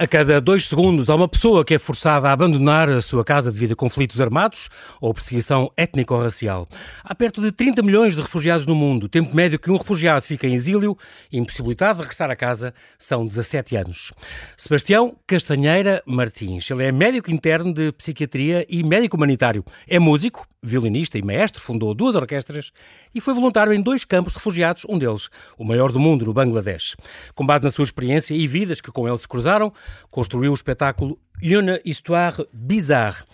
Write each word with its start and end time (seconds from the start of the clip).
A 0.00 0.06
cada 0.06 0.40
dois 0.40 0.64
segundos 0.64 1.10
há 1.10 1.14
uma 1.14 1.28
pessoa 1.28 1.62
que 1.62 1.74
é 1.74 1.78
forçada 1.78 2.26
a 2.26 2.32
abandonar 2.32 2.88
a 2.88 3.02
sua 3.02 3.22
casa 3.22 3.52
devido 3.52 3.72
a 3.72 3.76
conflitos 3.76 4.18
armados 4.18 4.70
ou 4.98 5.12
perseguição 5.12 5.70
étnico-racial. 5.76 6.66
Há 7.04 7.14
perto 7.14 7.42
de 7.42 7.52
30 7.52 7.82
milhões 7.82 8.16
de 8.16 8.22
refugiados 8.22 8.64
no 8.64 8.74
mundo. 8.74 9.04
O 9.04 9.08
tempo 9.10 9.36
médio 9.36 9.58
que 9.58 9.70
um 9.70 9.76
refugiado 9.76 10.22
fica 10.22 10.46
em 10.46 10.54
exílio 10.54 10.96
impossibilitado 11.30 11.96
de 11.96 12.00
regressar 12.04 12.30
a 12.30 12.34
casa 12.34 12.72
são 12.98 13.26
17 13.26 13.76
anos. 13.76 14.10
Sebastião 14.56 15.14
Castanheira 15.26 16.02
Martins. 16.06 16.70
Ele 16.70 16.84
é 16.84 16.90
médico 16.90 17.30
interno 17.30 17.70
de 17.70 17.92
psiquiatria 17.92 18.64
e 18.70 18.82
médico 18.82 19.18
humanitário. 19.18 19.62
É 19.86 19.98
músico, 19.98 20.46
violinista 20.62 21.18
e 21.18 21.22
maestro, 21.22 21.60
fundou 21.60 21.94
duas 21.94 22.14
orquestras 22.14 22.72
e 23.14 23.20
foi 23.20 23.34
voluntário 23.34 23.72
em 23.72 23.80
dois 23.80 24.04
campos 24.04 24.32
de 24.32 24.38
refugiados, 24.38 24.84
um 24.88 24.98
deles, 24.98 25.28
o 25.56 25.64
maior 25.64 25.90
do 25.90 25.98
mundo, 25.98 26.26
no 26.26 26.32
Bangladesh. 26.32 26.96
Com 27.34 27.46
base 27.46 27.64
na 27.64 27.70
sua 27.70 27.84
experiência 27.84 28.34
e 28.34 28.46
vidas 28.46 28.80
que 28.80 28.92
com 28.92 29.08
ele 29.08 29.16
se 29.16 29.26
cruzaram, 29.28 29.72
construiu 30.10 30.50
o 30.50 30.54
espetáculo 30.54 31.18
Une 31.42 31.80
Histoire 31.84 32.46
Bizarre. 32.52 33.24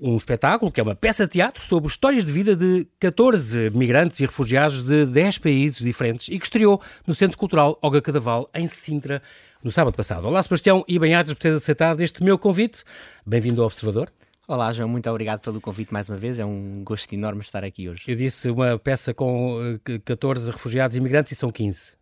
Um 0.00 0.16
espetáculo 0.16 0.72
que 0.72 0.80
é 0.80 0.82
uma 0.82 0.94
peça 0.94 1.26
de 1.26 1.32
teatro 1.32 1.62
sobre 1.62 1.90
histórias 1.90 2.24
de 2.24 2.32
vida 2.32 2.56
de 2.56 2.86
14 2.98 3.68
migrantes 3.70 4.18
e 4.20 4.24
refugiados 4.24 4.82
de 4.82 5.04
10 5.04 5.38
países 5.38 5.78
diferentes 5.80 6.28
e 6.28 6.38
que 6.38 6.46
estreou 6.46 6.80
no 7.06 7.12
Centro 7.12 7.36
Cultural 7.36 7.78
Olga 7.82 8.00
Cadaval, 8.00 8.48
em 8.54 8.66
Sintra, 8.66 9.22
no 9.62 9.70
sábado 9.70 9.94
passado. 9.94 10.26
Olá, 10.26 10.42
Sebastião, 10.42 10.82
e 10.88 10.98
bem-ajas 10.98 11.34
por 11.34 11.40
ter 11.40 11.52
aceitado 11.52 12.00
este 12.00 12.24
meu 12.24 12.38
convite. 12.38 12.82
Bem-vindo 13.26 13.60
ao 13.60 13.66
Observador. 13.66 14.10
Olá, 14.50 14.72
João, 14.72 14.88
muito 14.88 15.08
obrigado 15.08 15.38
pelo 15.42 15.60
convite 15.60 15.92
mais 15.92 16.08
uma 16.08 16.18
vez. 16.18 16.40
É 16.40 16.44
um 16.44 16.82
gosto 16.82 17.12
enorme 17.14 17.40
estar 17.40 17.62
aqui 17.62 17.88
hoje. 17.88 18.02
Eu 18.08 18.16
disse 18.16 18.50
uma 18.50 18.76
peça 18.76 19.14
com 19.14 19.78
14 20.04 20.48
eh, 20.48 20.52
refugiados 20.52 20.96
e 20.96 20.98
imigrantes 20.98 21.30
e 21.30 21.36
são 21.36 21.50
15. 21.50 21.92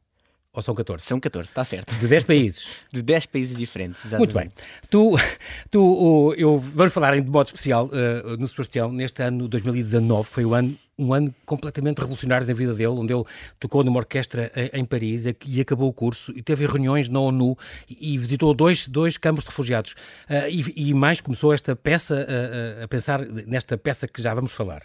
Ou 0.55 0.63
são 0.63 0.75
14? 0.75 1.05
São 1.05 1.21
14, 1.21 1.51
está 1.51 1.63
certo. 1.63 1.95
De 1.97 2.09
10 2.09 2.25
países? 2.25 2.67
De 2.91 3.03
10 3.03 3.27
países 3.27 3.55
diferentes, 3.55 4.03
exatamente. 4.03 4.35
Muito 4.35 4.49
bem. 4.49 4.67
Tu, 4.89 5.15
tu 5.71 6.35
eu, 6.39 6.59
vamos 6.59 6.95
falar 6.95 7.21
de 7.21 7.31
modo 7.31 7.49
especial 7.49 7.85
uh, 7.89 8.39
no 8.39 8.49
Sebastião, 8.49 8.91
neste 8.91 9.23
ano 9.23 9.47
2019, 9.47 10.31
que 10.31 10.35
foi 10.35 10.47
o 10.47 10.55
ano, 10.55 10.75
um 10.99 11.15
ano 11.15 11.35
completamente 11.47 11.99
revolucionário 11.99 12.47
na 12.47 12.53
vida 12.53 12.75
dele, 12.75 12.89
onde 12.89 13.13
ele 13.13 13.25
tocou 13.61 13.85
numa 13.85 13.99
orquestra 13.99 14.51
em, 14.55 14.81
em 14.81 14.85
Paris 14.85 15.25
e 15.47 15.61
acabou 15.61 15.89
o 15.89 15.93
curso 15.93 16.33
e 16.37 16.43
teve 16.43 16.67
reuniões 16.67 17.09
na 17.09 17.21
ONU 17.21 17.57
e, 17.89 18.19
visitou 18.19 18.53
dois, 18.53 18.89
dois 18.89 19.17
campos 19.17 19.45
de 19.45 19.51
refugiados. 19.51 19.93
Uh, 20.29 20.49
e, 20.49 20.91
e, 20.91 20.95
mais 20.95 21.21
começou 21.21 21.53
esta 21.53 21.77
peça, 21.77 22.15
uh, 22.15 22.85
a 22.85 22.89
pensar 22.89 23.21
nesta 23.21 23.79
peça 23.79 24.09
que 24.09 24.21
já 24.21 24.35
vamos 24.35 24.53
falar. 24.53 24.83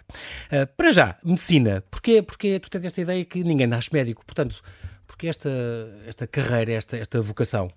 para 0.78 0.92
já, 0.92 1.18
medicina. 1.24 1.84
Porquê? 1.90 2.22
Porque 2.22 2.60
tu 2.60 2.70
tens 2.70 2.86
esta 2.86 3.02
ideia 3.02 3.26
que 3.26 3.44
ninguém 3.44 3.68
nasce 3.68 3.92
médico, 3.92 4.26
portanto 4.26 4.62
porque 5.14 5.28
esta, 5.28 5.50
esta 6.08 6.26
carreira, 6.26 6.74
esta, 6.74 6.98
esta 6.98 7.22
vocação? 7.22 7.70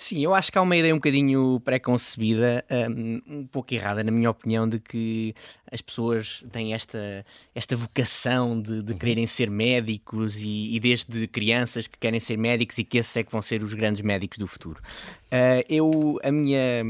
Sim, 0.00 0.22
eu 0.22 0.32
acho 0.32 0.52
que 0.52 0.56
há 0.56 0.62
uma 0.62 0.76
ideia 0.76 0.94
um 0.94 0.98
bocadinho 0.98 1.60
pré-concebida, 1.60 2.64
um, 2.88 3.20
um, 3.26 3.46
pouco 3.46 3.74
errada, 3.74 4.02
na 4.04 4.12
minha 4.12 4.30
opinião, 4.30 4.68
de 4.68 4.78
que 4.78 5.34
as 5.70 5.80
pessoas 5.80 6.44
têm 6.50 6.72
esta, 6.74 7.24
esta 7.54 7.76
vocação 7.76 8.60
de, 8.60 8.82
de 8.82 8.92
uhum. 8.92 8.98
quererem 8.98 9.26
ser 9.26 9.50
médicos 9.50 10.36
e, 10.40 10.74
e, 10.74 10.80
desde 10.80 11.26
crianças 11.26 11.86
que 11.86 11.98
querem 11.98 12.20
ser 12.20 12.36
médicos 12.36 12.78
e 12.78 12.84
que 12.84 12.98
esses 12.98 13.16
é 13.16 13.22
que 13.22 13.30
vão 13.32 13.42
ser 13.42 13.62
os 13.62 13.74
grandes 13.74 14.02
médicos 14.02 14.38
do 14.38 14.46
futuro. 14.46 14.80
Uh, 15.26 15.62
eu, 15.68 16.18
a 16.22 16.32
minha 16.32 16.82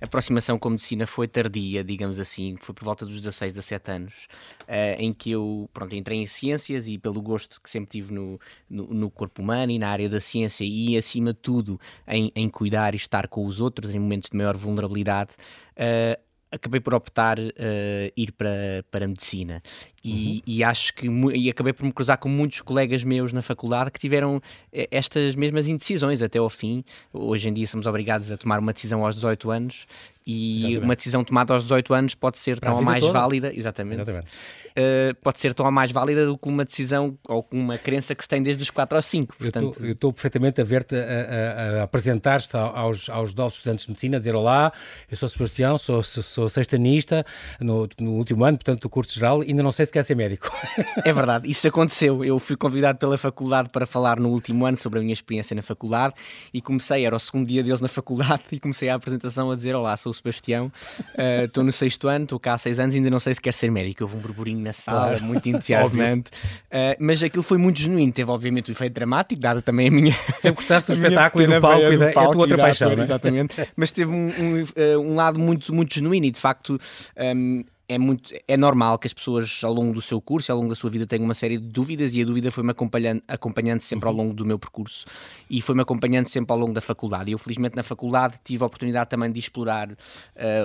aproximação 0.00 0.58
com 0.58 0.68
a 0.68 0.70
medicina 0.72 1.06
foi 1.06 1.28
tardia, 1.28 1.84
digamos 1.84 2.18
assim, 2.18 2.56
foi 2.60 2.74
por 2.74 2.84
volta 2.84 3.06
dos 3.06 3.20
16, 3.20 3.52
17 3.52 3.90
anos, 3.90 4.28
uh, 4.62 4.98
em 4.98 5.12
que 5.12 5.30
eu 5.30 5.70
pronto, 5.72 5.94
entrei 5.94 6.18
em 6.18 6.26
ciências 6.26 6.88
e 6.88 6.98
pelo 6.98 7.22
gosto 7.22 7.60
que 7.60 7.70
sempre 7.70 7.90
tive 7.90 8.12
no, 8.12 8.40
no, 8.68 8.86
no, 8.88 9.10
corpo 9.10 9.42
humano 9.42 9.70
e 9.70 9.78
na 9.78 9.88
área 9.88 10.08
da 10.08 10.20
ciência 10.20 10.64
e, 10.64 10.96
acima 10.96 11.32
de 11.32 11.38
tudo, 11.38 11.80
em, 12.06 12.32
em 12.34 12.48
cuidar 12.48 12.94
e 12.94 12.96
estar 12.96 13.28
com 13.28 13.46
os 13.46 13.60
outros 13.60 13.94
em 13.94 13.98
momentos 13.98 14.30
de 14.30 14.36
maior 14.36 14.56
vulnerabilidade, 14.56 15.30
uh, 15.76 16.29
acabei 16.50 16.80
por 16.80 16.94
optar 16.94 17.38
uh, 17.38 18.12
ir 18.16 18.32
para, 18.32 18.84
para 18.90 19.04
a 19.04 19.08
medicina 19.08 19.62
e, 20.02 20.10
uhum. 20.12 20.40
e, 20.46 20.64
acho 20.64 20.94
que 20.94 21.06
e 21.34 21.50
acabei 21.50 21.72
por 21.72 21.84
me 21.84 21.92
cruzar 21.92 22.16
com 22.16 22.28
muitos 22.28 22.62
colegas 22.62 23.04
meus 23.04 23.32
na 23.32 23.42
faculdade 23.42 23.90
que 23.90 23.98
tiveram 23.98 24.40
eh, 24.72 24.88
estas 24.90 25.34
mesmas 25.34 25.68
indecisões 25.68 26.22
até 26.22 26.38
ao 26.38 26.48
fim. 26.48 26.82
Hoje 27.12 27.48
em 27.50 27.52
dia 27.52 27.66
somos 27.66 27.86
obrigados 27.86 28.32
a 28.32 28.36
tomar 28.38 28.58
uma 28.58 28.72
decisão 28.72 29.04
aos 29.04 29.14
18 29.14 29.50
anos 29.50 29.86
e 30.26 30.58
exatamente. 30.58 30.84
uma 30.84 30.96
decisão 30.96 31.24
tomada 31.24 31.54
aos 31.54 31.64
18 31.64 31.94
anos 31.94 32.14
pode 32.14 32.38
ser 32.38 32.58
para 32.58 32.70
tão 32.70 32.78
ou 32.78 32.84
mais 32.84 33.00
toda. 33.00 33.12
válida, 33.12 33.52
exatamente, 33.54 34.02
exatamente. 34.02 34.28
Uh, 34.70 35.14
pode 35.20 35.40
ser 35.40 35.52
tão 35.52 35.66
ou 35.66 35.72
mais 35.72 35.90
válida 35.90 36.24
do 36.24 36.38
que 36.38 36.48
uma 36.48 36.64
decisão 36.64 37.18
ou 37.26 37.46
uma 37.50 37.76
crença 37.76 38.14
que 38.14 38.22
se 38.22 38.28
tem 38.28 38.42
desde 38.42 38.62
os 38.62 38.70
4 38.70 38.96
aos 38.96 39.06
5. 39.06 39.36
Portanto... 39.36 39.84
Eu 39.84 39.92
estou 39.92 40.12
perfeitamente 40.12 40.60
a 40.60 40.64
ver-te 40.64 40.94
a, 40.94 41.00
a, 41.00 41.80
a 41.80 41.82
apresentar-te 41.82 42.56
aos, 42.56 43.08
aos 43.08 43.34
novos 43.34 43.54
estudantes 43.54 43.84
de 43.84 43.90
medicina, 43.90 44.16
a 44.16 44.20
dizer 44.20 44.34
olá, 44.34 44.72
eu 45.10 45.16
sou 45.16 45.28
Sebastião, 45.28 45.76
sou, 45.76 46.02
sou, 46.02 46.22
sou 46.22 46.48
sextanista 46.48 47.26
no, 47.58 47.88
no 47.98 48.12
último 48.12 48.44
ano, 48.44 48.56
portanto, 48.56 48.82
do 48.82 48.88
curso 48.88 49.12
geral, 49.12 49.40
ainda 49.40 49.62
não 49.62 49.72
sei 49.72 49.89
quer 49.92 50.04
ser 50.04 50.14
médico. 50.14 50.50
É 51.04 51.12
verdade, 51.12 51.50
isso 51.50 51.66
aconteceu. 51.66 52.24
Eu 52.24 52.38
fui 52.38 52.56
convidado 52.56 52.98
pela 52.98 53.16
faculdade 53.16 53.70
para 53.70 53.86
falar 53.86 54.18
no 54.20 54.28
último 54.28 54.66
ano 54.66 54.76
sobre 54.76 54.98
a 54.98 55.02
minha 55.02 55.12
experiência 55.12 55.54
na 55.54 55.62
faculdade 55.62 56.14
e 56.52 56.60
comecei, 56.60 57.06
era 57.06 57.16
o 57.16 57.18
segundo 57.18 57.46
dia 57.46 57.62
deles 57.62 57.80
na 57.80 57.88
faculdade, 57.88 58.42
e 58.52 58.60
comecei 58.60 58.88
a 58.88 58.94
apresentação 58.94 59.50
a 59.50 59.56
dizer: 59.56 59.74
Olá, 59.74 59.96
sou 59.96 60.10
o 60.10 60.14
Sebastião, 60.14 60.70
eh, 61.16 61.44
estou 61.44 61.62
uh, 61.62 61.66
no 61.66 61.72
sexto 61.72 62.06
ano, 62.08 62.24
estou 62.24 62.38
cá 62.38 62.54
há 62.54 62.58
seis 62.58 62.78
anos, 62.78 62.94
ainda 62.94 63.10
não 63.10 63.20
sei 63.20 63.34
se 63.34 63.40
quer 63.40 63.54
ser 63.54 63.70
médico. 63.70 64.04
Houve 64.04 64.16
um 64.16 64.20
burburinho 64.20 64.60
na 64.60 64.72
sala, 64.72 65.08
claro. 65.08 65.24
muito 65.24 65.48
entusiasmante, 65.48 66.30
uh, 66.30 66.96
mas 66.98 67.22
aquilo 67.22 67.42
foi 67.42 67.58
muito 67.58 67.80
genuíno. 67.80 68.12
Teve, 68.12 68.30
obviamente, 68.30 68.70
o 68.70 68.72
efeito 68.72 68.92
dramático, 68.92 69.40
dado 69.40 69.62
também 69.62 69.88
a 69.88 69.90
minha. 69.90 70.12
Sempre 70.34 70.56
gostaste 70.56 70.92
do 70.92 70.94
espetáculo 70.94 71.44
e 71.44 71.46
do 71.46 71.60
palco 71.60 71.92
e 71.92 71.96
da, 71.96 72.06
é 72.06 72.10
a 72.10 72.12
tua 72.12 72.36
outra 72.36 72.56
paixão, 72.56 72.90
é? 72.92 73.00
Exatamente, 73.00 73.54
mas 73.76 73.90
teve 73.90 74.10
um, 74.10 74.28
um, 74.28 74.62
uh, 74.62 75.00
um, 75.00 75.14
lado 75.14 75.38
muito, 75.38 75.74
muito 75.74 75.94
genuíno 75.94 76.26
e 76.26 76.30
de 76.30 76.38
facto. 76.38 76.78
Um, 77.16 77.64
é 77.90 77.98
muito 77.98 78.32
é 78.46 78.56
normal 78.56 79.00
que 79.00 79.08
as 79.08 79.12
pessoas 79.12 79.62
ao 79.64 79.72
longo 79.72 79.92
do 79.92 80.00
seu 80.00 80.20
curso, 80.20 80.52
ao 80.52 80.58
longo 80.58 80.68
da 80.68 80.76
sua 80.76 80.88
vida 80.88 81.04
tenham 81.08 81.24
uma 81.24 81.34
série 81.34 81.58
de 81.58 81.66
dúvidas 81.66 82.14
e 82.14 82.22
a 82.22 82.24
dúvida 82.24 82.48
foi-me 82.52 82.70
acompanhando, 82.70 83.20
acompanhando 83.26 83.80
sempre 83.80 84.08
ao 84.08 84.14
uhum. 84.14 84.22
longo 84.22 84.34
do 84.34 84.46
meu 84.46 84.60
percurso 84.60 85.04
e 85.50 85.60
foi-me 85.60 85.82
acompanhando 85.82 86.28
sempre 86.28 86.52
ao 86.52 86.58
longo 86.58 86.72
da 86.72 86.80
faculdade. 86.80 87.30
E 87.30 87.32
eu 87.32 87.38
felizmente 87.38 87.74
na 87.74 87.82
faculdade 87.82 88.36
tive 88.44 88.62
a 88.62 88.66
oportunidade 88.66 89.10
também 89.10 89.32
de 89.32 89.40
explorar 89.40 89.90
uh, 89.90 89.96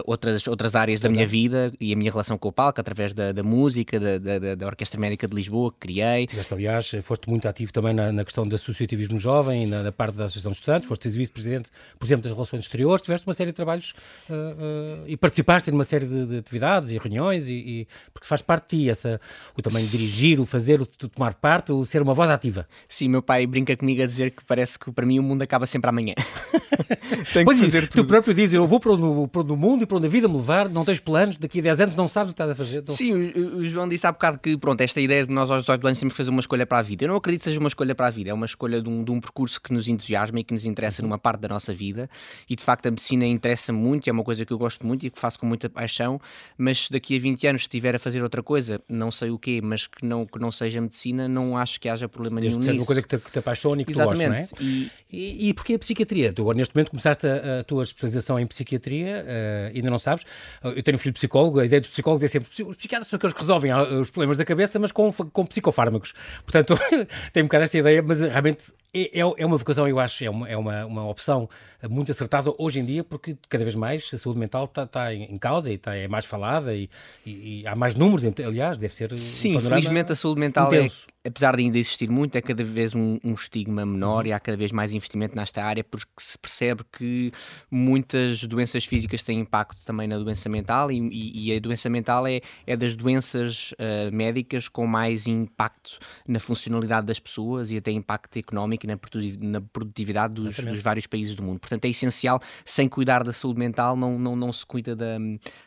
outras, 0.06 0.46
outras 0.47 0.75
áreas 0.75 1.00
da 1.00 1.09
minha 1.09 1.25
vida 1.25 1.74
e 1.81 1.91
a 1.91 1.96
minha 1.96 2.12
relação 2.12 2.38
com 2.38 2.47
o 2.47 2.52
palco 2.52 2.80
através 2.80 3.12
da, 3.12 3.31
da 3.31 3.41
música, 3.41 4.00
da, 4.00 4.19
da, 4.19 4.56
da, 4.56 4.68
Orquestra 4.68 5.00
Médica 5.00 5.28
de 5.28 5.34
Lisboa 5.34 5.72
que 5.72 5.80
criei. 5.80 6.28
Tiveste, 6.28 6.53
aliás, 6.53 6.91
foste 7.02 7.28
muito 7.28 7.47
ativo 7.47 7.74
também 7.74 7.96
na, 7.96 8.12
na 8.12 8.24
questão 8.24 8.47
do 8.47 8.53
associativismo 8.53 9.19
jovem, 9.19 9.66
na, 9.66 9.81
na 9.81 9.91
parte 9.91 10.16
da 10.16 10.25
Associação 10.25 10.52
de 10.52 10.58
Estudantes, 10.58 10.88
foste 10.88 11.09
vice-presidente, 11.09 11.72
por 11.97 12.06
exemplo, 12.06 12.22
das 12.22 12.34
Relações 12.34 12.62
Exteriores, 12.62 13.02
tiveste 13.02 13.25
uma 13.25 13.34
série 13.34 13.50
de 13.50 13.56
trabalhos 13.56 13.96
uh, 14.30 14.34
uh, 14.34 15.03
e 15.08 15.18
participaste 15.18 15.72
numa 15.72 15.84
série 15.84 16.06
de, 16.06 16.25
de 16.28 16.38
atividades 16.38 16.91
e 16.91 16.97
reuniões 17.00 17.15
reuniões, 17.16 17.48
e, 17.48 17.53
e, 17.53 17.88
porque 18.14 18.28
faz 18.28 18.42
parte 18.42 18.76
de 18.76 18.84
ti, 18.84 18.90
essa, 18.90 19.20
o 19.58 19.62
também 19.62 19.86
dirigir, 19.86 20.40
o 20.40 20.46
fazer, 20.46 20.81
o 20.81 20.86
tomar 20.86 21.34
parte, 21.34 21.72
o 21.72 21.86
ser 21.86 22.02
uma 22.02 22.14
voz 22.14 22.30
ativa. 22.30 22.68
Sim, 22.88 23.09
meu 23.09 23.22
pai 23.22 23.48
brinca 23.48 23.76
comigo 23.76 24.03
a 24.03 24.06
dizer 24.06 24.31
que 24.31 24.44
parece 24.44 24.78
que 24.78 24.92
para 24.92 25.06
mim 25.06 25.20
o 25.20 25.24
mundo 25.24 25.42
acaba 25.42 25.66
sempre 25.66 25.90
amanhã. 25.90 26.14
Tenho 27.34 27.46
pois 27.46 27.59
que 27.59 27.66
fazer 27.66 27.88
tudo. 27.88 28.03
Tu 28.03 28.08
próprio 28.08 28.34
dizes, 28.34 28.53
eu 28.53 28.68
vou 28.68 28.80
para 28.80 28.92
o, 28.92 29.28
para 29.28 29.42
o 29.42 29.58
mundo 29.58 29.84
e 29.84 29.86
para 29.86 29.98
onde 29.98 30.08
a 30.08 30.09
vida 30.09 30.28
me 30.28 30.36
levar, 30.36 30.70
não 30.70 30.84
tens 30.84 31.00
planos, 31.00 31.38
daqui 31.38 31.59
a 31.59 31.64
10 31.64 31.81
anos 31.81 31.96
não 31.96 32.08
sabes 32.08 32.31
o 32.31 32.34
que 32.34 32.42
estás 32.42 32.52
a 32.52 32.56
fazer. 32.56 32.84
Não... 32.88 32.96
Sim, 32.96 33.14
o, 33.14 33.58
o, 33.58 33.70
João 33.70 33.88
disse 33.88 34.06
há 34.06 34.12
bocado 34.12 34.40
que, 34.40 34.58
pronto, 34.58 34.82
esta 34.82 35.00
ideia 35.00 35.26
de 35.26 35.32
nós 35.32 35.50
aos 35.50 35.64
18 35.64 35.88
anos 35.88 36.00
sempre 36.00 36.16
fazer 36.16 36.30
uma 36.30 36.40
escolha 36.40 36.66
para 36.66 36.80
a 36.80 36.82
vida. 36.82 37.06
Eu 37.06 37.09
não 37.09 37.16
acredito 37.16 37.42
que 37.42 37.46
seja 37.46 37.59
uma 37.59 37.70
escolha 37.70 37.96
para 37.96 38.08
a 38.08 38.09
vida, 38.09 38.30
é 38.30 38.34
uma 38.34 38.46
escolha 38.46 38.82
de 38.82 38.90
um, 38.90 39.03
de 39.03 39.12
um 39.12 39.20
percurso 39.20 39.62
que 39.62 39.74
nos 39.74 39.88
entusiasma 39.88 40.40
e 40.40 40.44
que 40.44 40.53
nos 40.53 40.66
interessa 40.66 41.02
numa 41.02 41.18
parte 41.18 41.42
da 41.42 41.47
nossa 41.47 41.74
vida 41.74 42.09
e 42.50 42.56
de 42.56 42.64
facto 42.64 42.88
a 42.88 42.92
medicina 42.92 43.26
interessa 43.26 43.72
muito, 43.72 44.08
é 44.08 44.12
uma 44.12 44.24
coisa 44.24 44.46
que 44.46 44.52
eu 44.52 44.58
gosto 44.58 44.86
muito 44.86 45.06
e 45.06 45.09
que 45.09 45.20
faço 45.20 45.40
com 45.40 45.46
muita 45.46 45.70
paixão, 45.70 46.20
mas 46.58 46.90
daqui 46.90 47.05
a 47.14 47.20
20 47.20 47.48
anos, 47.48 47.62
se 47.64 47.66
estiver 47.66 47.96
a 47.96 48.00
fazer 48.00 48.24
outra 48.24 48.41
coisa, 48.41 48.82
não 48.88 49.12
sei 49.12 49.29
o 49.29 49.38
quê, 49.38 49.59
mas 49.62 49.85
que 49.85 50.06
não, 50.06 50.26
que 50.26 50.40
não 50.40 50.50
seja 50.50 50.79
medicina, 50.79 51.28
não 51.28 51.58
acho 51.58 51.79
que 51.79 51.90
haja 51.90 52.08
problema 52.08 52.40
Desde 52.40 52.58
nenhum 52.58 52.72
nisso. 52.72 52.82
uma 52.82 52.85
coisa 52.85 53.02
que 53.02 53.08
te, 53.09 53.18
que 53.18 53.32
te 53.32 53.40
apaixone 53.40 53.82
e 53.82 53.85
que 53.85 53.91
Exatamente. 53.91 54.47
tu 54.47 54.56
gostes, 54.56 54.62
não 54.62 54.68
é? 54.68 54.91
E, 55.12 55.46
e, 55.47 55.50
e 55.50 55.53
porquê 55.53 55.74
a 55.74 55.79
psiquiatria? 55.79 56.34
Tu 56.34 56.53
neste 56.53 56.74
momento 56.74 56.90
começaste 56.91 57.28
a, 57.28 57.59
a 57.59 57.64
tua 57.64 57.84
especialização 57.84 58.40
em 58.40 58.47
psiquiatria, 58.47 59.26
uh, 59.26 59.76
ainda 59.76 59.90
não 59.90 60.00
sabes. 60.00 60.26
Eu 60.64 60.82
tenho 60.82 60.96
um 60.96 61.00
filho 61.00 61.14
psicólogo, 61.14 61.59
a 61.59 61.66
ideia 61.66 61.82
dos 61.82 61.90
psicólogos 61.90 62.24
é 62.24 62.28
sempre 62.28 62.50
os 62.50 62.76
psiquiatras 62.78 63.09
são 63.09 63.18
aqueles 63.18 63.34
que 63.34 63.41
resolvem 63.41 63.72
ah, 63.72 63.84
os 63.84 64.09
problemas 64.09 64.38
da 64.38 64.46
cabeça, 64.46 64.79
mas 64.79 64.91
com, 64.91 65.12
com 65.12 65.46
psicofármacos. 65.46 66.14
Portanto, 66.46 66.79
tenho 67.34 67.46
um 67.46 67.47
bocado 67.47 67.66
esta 67.66 67.78
ideia, 67.78 68.02
mas 68.02 68.22
realmente 68.22 68.64
é, 68.96 69.20
é, 69.20 69.20
é 69.20 69.46
uma 69.46 69.58
vocação, 69.58 69.88
eu 69.88 70.00
acho, 70.00 70.24
é 70.24 70.30
uma, 70.30 70.50
é 70.50 70.58
uma, 70.58 70.86
uma 70.86 71.09
opção 71.09 71.50
muito 71.90 72.12
acertada 72.12 72.53
hoje 72.58 72.80
em 72.80 72.86
dia, 72.86 73.03
porque 73.03 73.38
cada 73.50 73.64
vez 73.64 73.76
mais 73.76 74.09
a 74.14 74.18
saúde 74.18 74.40
mental 74.40 74.66
está, 74.66 74.84
está 74.84 75.14
em 75.14 75.38
causa 75.38 75.72
e 75.72 75.76
está, 75.76 75.96
é 75.96 76.08
mais 76.08 76.26
falada 76.26 76.74
e, 76.74 76.90
e, 77.26 77.62
e 77.62 77.68
há 77.68 77.76
mais 77.76 77.96
números, 77.96 78.24
aliás, 78.46 78.78
deve 78.78 78.94
ser. 78.94 79.16
Sim, 79.16 79.58
um 79.58 79.59
felizmente 79.59 80.12
a 80.12 80.16
saúde 80.16 80.40
mental 80.40 80.72
é 80.74 80.78
intenso. 80.78 81.08
é 81.09 81.15
apesar 81.26 81.56
de 81.56 81.64
ainda 81.64 81.78
existir 81.78 82.10
muito, 82.10 82.36
é 82.36 82.42
cada 82.42 82.64
vez 82.64 82.94
um, 82.94 83.18
um 83.24 83.34
estigma 83.34 83.86
menor 83.86 84.28
e 84.28 84.34
há 84.34 84.40
cada 84.40 84.58
vez 84.58 84.72
mais 84.72 84.94
investimento 84.94 85.36
nesta 85.36 85.64
área 85.64 85.84
porque 85.84 86.12
se 86.18 86.38
percebe 86.38 86.84
que 86.92 87.32
muitas 87.70 88.44
doenças 88.44 88.86
físicas 88.86 89.24
têm 89.24 89.40
impacto 89.40 89.84
também 89.86 90.08
na 90.08 90.18
doença 90.18 90.48
mental 90.48 90.92
e, 90.92 90.98
e, 90.98 91.48
e 91.52 91.58
a 91.58 91.60
doença 91.60 91.90
mental 91.90 92.28
é, 92.28 92.42
é 92.68 92.78
das 92.78 92.96
doenças 92.96 93.72
uh, 93.74 94.14
médicas 94.14 94.68
com 94.68 94.86
mais 94.86 95.26
impacto 95.26 95.98
na 96.28 96.40
funcionalidade 96.40 97.08
das 97.08 97.20
pessoas 97.20 97.72
e 97.72 97.78
até 97.78 97.92
impacto 97.92 98.38
económico 98.38 98.86
e 98.86 98.88
na, 98.88 99.00
na 99.40 99.62
produtividade 99.62 100.36
dos, 100.36 100.56
dos, 100.56 100.82
vários 100.82 101.08
países 101.08 101.36
do 101.36 101.42
mundo. 101.42 101.60
Portanto, 101.60 101.86
é 101.86 101.90
essencial, 101.90 102.40
sem 102.64 102.88
cuidar 102.88 103.24
da 103.24 103.34
saúde 103.34 103.60
mental, 103.60 103.96
não, 103.96 104.20
não, 104.20 104.36
não 104.36 104.52
se 104.52 104.66
cuida 104.66 104.96
da, 104.96 105.18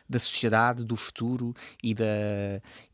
da 0.07 0.19
sociedade, 0.19 0.85
do 0.85 0.95
futuro 0.95 1.53
e 1.83 1.93
da, 1.93 2.05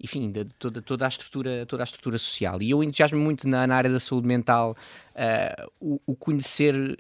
enfim, 0.01 0.31
de 0.31 0.45
toda, 0.45 0.81
toda, 0.81 1.05
a 1.05 1.07
estrutura, 1.07 1.65
toda 1.65 1.83
a 1.83 1.85
estrutura 1.85 2.17
social. 2.17 2.54
E 2.61 2.71
eu 2.71 2.83
entusiasmo 2.83 3.19
muito 3.19 3.47
na, 3.47 3.65
na 3.65 3.75
área 3.75 3.89
da 3.89 3.99
saúde 3.99 4.27
mental 4.27 4.75
uh, 5.15 5.71
o, 5.79 6.01
o 6.05 6.15
conhecer 6.15 6.97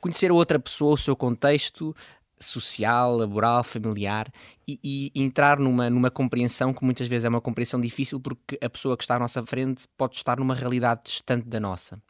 conhecer 0.00 0.32
outra 0.32 0.58
pessoa, 0.58 0.94
o 0.94 0.98
seu 0.98 1.14
contexto, 1.14 1.94
social, 2.38 3.16
laboral, 3.16 3.64
familiar 3.64 4.30
e, 4.66 4.78
e, 4.82 5.12
entrar 5.14 5.58
numa, 5.58 5.88
numa 5.88 6.10
compreensão 6.10 6.72
que 6.72 6.84
muitas 6.84 7.08
vezes 7.08 7.24
é 7.24 7.28
uma 7.28 7.40
compreensão 7.40 7.80
difícil 7.80 8.20
porque 8.20 8.58
a 8.60 8.68
pessoa 8.68 8.96
que 8.96 9.04
está 9.04 9.16
à 9.16 9.18
nossa 9.18 9.44
frente 9.44 9.86
pode 9.96 10.16
estar 10.16 10.38
numa 10.38 10.54
realidade 10.54 11.02
distante 11.04 11.48
da 11.48 11.60
nossa 11.60 12.00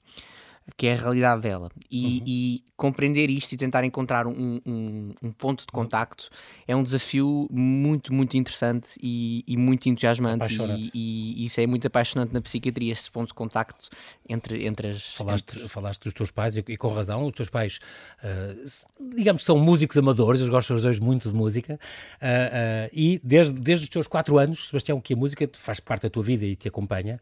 que 0.76 0.86
é 0.86 0.94
a 0.94 0.96
realidade 0.96 1.42
dela. 1.42 1.68
E, 1.90 2.18
uhum. 2.18 2.22
e 2.26 2.64
compreender 2.76 3.30
isto 3.30 3.52
e 3.52 3.56
tentar 3.56 3.84
encontrar 3.84 4.26
um, 4.26 4.60
um, 4.66 5.12
um, 5.22 5.30
ponto 5.32 5.60
de 5.60 5.68
contacto 5.68 6.28
é 6.68 6.76
um 6.76 6.82
desafio 6.82 7.48
muito, 7.50 8.12
muito 8.12 8.36
interessante 8.36 8.90
e, 9.02 9.42
e 9.46 9.56
muito 9.56 9.88
entusiasmante. 9.88 10.60
E, 10.60 10.90
e, 10.92 11.44
isso 11.44 11.60
é 11.60 11.66
muito 11.66 11.86
apaixonante 11.86 12.34
na 12.34 12.40
psiquiatria, 12.40 12.92
este 12.92 13.10
ponto 13.10 13.28
de 13.28 13.34
contacto 13.34 13.88
entre, 14.28 14.66
entre 14.66 14.88
as. 14.88 15.14
Falaste, 15.14 15.56
entre... 15.56 15.68
falaste 15.68 16.02
dos 16.02 16.12
teus 16.12 16.30
pais 16.30 16.56
e, 16.56 16.76
com 16.76 16.88
razão. 16.88 17.24
Os 17.24 17.32
teus 17.32 17.48
pais, 17.48 17.78
uh, 18.22 19.14
digamos 19.14 19.42
que 19.42 19.46
são 19.46 19.58
músicos 19.58 19.96
amadores, 19.96 20.40
eles 20.40 20.50
gostam 20.50 20.76
os 20.76 20.82
dois 20.82 20.98
muito 20.98 21.30
de 21.30 21.34
música. 21.34 21.74
Uh, 21.74 22.26
uh, 22.26 22.90
e 22.92 23.20
desde, 23.24 23.54
desde 23.54 23.84
os 23.84 23.88
teus 23.88 24.06
quatro 24.06 24.36
anos, 24.38 24.66
Sebastião, 24.66 25.00
que 25.00 25.14
a 25.14 25.16
música 25.16 25.48
faz 25.54 25.80
parte 25.80 26.02
da 26.02 26.10
tua 26.10 26.22
vida 26.22 26.44
e 26.44 26.54
te 26.54 26.68
acompanha. 26.68 27.18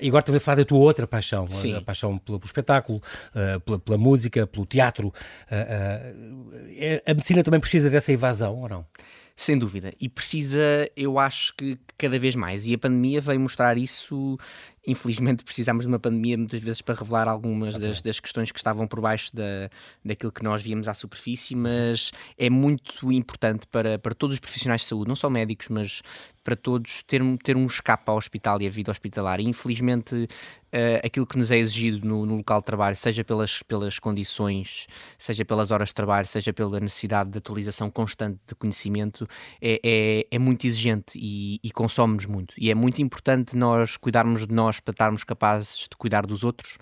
e 0.00 0.06
agora 0.06 0.22
também 0.22 0.40
falar 0.40 0.56
da 0.56 0.64
tua 0.64 0.78
outra 0.78 1.06
paixão, 1.06 1.46
Sim. 1.48 1.74
a 1.74 1.80
paixão 1.80 2.18
pelo, 2.18 2.38
pelo 2.38 2.52
espetáculo, 2.66 3.00
pela, 3.64 3.78
pela 3.78 3.98
música, 3.98 4.46
pelo 4.46 4.66
teatro. 4.66 5.12
a 7.06 7.14
medicina 7.14 7.42
também 7.42 7.60
precisa 7.60 7.88
dessa 7.88 8.12
evasão 8.12 8.56
ou 8.56 8.68
não? 8.68 8.86
Sem 9.38 9.58
dúvida. 9.58 9.92
E 10.00 10.08
precisa, 10.08 10.90
eu 10.96 11.18
acho 11.18 11.54
que 11.54 11.78
cada 11.98 12.18
vez 12.18 12.34
mais. 12.34 12.66
E 12.66 12.72
a 12.72 12.78
pandemia 12.78 13.20
veio 13.20 13.38
mostrar 13.38 13.76
isso. 13.76 14.38
Infelizmente, 14.86 15.44
precisamos 15.44 15.84
de 15.84 15.88
uma 15.88 15.98
pandemia 15.98 16.38
muitas 16.38 16.58
vezes 16.58 16.80
para 16.80 16.94
revelar 16.94 17.28
algumas 17.28 17.74
okay. 17.74 17.86
das, 17.86 18.00
das, 18.00 18.18
questões 18.18 18.50
que 18.50 18.58
estavam 18.58 18.86
por 18.86 18.98
baixo 18.98 19.36
da, 19.36 19.68
daquilo 20.02 20.32
que 20.32 20.42
nós 20.42 20.62
víamos 20.62 20.88
à 20.88 20.94
superfície, 20.94 21.54
mas 21.54 22.12
é 22.38 22.48
muito 22.48 23.12
importante 23.12 23.66
para, 23.66 23.98
para 23.98 24.14
todos 24.14 24.36
os 24.36 24.40
profissionais 24.40 24.80
de 24.80 24.86
saúde, 24.86 25.08
não 25.08 25.16
só 25.16 25.28
médicos, 25.28 25.68
mas 25.68 26.00
para 26.42 26.56
todos, 26.56 27.02
ter, 27.02 27.20
ter 27.44 27.58
um 27.58 27.66
escape 27.66 28.04
ao 28.06 28.16
hospital 28.16 28.62
e 28.62 28.66
à 28.66 28.70
vida 28.70 28.90
hospitalar. 28.90 29.38
E, 29.38 29.44
infelizmente, 29.44 30.28
uh, 30.76 31.06
aquilo 31.06 31.26
que 31.26 31.38
nos 31.38 31.50
é 31.50 31.56
exigido 31.56 32.06
no, 32.06 32.26
no, 32.26 32.36
local 32.36 32.60
de 32.60 32.66
trabalho, 32.66 32.94
seja 32.94 33.24
pelas, 33.24 33.62
pelas 33.62 33.98
condições, 33.98 34.86
seja 35.18 35.44
pelas 35.44 35.70
horas 35.70 35.88
de 35.88 35.94
trabalho, 35.94 36.26
seja 36.26 36.52
pela 36.52 36.78
necessidade 36.78 37.30
de 37.30 37.38
atualização 37.38 37.90
constante 37.90 38.38
de 38.46 38.54
conhecimento, 38.54 39.26
é, 39.60 39.80
é, 39.82 40.26
é 40.30 40.38
muito 40.38 40.66
exigente 40.66 41.18
e, 41.18 41.58
e 41.62 41.70
consome-nos 41.70 42.26
muito. 42.26 42.54
E 42.58 42.70
é 42.70 42.74
muito 42.74 43.00
importante 43.00 43.56
nós 43.56 43.96
cuidarmos 43.96 44.46
de 44.46 44.54
nós 44.54 44.78
para 44.78 44.92
estarmos 44.92 45.24
capazes 45.24 45.86
de 45.90 45.96
cuidar 45.96 46.26
dos 46.26 46.44
outros 46.44 46.76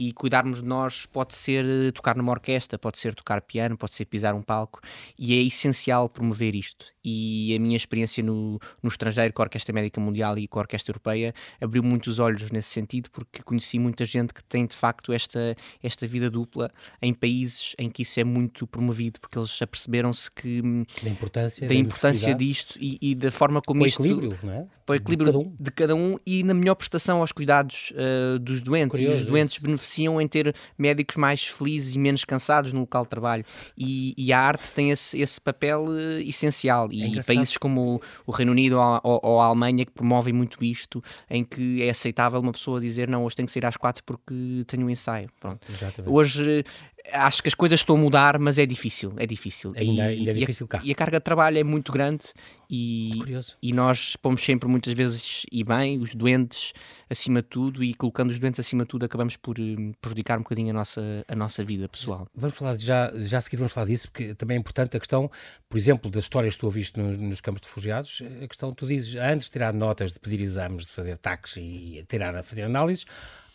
e 0.00 0.14
cuidarmos 0.14 0.62
de 0.62 0.66
nós 0.66 1.04
pode 1.04 1.34
ser 1.34 1.62
eh, 1.62 1.92
tocar 1.92 2.16
numa 2.16 2.32
orquestra, 2.32 2.78
pode 2.78 2.98
ser 2.98 3.14
tocar 3.14 3.42
piano, 3.42 3.76
pode 3.76 3.94
ser 3.94 4.06
pisar 4.06 4.32
um 4.32 4.40
palco 4.40 4.80
e 5.18 5.34
é 5.34 5.42
essencial 5.42 6.08
promover 6.08 6.54
isto. 6.54 6.86
E 7.04 7.54
a 7.54 7.60
minha 7.60 7.76
experiência 7.76 8.22
no, 8.22 8.58
no 8.82 8.88
estrangeiro 8.88 9.34
com 9.34 9.42
a 9.42 9.44
Orquestra 9.44 9.74
Médica 9.74 10.00
Mundial 10.00 10.38
e 10.38 10.48
com 10.48 10.58
a 10.58 10.62
Orquestra 10.62 10.92
Europeia 10.92 11.34
abriu 11.60 11.82
muitos 11.82 12.18
olhos 12.18 12.50
nesse 12.50 12.70
sentido 12.70 13.10
porque 13.10 13.29
conheci 13.44 13.78
muita 13.78 14.04
gente 14.04 14.34
que 14.34 14.42
tem 14.42 14.66
de 14.66 14.74
facto 14.74 15.12
esta, 15.12 15.56
esta 15.82 16.06
vida 16.06 16.30
dupla 16.30 16.70
em 17.00 17.14
países 17.14 17.74
em 17.78 17.88
que 17.88 18.02
isso 18.02 18.18
é 18.18 18.24
muito 18.24 18.66
promovido 18.66 19.20
porque 19.20 19.38
eles 19.38 19.60
aperceberam-se 19.62 20.30
que 20.30 20.60
hum, 20.60 20.84
da 21.02 21.10
importância, 21.10 21.68
da 21.68 21.74
importância 21.74 22.34
disto 22.34 22.76
e, 22.80 22.98
e, 23.00 23.14
da 23.14 23.30
forma 23.30 23.62
como 23.62 23.82
o 23.82 23.86
isto 23.86 24.04
equilíbrio, 24.04 24.38
não 24.42 24.52
é? 24.52 24.66
para 24.90 24.94
o 24.94 24.96
equilíbrio 24.96 25.26
de 25.26 25.32
cada 25.32 25.38
um, 25.38 25.56
de 25.58 25.70
cada 25.70 25.94
um 25.94 26.16
e 26.26 26.42
na 26.42 26.54
melhor 26.54 26.74
prestação 26.74 27.20
aos 27.20 27.32
cuidados 27.32 27.92
uh, 27.92 28.38
dos 28.38 28.62
doentes. 28.62 28.98
Curioso, 28.98 29.18
e 29.18 29.20
os 29.20 29.24
doentes 29.24 29.56
isso. 29.56 29.62
beneficiam 29.64 30.20
em 30.20 30.26
ter 30.26 30.54
médicos 30.76 31.16
mais 31.16 31.46
felizes 31.46 31.94
e 31.94 31.98
menos 31.98 32.24
cansados 32.24 32.72
no 32.72 32.80
local 32.80 33.04
de 33.04 33.10
trabalho. 33.10 33.44
E, 33.76 34.14
e 34.16 34.32
a 34.32 34.40
arte 34.40 34.72
tem 34.72 34.90
esse, 34.90 35.18
esse 35.20 35.40
papel 35.40 35.84
uh, 35.84 36.20
essencial. 36.20 36.88
E 36.90 37.18
é 37.18 37.22
países 37.22 37.56
como 37.56 38.00
o 38.26 38.32
Reino 38.32 38.52
Unido 38.52 38.78
ou, 38.78 39.00
ou, 39.02 39.20
ou, 39.22 39.40
a 39.40 39.46
Alemanha 39.46 39.84
que 39.84 39.92
promovem 39.92 40.32
muito 40.32 40.62
isto, 40.64 41.02
em 41.28 41.44
que 41.44 41.82
é 41.82 41.90
aceitável 41.90 42.40
uma 42.40 42.52
pessoa 42.52 42.80
dizer 42.80 43.08
não, 43.10 43.24
hoje 43.24 43.36
tenho 43.36 43.46
que 43.46 43.52
sair 43.52 43.66
às 43.66 43.76
quatro 43.76 44.02
porque 44.04 44.64
tenho 44.66 44.86
um 44.86 44.90
ensaio. 44.90 45.28
Pronto. 45.40 45.66
Hoje 46.06 46.64
acho 47.12 47.42
que 47.42 47.48
as 47.48 47.54
coisas 47.54 47.80
estão 47.80 47.96
a 47.96 47.98
mudar, 47.98 48.38
mas 48.38 48.58
é 48.58 48.66
difícil, 48.66 49.12
é 49.16 49.26
difícil. 49.26 49.72
Ainda, 49.76 50.12
e, 50.12 50.18
ainda 50.18 50.30
é 50.30 50.34
difícil 50.34 50.66
e 50.66 50.68
cá. 50.68 50.80
E 50.84 50.92
a 50.92 50.94
carga 50.94 51.18
de 51.18 51.24
trabalho 51.24 51.58
é 51.58 51.64
muito 51.64 51.92
grande 51.92 52.24
e, 52.68 53.20
é 53.28 53.40
e 53.62 53.72
nós 53.72 54.16
pomos 54.16 54.42
sempre 54.42 54.68
muitas 54.68 54.94
vezes, 54.94 55.44
e 55.50 55.64
bem, 55.64 55.98
os 55.98 56.14
doentes 56.14 56.72
acima 57.08 57.42
de 57.42 57.48
tudo 57.48 57.82
e 57.82 57.94
colocando 57.94 58.30
os 58.30 58.38
doentes 58.38 58.60
acima 58.60 58.84
de 58.84 58.88
tudo 58.88 59.04
acabamos 59.04 59.36
por 59.36 59.58
um, 59.58 59.92
prejudicar 60.00 60.38
um 60.38 60.42
bocadinho 60.42 60.70
a 60.70 60.72
nossa, 60.72 61.24
a 61.26 61.34
nossa 61.34 61.64
vida 61.64 61.88
pessoal. 61.88 62.28
Vamos 62.34 62.56
falar, 62.56 62.76
já, 62.76 63.12
já 63.16 63.38
a 63.38 63.40
seguir 63.40 63.56
vamos 63.56 63.72
falar 63.72 63.86
disso, 63.86 64.10
porque 64.10 64.34
também 64.34 64.56
é 64.56 64.60
importante 64.60 64.96
a 64.96 65.00
questão, 65.00 65.30
por 65.68 65.76
exemplo, 65.76 66.10
das 66.10 66.24
histórias 66.24 66.54
que 66.54 66.60
tu 66.60 66.66
ouviste 66.66 66.98
nos, 67.00 67.18
nos 67.18 67.40
campos 67.40 67.62
de 67.62 67.68
refugiados, 67.68 68.22
a 68.42 68.46
questão, 68.46 68.72
tu 68.72 68.86
dizes, 68.86 69.16
antes 69.16 69.46
de 69.46 69.52
tirar 69.52 69.74
notas, 69.74 70.12
de 70.12 70.20
pedir 70.20 70.40
exames, 70.40 70.86
de 70.86 70.92
fazer 70.92 71.16
taques 71.18 71.56
e 71.56 72.04
tirar, 72.08 72.42
fazer 72.44 72.62
análises, 72.62 73.04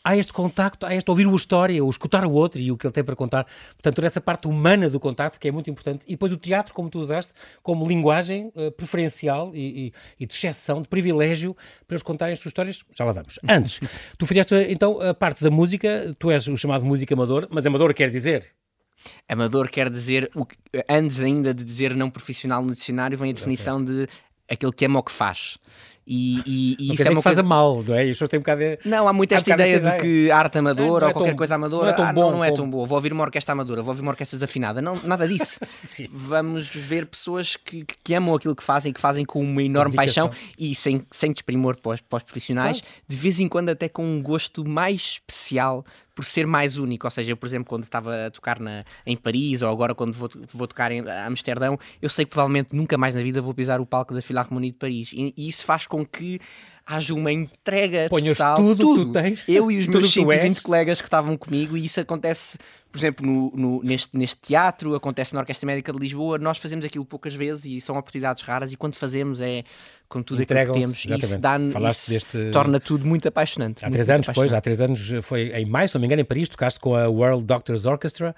há 0.05 0.15
este 0.15 0.31
contacto, 0.31 0.85
há 0.85 0.93
este 0.93 1.09
ouvir 1.09 1.25
uma 1.25 1.35
história, 1.35 1.83
ou 1.83 1.89
escutar 1.89 2.23
o 2.23 2.31
outro 2.31 2.61
e 2.61 2.71
o 2.71 2.77
que 2.77 2.85
ele 2.85 2.93
tem 2.93 3.03
para 3.03 3.15
contar. 3.15 3.45
Portanto, 3.73 3.95
toda 3.95 4.05
essa 4.05 4.21
parte 4.21 4.47
humana 4.47 4.87
do 4.87 4.99
contacto 4.99 5.39
que 5.39 5.47
é 5.47 5.51
muito 5.51 5.67
importante. 5.69 6.03
E 6.07 6.11
depois 6.11 6.31
o 6.31 6.37
teatro, 6.37 6.75
como 6.75 6.89
tu 6.89 6.99
usaste, 6.99 7.33
como 7.63 7.87
linguagem 7.87 8.51
uh, 8.55 8.71
preferencial 8.71 9.51
e, 9.55 9.87
e, 9.87 9.93
e, 10.19 10.27
de 10.27 10.33
exceção, 10.33 10.83
de 10.83 10.87
privilégio 10.87 11.57
para 11.87 11.95
eles 11.95 12.03
contarem 12.03 12.33
as 12.33 12.39
suas 12.39 12.51
histórias. 12.51 12.83
Já 12.93 13.03
lá 13.03 13.13
vamos. 13.13 13.39
Antes, 13.49 13.79
tu 14.17 14.27
fizeste 14.27 14.53
então 14.69 15.01
a 15.01 15.13
parte 15.13 15.43
da 15.43 15.49
música, 15.49 16.15
tu 16.19 16.29
és 16.29 16.47
o 16.47 16.55
chamado 16.55 16.85
músico 16.85 17.11
amador, 17.15 17.47
mas 17.49 17.65
amador 17.65 17.91
quer 17.93 18.11
dizer 18.11 18.53
Amador 19.29 19.69
quer 19.69 19.87
dizer, 19.87 20.31
o 20.33 20.47
que, 20.47 20.55
antes 20.89 21.19
ainda 21.19 21.53
de 21.53 21.63
dizer 21.63 21.95
não 21.95 22.09
profissional 22.09 22.63
no 22.63 22.73
dicionário, 22.73 23.15
vem 23.15 23.29
a 23.29 23.33
definição 23.33 23.83
de 23.83 24.07
aquele 24.49 24.71
que 24.71 24.85
ama 24.85 24.99
o 24.99 25.03
que 25.03 25.11
faz. 25.11 25.59
E, 26.07 26.41
e, 26.45 26.77
e 26.79 26.93
isso 26.93 27.07
é 27.07 27.09
uma 27.09 27.19
que 27.19 27.23
coisa... 27.23 27.41
mal, 27.41 27.83
não 27.83 27.95
é? 27.95 28.03
As 28.09 28.19
tem 28.19 28.37
um 28.37 28.41
bocado 28.41 28.61
de... 28.61 28.79
Não, 28.85 29.07
há 29.07 29.13
muito 29.13 29.33
esta 29.33 29.51
ideia, 29.51 29.77
ideia, 29.77 29.95
de 29.95 30.01
que 30.01 30.29
arte 30.29 30.59
amadora 30.59 31.05
é 31.05 31.07
ou 31.07 31.13
qualquer 31.13 31.31
tão, 31.31 31.37
coisa 31.37 31.55
amadora 31.55 31.85
não 31.85 31.93
é 31.93 31.95
tão, 31.95 32.05
ah, 32.05 32.13
bom, 32.13 32.21
não, 32.21 32.31
não 32.31 32.43
é 32.43 32.51
tão 32.51 32.69
boa. 32.69 32.85
Vou 32.85 32.95
ouvir 32.95 33.11
uma 33.11 33.23
orquestra 33.23 33.53
amadora, 33.53 33.81
vou 33.81 33.91
ouvir 33.91 34.03
uma 34.03 34.11
orquestra 34.11 34.37
desafinada. 34.37 34.81
Não, 34.83 34.95
nada 35.03 35.27
disso. 35.27 35.59
Vamos 36.11 36.67
ver 36.67 37.07
pessoas 37.07 37.55
que, 37.55 37.83
que 38.03 38.13
amam 38.13 38.35
aquilo 38.35 38.55
que 38.55 38.63
fazem, 38.63 38.93
que 38.93 39.01
fazem 39.01 39.25
com 39.25 39.41
uma 39.41 39.63
enorme 39.63 39.95
paixão 39.95 40.29
e 40.59 40.75
sem, 40.75 41.03
sem 41.09 41.31
desprimor 41.31 41.75
para 41.77 41.93
os, 41.93 42.01
para 42.01 42.17
os 42.17 42.23
profissionais, 42.23 42.81
claro. 42.81 42.95
de 43.07 43.17
vez 43.17 43.39
em 43.39 43.47
quando 43.47 43.69
até 43.69 43.89
com 43.89 44.05
um 44.05 44.21
gosto 44.21 44.67
mais 44.67 45.01
especial 45.01 45.83
por 46.15 46.25
ser 46.25 46.47
mais 46.47 46.77
único. 46.77 47.05
Ou 47.05 47.11
seja, 47.11 47.33
eu, 47.33 47.37
por 47.37 47.45
exemplo, 47.45 47.67
quando 47.67 47.83
estava 47.83 48.27
a 48.27 48.31
tocar 48.31 48.59
na, 48.59 48.85
em 49.05 49.17
Paris 49.17 49.61
ou 49.61 49.69
agora 49.69 49.93
quando 49.93 50.13
vou, 50.13 50.29
vou 50.53 50.67
tocar 50.67 50.91
em 50.91 51.01
Amsterdão, 51.27 51.77
eu 52.01 52.09
sei 52.09 52.23
que 52.23 52.31
provavelmente 52.31 52.73
nunca 52.73 52.97
mais 52.97 53.13
na 53.13 53.21
vida 53.21 53.41
vou 53.41 53.53
pisar 53.53 53.81
o 53.81 53.85
palco 53.85 54.13
da 54.13 54.21
Philharmonie 54.21 54.71
de 54.71 54.77
Paris. 54.77 55.11
E, 55.13 55.33
e 55.37 55.49
isso 55.49 55.65
faz 55.65 55.85
com 55.85 56.05
que 56.05 56.39
haja 56.85 57.13
uma 57.13 57.31
entrega 57.31 58.07
Ponhas 58.09 58.37
total. 58.37 58.57
tudo, 58.57 58.77
tudo. 58.77 59.05
tu 59.05 59.11
tens. 59.11 59.43
Eu 59.47 59.71
e 59.71 59.79
os 59.79 59.87
meus 59.87 60.11
120 60.11 60.61
colegas 60.61 61.01
que 61.01 61.07
estavam 61.07 61.35
comigo, 61.35 61.75
e 61.75 61.85
isso 61.85 61.99
acontece, 61.99 62.57
por 62.95 62.99
exemplo, 62.99 63.25
no, 63.25 63.51
no, 63.53 63.83
neste, 63.83 64.17
neste 64.17 64.39
teatro, 64.39 64.95
acontece 64.95 65.33
na 65.33 65.41
Orquestra 65.41 65.67
Médica 65.67 65.91
de 65.91 65.99
Lisboa. 65.99 66.37
Nós 66.37 66.59
fazemos 66.59 66.85
aquilo 66.85 67.03
poucas 67.03 67.35
vezes 67.35 67.65
e 67.65 67.81
são 67.81 67.97
oportunidades 67.97 68.41
raras, 68.41 68.71
e 68.71 68.77
quando 68.77 68.95
fazemos 68.95 69.41
é 69.41 69.65
com 70.07 70.23
tudo 70.23 70.41
aquilo 70.43 70.73
que 70.73 70.79
temos. 70.79 71.03
E 71.03 71.13
isso, 71.13 71.37
dá, 71.37 71.57
isso 71.89 72.09
deste... 72.09 72.51
torna 72.51 72.79
tudo 72.79 73.05
muito 73.05 73.27
apaixonante. 73.27 73.83
Há 73.83 73.89
três 73.89 74.09
anos, 74.09 74.27
depois, 74.27 74.53
há 74.53 74.61
três 74.61 74.79
anos, 74.79 75.11
foi 75.23 75.49
em 75.49 75.65
maio, 75.65 75.89
se 75.89 75.95
não 75.95 75.99
me 75.99 76.07
engano, 76.07 76.21
em 76.21 76.25
Paris, 76.25 76.47
tocaste 76.47 76.79
com 76.79 76.95
a 76.95 77.09
World 77.09 77.43
Doctors 77.43 77.85
Orchestra 77.85 78.33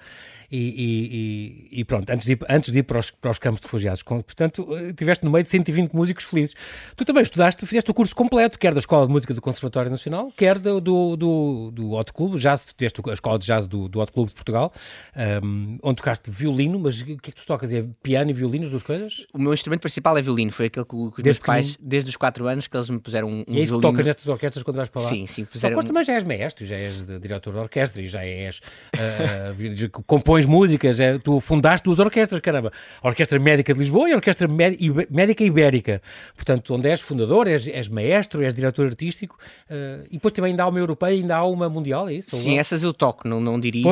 e, 0.50 1.68
e, 1.70 1.80
e, 1.80 1.84
pronto, 1.84 2.10
antes 2.10 2.26
de 2.26 2.32
ir, 2.32 2.38
antes 2.48 2.72
de 2.72 2.78
ir 2.78 2.82
para, 2.82 2.98
os, 2.98 3.10
para 3.10 3.30
os 3.30 3.38
campos 3.38 3.60
de 3.60 3.66
refugiados. 3.66 4.02
Portanto, 4.02 4.66
tiveste 4.96 5.24
no 5.24 5.30
meio 5.30 5.44
de 5.44 5.50
120 5.50 5.92
músicos 5.92 6.24
felizes. 6.24 6.54
Tu 6.96 7.04
também 7.04 7.22
estudaste, 7.22 7.66
fizeste 7.66 7.90
o 7.90 7.94
curso 7.94 8.16
completo 8.16 8.58
quer 8.58 8.72
da 8.72 8.80
Escola 8.80 9.06
de 9.06 9.12
Música 9.12 9.34
do 9.34 9.42
Conservatório 9.42 9.90
Nacional, 9.90 10.32
quer 10.36 10.58
do, 10.58 10.80
do, 10.80 11.16
do, 11.16 11.70
do 11.70 11.92
Hot 11.92 12.12
Club, 12.12 12.36
jazz, 12.38 12.64
tu 12.64 13.10
a 13.10 13.12
Escola 13.12 13.38
de 13.38 13.46
Jazz 13.46 13.66
do, 13.66 13.88
do 13.88 14.00
Hot 14.00 14.10
Club 14.10 14.28
de 14.28 14.34
Portugal, 14.34 14.47
um, 14.54 15.78
onde 15.82 15.96
tocaste 15.96 16.30
violino, 16.30 16.78
mas 16.78 17.00
o 17.00 17.04
que 17.04 17.12
é 17.12 17.16
que 17.16 17.34
tu 17.34 17.46
tocas? 17.46 17.72
É 17.72 17.84
piano 18.02 18.30
e 18.30 18.32
violino, 18.32 18.64
as 18.64 18.70
duas 18.70 18.82
coisas? 18.82 19.26
O 19.32 19.38
meu 19.38 19.52
instrumento 19.52 19.80
principal 19.80 20.16
é 20.16 20.22
violino, 20.22 20.52
foi 20.52 20.66
aquele 20.66 20.84
que, 20.84 20.90
que 20.90 21.20
os 21.20 21.24
meus 21.24 21.38
pais, 21.38 21.78
desde 21.80 22.10
os 22.10 22.16
4 22.16 22.46
anos, 22.46 22.66
que 22.66 22.76
eles 22.76 22.88
me 22.88 22.98
puseram 22.98 23.28
um, 23.28 23.44
um 23.46 23.54
e 23.54 23.60
é 23.60 23.62
isso 23.62 23.72
violino. 23.72 23.76
que 23.76 23.82
tocas 23.82 24.06
nestas 24.06 24.26
orquestras 24.26 24.62
quando 24.62 24.76
vais 24.76 24.88
para 24.88 25.02
lá? 25.02 25.08
Sim, 25.08 25.26
sim. 25.26 25.44
Puseram... 25.44 25.80
Só 25.80 25.86
também 25.86 26.04
já 26.04 26.14
és 26.14 26.24
maestro, 26.24 26.66
já 26.66 26.76
és 26.76 27.06
diretor 27.06 27.52
de 27.52 27.58
orquestra 27.58 28.02
e 28.02 28.08
já 28.08 28.24
és, 28.24 28.60
uh, 28.94 30.02
compões 30.06 30.46
músicas, 30.46 31.00
é, 31.00 31.18
tu 31.18 31.40
fundaste 31.40 31.84
duas 31.84 31.98
orquestras, 31.98 32.40
caramba, 32.40 32.72
a 33.02 33.08
Orquestra 33.08 33.38
Médica 33.38 33.72
de 33.72 33.80
Lisboa 33.80 34.08
e 34.08 34.12
a 34.12 34.16
Orquestra 34.16 34.48
Médica 34.48 35.44
Ibérica, 35.44 36.02
portanto, 36.34 36.74
onde 36.74 36.88
és 36.88 37.00
fundador, 37.00 37.46
és, 37.46 37.66
és 37.68 37.88
maestro, 37.88 38.42
és 38.42 38.54
diretor 38.54 38.86
artístico, 38.86 39.36
uh, 39.70 40.04
e 40.10 40.14
depois 40.14 40.32
também 40.32 40.52
ainda 40.52 40.64
há 40.64 40.68
uma 40.68 40.78
europeia, 40.78 41.14
ainda 41.14 41.36
há 41.36 41.44
uma 41.44 41.68
mundial, 41.68 42.08
é 42.08 42.14
isso? 42.14 42.36
Sim, 42.36 42.58
essas 42.58 42.82
eu 42.82 42.92
toco, 42.92 43.26
não, 43.26 43.40
não 43.40 43.58
dirijo, 43.58 43.88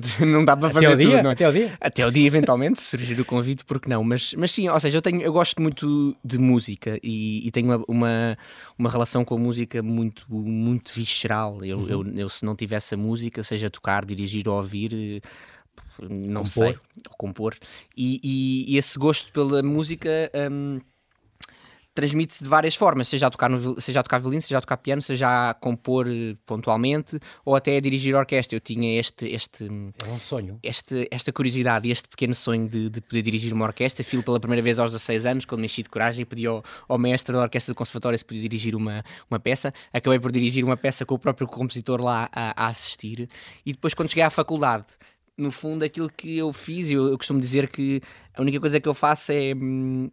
pronto, 0.00 0.06
não 0.26 0.44
dá 0.44 0.56
para 0.56 0.70
fazer 0.70 0.86
até 0.86 0.96
dia, 0.96 1.06
tudo. 1.06 1.22
Não. 1.22 1.30
É? 1.30 1.32
Até 1.32 1.48
o 1.48 1.52
dia? 1.52 1.78
Até 1.80 2.06
o 2.06 2.10
dia, 2.10 2.26
eventualmente, 2.26 2.80
se 2.80 2.88
surgir 2.88 3.20
o 3.20 3.24
convite, 3.24 3.64
porque 3.64 3.88
não, 3.88 4.02
mas, 4.02 4.34
mas 4.34 4.50
sim, 4.50 4.68
ou 4.68 4.80
seja, 4.80 4.98
eu, 4.98 5.02
tenho, 5.02 5.22
eu 5.22 5.32
gosto 5.32 5.60
muito 5.60 6.16
de 6.24 6.38
música 6.38 6.98
e, 7.02 7.46
e 7.46 7.50
tenho 7.50 7.66
uma, 7.66 7.84
uma, 7.88 8.38
uma, 8.78 8.90
relação 8.90 9.24
com 9.24 9.34
a 9.34 9.38
música 9.38 9.82
muito, 9.82 10.26
muito 10.28 10.92
visceral, 10.94 11.64
eu, 11.64 11.78
uhum. 11.78 11.88
eu, 11.88 12.06
eu 12.16 12.28
se 12.28 12.44
não 12.44 12.54
tivesse 12.56 12.94
a 12.94 12.98
música, 12.98 13.42
seja 13.42 13.70
tocar, 13.70 14.04
dirigir 14.04 14.48
ou 14.48 14.56
ouvir 14.56 15.22
não 16.00 16.42
compor. 16.42 16.50
sei, 16.50 16.78
ou 17.08 17.16
compor. 17.16 17.56
E, 17.96 18.20
e, 18.22 18.74
e, 18.74 18.78
esse 18.78 18.98
gosto 18.98 19.32
pela 19.32 19.62
música 19.62 20.10
um, 20.50 20.80
transmite-se 21.94 22.42
de 22.42 22.50
várias 22.50 22.74
formas, 22.74 23.08
seja 23.08 23.28
a, 23.28 23.30
tocar 23.30 23.48
no, 23.48 23.80
seja 23.80 24.00
a 24.00 24.02
tocar 24.02 24.18
violino, 24.18 24.42
seja 24.42 24.58
a 24.58 24.60
tocar 24.60 24.76
piano, 24.78 25.00
seja 25.00 25.50
a 25.50 25.54
compor 25.54 26.08
eh, 26.08 26.36
pontualmente 26.44 27.18
ou 27.44 27.54
até 27.54 27.76
a 27.76 27.80
dirigir 27.80 28.14
orquestra. 28.14 28.56
Eu 28.56 28.60
tinha 28.60 28.98
este. 28.98 29.26
este 29.26 29.64
é 29.64 30.10
um 30.10 30.18
sonho. 30.18 30.58
Este, 30.62 31.06
esta 31.10 31.32
curiosidade, 31.32 31.88
este 31.88 32.08
pequeno 32.08 32.34
sonho 32.34 32.68
de, 32.68 32.90
de 32.90 33.00
poder 33.00 33.22
dirigir 33.22 33.52
uma 33.52 33.64
orquestra. 33.64 34.02
Filo 34.04 34.24
pela 34.24 34.40
primeira 34.40 34.60
vez 34.60 34.78
aos 34.78 34.90
16 34.90 35.26
anos, 35.26 35.44
quando 35.44 35.60
me 35.60 35.66
enchi 35.66 35.82
de 35.82 35.88
coragem 35.88 36.22
e 36.22 36.24
pedi 36.24 36.46
ao, 36.46 36.64
ao 36.88 36.98
mestre 36.98 37.32
da 37.32 37.42
orquestra 37.42 37.72
do 37.72 37.76
conservatório 37.76 38.18
se 38.18 38.24
podia 38.24 38.42
dirigir 38.42 38.74
uma, 38.74 39.04
uma 39.30 39.38
peça. 39.38 39.72
Acabei 39.92 40.18
por 40.18 40.32
dirigir 40.32 40.64
uma 40.64 40.76
peça 40.76 41.06
com 41.06 41.14
o 41.14 41.18
próprio 41.18 41.46
compositor 41.46 42.00
lá 42.02 42.28
a, 42.32 42.64
a 42.64 42.68
assistir. 42.68 43.28
E 43.64 43.72
depois, 43.72 43.94
quando 43.94 44.08
cheguei 44.08 44.24
à 44.24 44.30
faculdade, 44.30 44.84
no 45.38 45.50
fundo, 45.50 45.84
aquilo 45.84 46.10
que 46.10 46.36
eu 46.38 46.52
fiz, 46.52 46.90
eu, 46.90 47.08
eu 47.08 47.16
costumo 47.18 47.40
dizer 47.40 47.68
que 47.68 48.00
a 48.36 48.42
única 48.42 48.58
coisa 48.58 48.80
que 48.80 48.88
eu 48.88 48.94
faço 48.94 49.32
é 49.32 49.54
hum, 49.54 50.10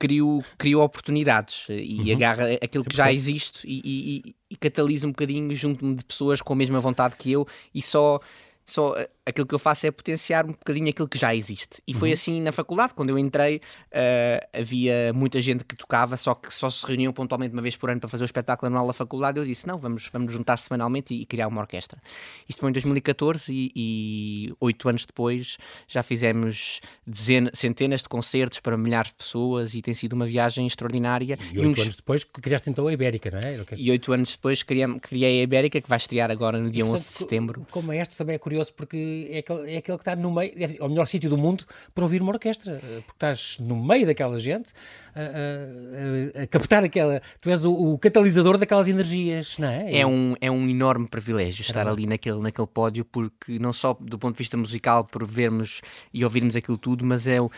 crio, 0.00 0.42
crio 0.56 0.80
oportunidades 0.80 1.66
e 1.68 2.00
uhum. 2.00 2.12
agarra 2.16 2.54
aquilo 2.54 2.82
que 2.82 2.96
já 2.96 3.12
existe 3.12 3.68
e, 3.68 3.82
e, 3.84 4.34
e 4.50 4.56
catalisa 4.56 5.06
um 5.06 5.10
bocadinho 5.10 5.54
junto-me 5.54 5.94
de 5.94 6.04
pessoas 6.04 6.40
com 6.40 6.54
a 6.54 6.56
mesma 6.56 6.80
vontade 6.80 7.14
que 7.16 7.30
eu 7.30 7.46
e 7.72 7.82
só 7.82 8.18
só 8.64 8.94
aquilo 9.24 9.46
que 9.46 9.54
eu 9.54 9.58
faço 9.58 9.86
é 9.86 9.90
potenciar 9.90 10.44
um 10.44 10.52
bocadinho 10.52 10.88
aquilo 10.88 11.08
que 11.08 11.18
já 11.18 11.34
existe. 11.34 11.82
E 11.86 11.94
foi 11.94 12.08
uhum. 12.08 12.14
assim 12.14 12.40
na 12.40 12.52
faculdade, 12.52 12.94
quando 12.94 13.10
eu 13.10 13.18
entrei, 13.18 13.56
uh, 13.56 14.58
havia 14.58 15.12
muita 15.12 15.40
gente 15.40 15.64
que 15.64 15.76
tocava, 15.76 16.16
só 16.16 16.34
que 16.34 16.52
só 16.52 16.70
se 16.70 16.84
reuniam 16.86 17.12
pontualmente 17.12 17.52
uma 17.52 17.62
vez 17.62 17.76
por 17.76 17.90
ano 17.90 18.00
para 18.00 18.08
fazer 18.08 18.24
o 18.24 18.26
espetáculo 18.26 18.68
anual 18.68 18.86
da 18.86 18.92
faculdade. 18.92 19.38
Eu 19.38 19.44
disse: 19.44 19.66
não, 19.66 19.78
vamos, 19.78 20.08
vamos 20.12 20.32
juntar 20.32 20.56
semanalmente 20.56 21.14
e, 21.14 21.22
e 21.22 21.26
criar 21.26 21.48
uma 21.48 21.60
orquestra. 21.60 22.00
Isto 22.48 22.60
foi 22.60 22.70
em 22.70 22.72
2014 22.72 23.72
e 23.74 24.52
oito 24.60 24.88
anos 24.88 25.04
depois 25.04 25.58
já 25.86 26.02
fizemos 26.02 26.80
dezenas, 27.06 27.52
centenas 27.54 28.02
de 28.02 28.08
concertos 28.08 28.60
para 28.60 28.76
milhares 28.76 29.10
de 29.10 29.16
pessoas 29.16 29.74
e 29.74 29.82
tem 29.82 29.94
sido 29.94 30.14
uma 30.14 30.26
viagem 30.26 30.66
extraordinária. 30.66 31.38
E 31.52 31.58
oito 31.58 31.70
uns... 31.70 31.78
anos 31.80 31.96
depois 31.96 32.24
criaste 32.24 32.70
então 32.70 32.86
a 32.86 32.92
Ibérica, 32.92 33.30
não 33.30 33.38
é? 33.38 33.60
E 33.76 33.90
oito 33.90 34.12
anos 34.12 34.32
depois 34.32 34.62
criei, 34.62 34.86
criei 35.00 35.40
a 35.40 35.42
Ibérica, 35.42 35.80
que 35.80 35.88
vai 35.88 35.98
estrear 35.98 36.30
agora 36.30 36.58
no 36.58 36.70
dia 36.70 36.82
e, 36.82 36.86
portanto, 36.86 37.06
11 37.06 37.12
de 37.12 37.18
setembro. 37.18 37.66
Como 37.70 37.92
este 37.92 38.16
também 38.16 38.34
é 38.36 38.38
curioso 38.38 38.72
porque 38.74 38.96
é 39.30 39.38
aquele, 39.38 39.72
é 39.72 39.76
aquele 39.78 39.98
que 39.98 40.02
está 40.02 40.16
no 40.16 40.32
meio, 40.32 40.52
é 40.56 40.84
o 40.84 40.88
melhor 40.88 41.06
sítio 41.06 41.30
do 41.30 41.38
mundo 41.38 41.64
para 41.94 42.04
ouvir 42.04 42.22
uma 42.22 42.32
orquestra, 42.32 42.80
eh, 42.82 43.02
porque 43.06 43.12
estás 43.12 43.56
no 43.60 43.76
meio 43.76 44.06
daquela 44.06 44.38
gente 44.38 44.70
a, 45.14 46.40
a, 46.40 46.42
a 46.42 46.46
captar 46.46 46.84
aquela. 46.84 47.20
Tu 47.40 47.50
és 47.50 47.64
o, 47.64 47.72
o, 47.72 47.98
catalisador 47.98 48.58
daquelas 48.58 48.88
energias, 48.88 49.56
não 49.58 49.68
é? 49.68 50.00
É 50.00 50.06
um, 50.06 50.34
é 50.40 50.50
um 50.50 50.68
enorme 50.68 51.08
privilégio 51.08 51.62
estar 51.62 51.86
ali 51.86 52.06
naquele, 52.06 52.40
naquele 52.40 52.66
pódio, 52.66 53.04
porque 53.04 53.58
não 53.58 53.72
só 53.72 53.96
do 54.00 54.18
ponto 54.18 54.34
de 54.34 54.38
vista 54.38 54.56
musical, 54.56 55.04
por 55.04 55.26
vermos 55.26 55.80
e 56.12 56.24
ouvirmos 56.24 56.56
aquilo 56.56 56.78
tudo, 56.78 57.04
mas 57.04 57.26
é 57.26 57.40
o 57.40 57.50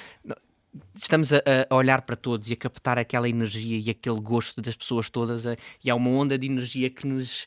estamos 0.94 1.32
a, 1.32 1.42
a, 1.68 1.74
olhar 1.74 2.02
para 2.02 2.16
todos 2.16 2.50
e 2.50 2.54
a 2.54 2.56
captar 2.56 2.98
aquela 2.98 3.28
energia 3.28 3.78
e 3.78 3.90
aquele 3.90 4.20
gosto 4.20 4.60
das 4.62 4.74
pessoas 4.74 5.10
todas 5.10 5.46
a, 5.46 5.56
e 5.84 5.90
há 5.90 5.94
uma 5.94 6.10
onda 6.10 6.38
de 6.38 6.46
energia 6.46 6.88
que 6.88 7.06
nos 7.06 7.46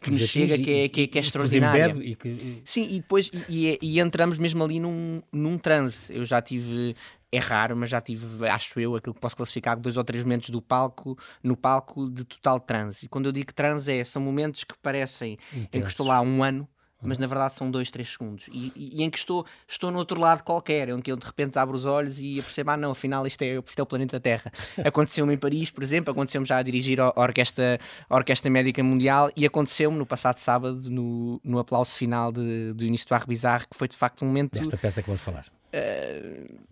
que 0.00 0.10
nos 0.10 0.22
chega 0.22 0.58
que 0.58 0.70
é, 0.70 0.88
que 0.88 1.02
é, 1.02 1.06
que 1.06 1.18
é 1.18 1.20
extraordinária. 1.20 1.96
E 2.00 2.14
que... 2.14 2.62
Sim, 2.64 2.86
e 2.90 3.00
depois 3.00 3.30
e, 3.48 3.78
e, 3.80 4.00
entramos 4.00 4.38
mesmo 4.38 4.62
ali 4.62 4.78
num, 4.78 5.22
num 5.32 5.58
transe. 5.58 6.14
Eu 6.14 6.24
já 6.24 6.40
tive, 6.40 6.94
é 7.32 7.38
raro, 7.38 7.76
mas 7.76 7.90
já 7.90 8.00
tive, 8.00 8.46
acho 8.48 8.78
eu, 8.78 8.96
aquilo 8.96 9.14
que 9.14 9.20
posso 9.20 9.36
classificar 9.36 9.78
dois 9.78 9.96
ou 9.96 10.04
três 10.04 10.22
momentos 10.24 10.50
do 10.50 10.60
palco, 10.60 11.18
no 11.42 11.56
palco 11.56 12.10
de 12.10 12.24
total 12.24 12.60
transe. 12.60 13.06
E 13.06 13.08
quando 13.08 13.26
eu 13.26 13.32
digo 13.32 13.52
transe 13.52 13.92
é, 13.92 14.04
são 14.04 14.22
momentos 14.22 14.64
que 14.64 14.74
parecem 14.82 15.38
Intenso. 15.52 15.68
em 15.72 15.80
que 15.82 15.88
estou 15.88 16.06
lá 16.06 16.16
há 16.16 16.20
um 16.20 16.42
ano 16.42 16.68
mas 17.02 17.18
na 17.18 17.26
verdade 17.26 17.54
são 17.54 17.70
dois, 17.70 17.90
três 17.90 18.08
segundos. 18.08 18.46
E, 18.52 18.72
e, 18.76 19.00
e, 19.00 19.02
em 19.02 19.10
que 19.10 19.18
estou, 19.18 19.46
estou 19.66 19.90
no 19.90 19.98
outro 19.98 20.20
lado 20.20 20.42
qualquer, 20.42 20.88
em 20.88 21.00
que 21.00 21.10
eu 21.10 21.16
de 21.16 21.24
repente 21.24 21.58
abro 21.58 21.76
os 21.76 21.84
olhos 21.84 22.20
e 22.20 22.40
percebo, 22.42 22.70
ah 22.70 22.76
não, 22.76 22.90
afinal 22.92 23.26
isto 23.26 23.42
é, 23.42 23.56
isto 23.56 23.78
é 23.78 23.82
o 23.82 23.86
planeta 23.86 24.20
Terra. 24.20 24.52
Aconteceu-me 24.84 25.34
em 25.34 25.38
Paris, 25.38 25.70
por 25.70 25.82
exemplo, 25.82 26.10
aconteceu-me 26.10 26.46
já 26.46 26.58
a 26.58 26.62
dirigir 26.62 27.00
a 27.00 27.12
Orquestra, 27.16 27.78
a 28.08 28.14
Orquestra 28.14 28.50
Médica 28.50 28.82
Mundial 28.82 29.30
e 29.36 29.46
aconteceu-me 29.46 29.96
no 29.96 30.06
passado 30.06 30.38
sábado, 30.38 30.90
no, 30.90 31.40
no 31.44 31.58
aplauso 31.58 31.92
final 31.92 32.32
de, 32.32 32.72
do 32.72 32.84
início 32.84 33.06
do 33.08 33.14
Ar 33.14 33.26
Bizarre, 33.26 33.66
que 33.68 33.76
foi 33.76 33.88
de 33.88 33.96
facto 33.96 34.22
um 34.24 34.28
momento... 34.28 34.58
Desta 34.58 34.76
peça 34.76 35.02
que 35.02 35.08
vamos 35.08 35.22
falar. 35.22 35.46
Uh, 35.72 36.70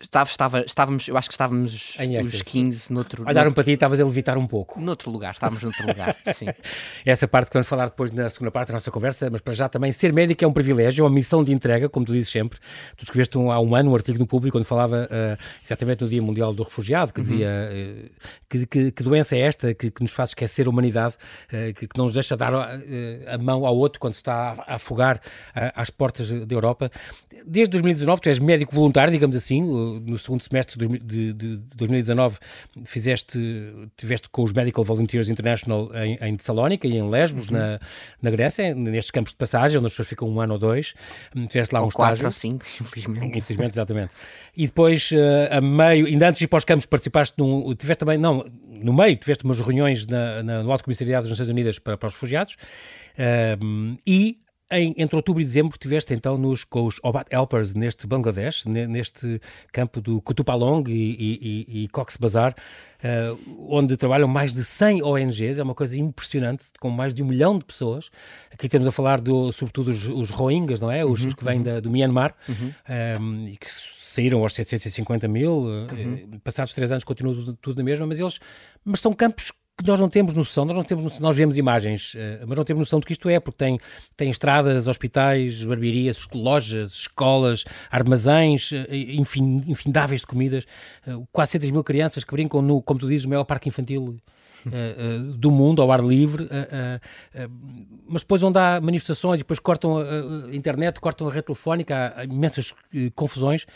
Estava, 0.00 0.28
estava, 0.28 0.60
estávamos, 0.60 1.08
eu 1.08 1.16
acho 1.16 1.28
que 1.28 1.34
estávamos 1.34 1.96
os 2.26 2.42
15 2.42 2.92
noutro. 2.92 3.24
Olharam 3.26 3.52
para 3.52 3.64
ti 3.64 3.70
e 3.70 3.74
estavas 3.74 4.00
a 4.00 4.04
levitar 4.04 4.36
um 4.36 4.46
pouco. 4.46 4.78
Noutro 4.78 5.10
lugar, 5.10 5.32
estávamos 5.32 5.62
noutro 5.62 5.86
lugar, 5.86 6.16
sim. 6.34 6.46
Essa 7.06 7.26
parte 7.26 7.48
que 7.48 7.54
vamos 7.54 7.66
falar 7.66 7.86
depois 7.86 8.10
na 8.12 8.28
segunda 8.28 8.50
parte 8.50 8.68
da 8.68 8.74
nossa 8.74 8.90
conversa, 8.90 9.30
mas 9.30 9.40
para 9.40 9.54
já 9.54 9.68
também 9.68 9.92
ser 9.92 10.12
médico 10.12 10.44
é 10.44 10.48
um 10.48 10.52
privilégio, 10.52 11.02
é 11.02 11.04
uma 11.04 11.14
missão 11.14 11.42
de 11.42 11.52
entrega, 11.52 11.88
como 11.88 12.04
tu 12.04 12.12
dizes 12.12 12.30
sempre. 12.30 12.58
Tu 12.96 13.04
escreveste 13.04 13.38
um, 13.38 13.50
há 13.50 13.58
um 13.60 13.74
ano 13.74 13.92
um 13.92 13.94
artigo 13.94 14.18
no 14.18 14.26
público 14.26 14.58
onde 14.58 14.66
falava 14.66 15.08
uh, 15.10 15.42
exatamente 15.64 16.02
no 16.02 16.08
Dia 16.08 16.20
Mundial 16.20 16.52
do 16.52 16.62
Refugiado, 16.62 17.12
que 17.12 17.20
uhum. 17.20 17.26
dizia 17.26 17.48
uh, 17.48 18.10
que, 18.50 18.66
que, 18.66 18.90
que, 18.90 19.02
doença 19.02 19.36
é 19.36 19.40
esta 19.40 19.72
que, 19.72 19.90
que, 19.90 20.02
nos 20.02 20.12
faz 20.12 20.30
esquecer 20.30 20.66
a 20.66 20.70
humanidade, 20.70 21.14
que, 21.76 21.86
que, 21.88 21.96
não 21.96 22.04
nos 22.04 22.14
deixa 22.14 22.36
dar 22.36 22.52
a 22.54 23.38
mão 23.38 23.64
ao 23.64 23.76
outro 23.76 23.98
quando 23.98 24.14
se 24.14 24.20
está 24.20 24.54
a 24.66 24.74
afogar 24.74 25.20
às 25.74 25.90
portas 25.90 26.30
da 26.30 26.54
Europa. 26.54 26.90
Desde 27.46 27.70
2019 27.72 28.20
tu 28.24 28.30
és 28.30 28.38
médico 28.38 28.74
voluntário, 28.74 29.12
digamos 29.12 29.36
assim, 29.36 29.60
no 29.62 30.16
segundo 30.16 30.42
semestre 30.42 30.78
de, 30.78 30.98
de, 30.98 31.32
de 31.34 31.56
2019 31.76 32.38
fizeste, 32.86 33.38
tiveste 33.98 34.30
com 34.30 34.42
os 34.42 34.54
Medical 34.54 34.82
Volunteers 34.82 35.28
International 35.28 35.90
em, 35.94 36.16
em 36.22 36.34
Tessalónica 36.34 36.88
e 36.88 36.96
em 36.96 37.10
Lesbos, 37.10 37.48
uhum. 37.48 37.58
na, 37.58 37.78
na 38.22 38.30
Grécia, 38.30 38.74
nestes 38.74 39.10
campos 39.10 39.32
de 39.32 39.36
passagem, 39.36 39.76
onde 39.76 39.86
as 39.86 39.92
pessoas 39.92 40.08
ficam 40.08 40.26
um 40.26 40.40
ano 40.40 40.54
ou 40.54 40.58
dois. 40.58 40.94
Tiveste 41.50 41.74
lá 41.74 41.82
ou 41.82 41.88
um 41.88 41.90
quatro 41.90 42.14
estágio. 42.14 42.26
ou 42.26 42.32
cinco, 42.32 42.64
infelizmente. 42.80 43.38
Infelizmente, 43.38 43.72
exatamente. 43.72 44.14
E 44.56 44.66
depois, 44.66 45.10
eh, 45.12 45.48
a 45.54 45.60
meio, 45.60 46.06
ainda 46.06 46.28
antes 46.28 46.38
de 46.38 46.46
ir 46.46 46.48
para 46.48 46.56
os 46.56 46.64
campos, 46.64 46.86
participaste 46.86 47.34
num, 47.36 47.74
tiveste 47.74 48.00
também, 48.00 48.16
não, 48.16 48.42
no 48.66 48.94
meio, 48.94 49.16
tiveste 49.16 49.44
umas 49.44 49.60
reuniões 49.60 50.06
na, 50.06 50.42
na, 50.42 50.62
no 50.62 50.72
Alto 50.72 50.84
Comissariado 50.84 51.24
das 51.28 51.38
Nações 51.38 51.50
Unidas 51.50 51.78
para, 51.78 51.98
para 51.98 52.06
os 52.06 52.14
Refugiados. 52.14 52.56
Um, 53.60 53.98
e 54.06 54.38
em, 54.78 54.94
entre 54.96 55.16
outubro 55.16 55.40
e 55.40 55.44
dezembro 55.44 55.78
tiveste 55.78 56.12
então 56.14 56.36
nos, 56.36 56.64
com 56.64 56.86
os 56.86 56.98
Obat 57.02 57.26
Helpers 57.30 57.74
neste 57.74 58.06
Bangladesh, 58.06 58.64
neste 58.66 59.40
campo 59.72 60.00
do 60.00 60.20
Kutupalong 60.20 60.84
e, 60.88 61.64
e, 61.70 61.84
e 61.84 61.88
Cox's 61.88 62.16
Bazar, 62.16 62.54
uh, 63.04 63.68
onde 63.68 63.96
trabalham 63.96 64.28
mais 64.28 64.52
de 64.52 64.64
100 64.64 65.02
ONGs, 65.02 65.58
é 65.58 65.62
uma 65.62 65.74
coisa 65.74 65.96
impressionante, 65.96 66.66
com 66.80 66.90
mais 66.90 67.14
de 67.14 67.22
um 67.22 67.26
milhão 67.26 67.58
de 67.58 67.64
pessoas. 67.64 68.10
Aqui 68.52 68.66
estamos 68.66 68.86
a 68.86 68.90
falar 68.90 69.20
do, 69.20 69.52
sobretudo 69.52 69.88
os, 69.88 70.08
os 70.08 70.30
Rohingyas, 70.30 70.80
não 70.80 70.90
é? 70.90 71.04
Os, 71.04 71.24
uhum, 71.24 71.30
que 71.32 71.44
vêm 71.44 71.58
uhum. 71.58 71.64
da, 71.64 71.80
do 71.80 71.90
Myanmar 71.90 72.34
uhum. 72.48 72.54
um, 72.66 72.72
ehm, 72.88 73.48
e 73.48 73.56
que 73.56 73.70
saíram 73.70 74.42
aos 74.42 74.54
750 74.54 75.28
mil, 75.28 75.52
uhum. 75.52 75.84
uh, 75.84 76.40
passados 76.40 76.72
três 76.72 76.90
anos 76.90 77.04
continua 77.04 77.34
tudo, 77.34 77.58
tudo 77.60 77.78
na 77.78 77.84
mesma, 77.84 78.06
mas 78.06 78.20
eles 78.20 78.38
mas 78.84 79.00
são 79.00 79.12
campos 79.12 79.50
que 79.76 79.86
nós 79.86 79.98
não 79.98 80.08
temos 80.08 80.34
noção, 80.34 80.64
nós 80.64 80.76
não 80.76 80.84
temos 80.84 81.18
nós 81.18 81.36
vemos 81.36 81.56
imagens, 81.56 82.14
uh, 82.14 82.46
mas 82.46 82.56
não 82.56 82.64
temos 82.64 82.80
noção 82.80 83.00
do 83.00 83.06
que 83.06 83.12
isto 83.12 83.28
é, 83.28 83.40
porque 83.40 83.58
tem, 83.58 83.78
tem 84.16 84.30
estradas, 84.30 84.86
hospitais, 84.86 85.64
barbearias, 85.64 86.26
lojas, 86.32 86.92
escolas, 86.92 87.64
armazéns, 87.90 88.70
uh, 88.70 88.86
infin, 88.90 89.64
infindáveis 89.66 90.20
de 90.20 90.26
comidas, 90.26 90.64
uh, 91.06 91.26
quase 91.32 91.58
100 91.58 91.72
mil 91.72 91.82
crianças 91.82 92.22
que 92.22 92.32
brincam 92.32 92.62
no, 92.62 92.80
como 92.80 93.00
tu 93.00 93.08
dizes, 93.08 93.26
o 93.26 93.28
maior 93.28 93.44
parque 93.44 93.68
infantil 93.68 94.16
do 95.36 95.50
mundo, 95.50 95.82
ao 95.82 95.92
ar 95.92 96.02
livre, 96.02 96.48
mas 98.08 98.22
depois 98.22 98.42
onde 98.42 98.58
há 98.58 98.80
manifestações 98.80 99.38
e 99.38 99.42
depois 99.42 99.58
cortam 99.58 99.98
a, 99.98 100.56
internet, 100.56 101.00
cortam 101.00 101.28
a 101.28 101.30
rede 101.30 101.44
telefónica, 101.44 102.14
há 102.16 102.24
imensas 102.24 102.72
confusões. 103.14 103.66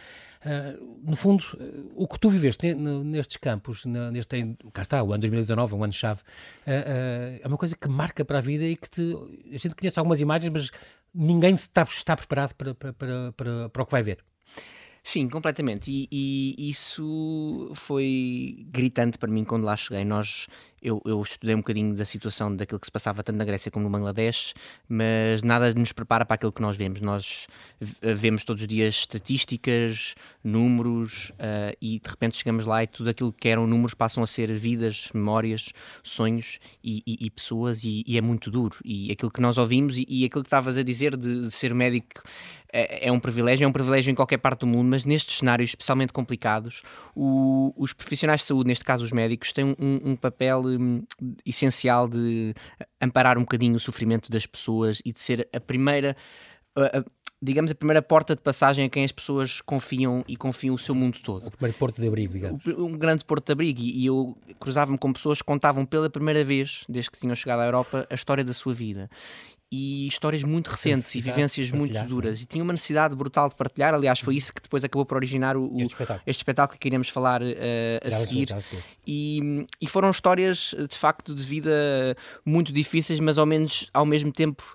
Uh, 0.45 1.01
no 1.03 1.17
fundo, 1.17 1.43
uh, 1.55 1.93
o 1.97 2.07
que 2.07 2.19
tu 2.19 2.31
viveste 2.31 2.73
nestes 2.75 3.37
campos, 3.39 3.85
neste, 3.85 4.57
cá 4.73 4.83
está, 4.83 5.03
o 5.03 5.13
ano 5.13 5.21
2019, 5.21 5.75
um 5.75 5.83
ano-chave, 5.85 6.21
uh, 6.21 7.41
é 7.43 7.47
uma 7.47 7.57
coisa 7.57 7.77
que 7.77 7.89
marca 7.89 8.25
para 8.25 8.39
a 8.39 8.41
vida 8.41 8.65
e 8.65 8.77
que 8.77 8.89
te, 8.89 9.17
a 9.53 9.59
gente 9.59 9.75
conhece 9.75 9.99
algumas 9.99 10.21
imagens, 10.21 10.53
mas 10.53 10.71
ninguém 11.13 11.55
está, 11.55 11.83
está 11.83 12.17
preparado 12.17 12.55
para, 12.55 12.75
para, 12.75 12.93
para, 12.93 13.33
para, 13.33 13.69
para 13.69 13.83
o 13.83 13.87
que 13.87 13.93
vai 13.93 14.03
ver. 14.03 14.19
Sim, 15.03 15.29
completamente. 15.29 15.91
E, 15.91 16.07
e, 16.13 16.69
isso 16.69 17.73
foi 17.75 18.67
gritante 18.69 19.17
para 19.17 19.31
mim 19.31 19.45
quando 19.45 19.65
lá 19.65 19.77
cheguei. 19.77 20.05
Nós, 20.05 20.49
eu, 20.83 21.03
eu, 21.05 21.21
estudei 21.23 21.55
um 21.55 21.59
bocadinho 21.59 21.95
da 21.95 22.05
situação 22.05 22.55
daquilo 22.55 22.79
que 22.79 22.87
se 22.87 22.93
passava 22.93 23.23
tanto 23.23 23.37
na 23.37 23.45
Grécia 23.45 23.71
como 23.71 23.85
no 23.85 23.91
Bangladesh, 23.91 24.55
mas 24.89 25.43
nada 25.43 25.73
nos 25.75 25.93
prepara 25.93 26.25
para 26.25 26.35
aquilo 26.35 26.53
que 26.53 26.63
nós 26.63 26.77
vemos. 26.77 27.01
Nós 27.01 27.47
vemos 28.01 28.45
todos 28.45 28.63
os 28.63 28.69
dias 28.69 28.95
estatísticas, 28.95 30.15
números, 30.43 31.31
uh, 31.31 31.77
e 31.81 31.99
de 31.99 32.09
repente 32.09 32.39
chegamos 32.39 32.67
lá 32.67 32.83
e 32.83 32.87
tudo 32.87 33.11
aquilo 33.11 33.33
que 33.33 33.49
eram 33.49 33.67
números 33.67 33.95
passam 33.95 34.23
a 34.23 34.27
ser 34.27 34.53
vidas, 34.53 35.09
memórias, 35.13 35.73
sonhos 36.03 36.59
e, 36.83 37.03
e, 37.07 37.27
e 37.27 37.31
pessoas, 37.31 37.83
e, 37.85 38.05
é 38.17 38.21
muito 38.21 38.51
duro. 38.51 38.77
E 38.85 39.11
aquilo 39.13 39.31
que 39.31 39.41
nós 39.41 39.59
ouvimos 39.59 39.97
e, 39.97 40.25
aquilo 40.25 40.43
que 40.43 40.49
estavas 40.49 40.77
a 40.77 40.83
dizer 40.83 41.17
de, 41.17 41.43
de 41.43 41.51
ser 41.51 41.75
médico 41.75 42.23
é, 42.73 43.09
é, 43.09 43.13
um 43.13 43.19
privilégio, 43.19 43.65
é 43.65 43.67
um 43.67 43.73
privilégio 43.73 44.11
em 44.11 44.15
qualquer 44.15 44.39
parte 44.39 44.61
do 44.61 44.67
mundo, 44.67 44.89
mas 44.89 45.05
nestes 45.05 45.39
cenários 45.39 45.71
especialmente 45.71 46.13
complicados, 46.13 46.83
o, 47.15 47.73
os 47.77 47.93
profissionais 47.93 48.43
de 48.43 48.47
saúde, 48.47 48.69
neste 48.69 48.85
caso 48.85 49.05
os 49.05 49.13
médicos, 49.13 49.53
têm 49.53 49.75
um, 49.79 50.01
um 50.11 50.17
papel 50.17 50.68
um, 50.77 51.03
essencial 51.45 52.09
de 52.09 52.55
amparar 53.01 53.39
um 53.39 53.43
bocadinho 53.43 53.77
o 53.77 53.81
sofrimento 53.81 54.31
das 54.31 54.47
pessoas 54.47 55.01
e 55.05 55.13
de 55.13 55.21
ser 55.21 55.49
a 55.53 55.61
primeira. 55.61 56.17
A, 56.77 56.99
a, 56.99 57.05
digamos, 57.41 57.71
a 57.71 57.75
primeira 57.75 58.03
porta 58.03 58.35
de 58.35 58.43
passagem 58.43 58.85
a 58.85 58.89
quem 58.89 59.05
as 59.05 59.13
pessoas 59.13 59.61
confiam 59.61 60.25
e 60.27 60.37
confiam 60.37 60.75
o 60.75 60.79
seu 60.79 60.95
mundo 60.95 61.19
todo. 61.23 61.47
O 61.47 61.51
primeiro 61.53 61.79
porto 61.79 62.01
de 62.01 62.09
abrigo, 62.09 62.33
digamos. 62.33 62.67
Um 62.67 62.93
grande 62.93 63.25
porto 63.25 63.47
de 63.47 63.53
abrigo. 63.53 63.81
E 63.81 64.07
eu 64.07 64.37
cruzava-me 64.59 64.99
com 64.99 65.13
pessoas 65.13 65.39
que 65.39 65.45
contavam 65.45 65.87
pela 65.87 66.11
primeira 66.11 66.43
vez, 66.43 66.85
desde 66.89 67.11
que 67.11 67.19
tinham 67.19 67.37
chegado 67.37 67.61
à 67.61 67.67
Europa, 67.67 68.07
a 68.11 68.15
história 68.15 68.43
da 68.43 68.53
sua 68.53 68.75
vida 68.75 69.09
e 69.71 70.09
histórias 70.09 70.43
muito 70.43 70.69
recentes 70.69 71.15
e 71.15 71.21
vivências 71.21 71.71
muito 71.71 71.99
duras. 72.05 72.41
É? 72.41 72.43
E 72.43 72.47
tinha 72.47 72.65
uma 72.65 72.73
necessidade 72.73 73.15
brutal 73.15 73.49
de 73.49 73.55
partilhar. 73.55 73.93
Aliás, 73.95 74.19
foi 74.21 74.35
uhum. 74.35 74.39
isso 74.39 74.53
que 74.53 74.63
depois 74.63 74.83
acabou 74.83 75.05
por 75.05 75.17
originar 75.17 75.57
o, 75.57 75.71
este, 75.77 75.93
espetáculo. 75.93 76.23
este 76.27 76.41
espetáculo 76.41 76.79
que 76.79 76.89
iremos 76.89 77.09
falar 77.11 77.43
uh, 77.43 77.47
a, 78.03 78.11
seguir. 78.11 78.49
E, 79.07 79.67
e, 79.81 79.87
foram 79.87 80.11
histórias 80.11 80.75
de 80.89 80.97
facto 80.97 81.35
de 81.35 81.45
vida 81.45 82.17
muito 82.45 82.73
difíceis, 82.73 83.21
mas 83.21 83.37
ao 83.37 83.45
menos 83.45 83.91
ao 83.93 84.07
mesmo 84.07 84.33
tempo 84.33 84.75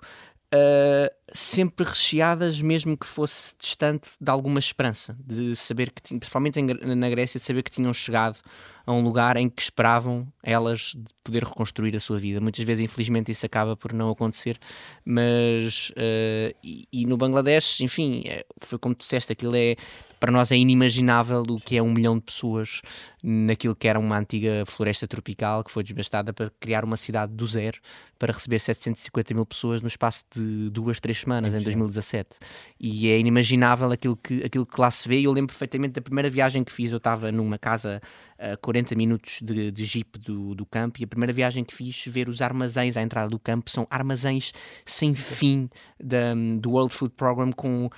uh, 0.54 1.12
sempre 1.32 1.84
recheadas, 1.84 2.60
mesmo 2.60 2.96
que 2.96 3.06
fosse 3.06 3.54
distante 3.58 4.10
de 4.20 4.30
alguma 4.30 4.58
esperança, 4.58 5.16
de 5.18 5.56
saber 5.56 5.90
que, 5.90 6.00
principalmente 6.16 6.62
na 6.62 7.10
Grécia, 7.10 7.40
de 7.40 7.44
saber 7.44 7.62
que 7.62 7.70
tinham 7.70 7.92
chegado 7.92 8.38
a 8.86 8.92
um 8.92 9.02
lugar 9.02 9.36
em 9.36 9.48
que 9.48 9.62
esperavam 9.62 10.26
elas 10.42 10.92
de 10.94 11.12
poder 11.24 11.42
reconstruir 11.42 11.96
a 11.96 12.00
sua 12.00 12.18
vida. 12.18 12.40
Muitas 12.40 12.64
vezes, 12.64 12.84
infelizmente, 12.84 13.32
isso 13.32 13.44
acaba 13.44 13.76
por 13.76 13.92
não 13.92 14.10
acontecer, 14.10 14.58
mas 15.04 15.90
uh, 15.90 16.54
e, 16.62 16.86
e, 16.92 17.06
no 17.06 17.16
Bangladesh, 17.16 17.80
enfim, 17.80 18.22
é, 18.26 18.44
foi 18.60 18.78
como 18.78 18.94
disseste, 18.94 19.32
aquilo 19.32 19.56
é 19.56 19.76
para 20.24 20.32
nós 20.32 20.50
é 20.50 20.56
inimaginável 20.56 21.42
o 21.42 21.60
que 21.60 21.76
é 21.76 21.82
um 21.82 21.92
milhão 21.92 22.16
de 22.16 22.22
pessoas 22.22 22.80
naquilo 23.22 23.76
que 23.76 23.86
era 23.86 24.00
uma 24.00 24.18
antiga 24.18 24.64
floresta 24.64 25.06
tropical 25.06 25.62
que 25.62 25.70
foi 25.70 25.82
desbastada 25.82 26.32
para 26.32 26.50
criar 26.58 26.82
uma 26.82 26.96
cidade 26.96 27.34
do 27.34 27.46
zero 27.46 27.78
para 28.18 28.32
receber 28.32 28.58
750 28.58 29.34
mil 29.34 29.44
pessoas 29.44 29.82
no 29.82 29.88
espaço 29.88 30.24
de 30.34 30.70
duas, 30.70 30.98
três 30.98 31.20
semanas 31.20 31.52
em 31.52 31.60
2017. 31.60 32.38
E 32.80 33.10
é 33.10 33.18
inimaginável 33.18 33.92
aquilo 33.92 34.16
que, 34.16 34.42
aquilo 34.42 34.64
que 34.64 34.80
lá 34.80 34.90
se 34.90 35.06
vê. 35.06 35.20
E 35.20 35.24
eu 35.24 35.32
lembro 35.32 35.48
perfeitamente 35.48 35.92
da 35.92 36.00
primeira 36.00 36.30
viagem 36.30 36.64
que 36.64 36.72
fiz. 36.72 36.90
Eu 36.90 36.96
estava 36.96 37.30
numa 37.30 37.58
casa 37.58 38.00
a 38.38 38.56
40 38.56 38.94
minutos 38.94 39.40
de, 39.42 39.70
de 39.70 39.84
jeep 39.84 40.18
do, 40.18 40.54
do 40.54 40.64
campo 40.64 41.00
e 41.00 41.04
a 41.04 41.06
primeira 41.06 41.34
viagem 41.34 41.64
que 41.64 41.74
fiz 41.74 42.02
ver 42.06 42.30
os 42.30 42.40
armazéns 42.40 42.96
à 42.96 43.02
entrada 43.02 43.28
do 43.28 43.38
campo 43.38 43.70
são 43.70 43.86
armazéns 43.90 44.52
sem 44.86 45.14
fim 45.14 45.68
da, 46.02 46.32
do 46.58 46.70
World 46.70 46.94
Food 46.94 47.14
Program 47.14 47.52
com 47.52 47.90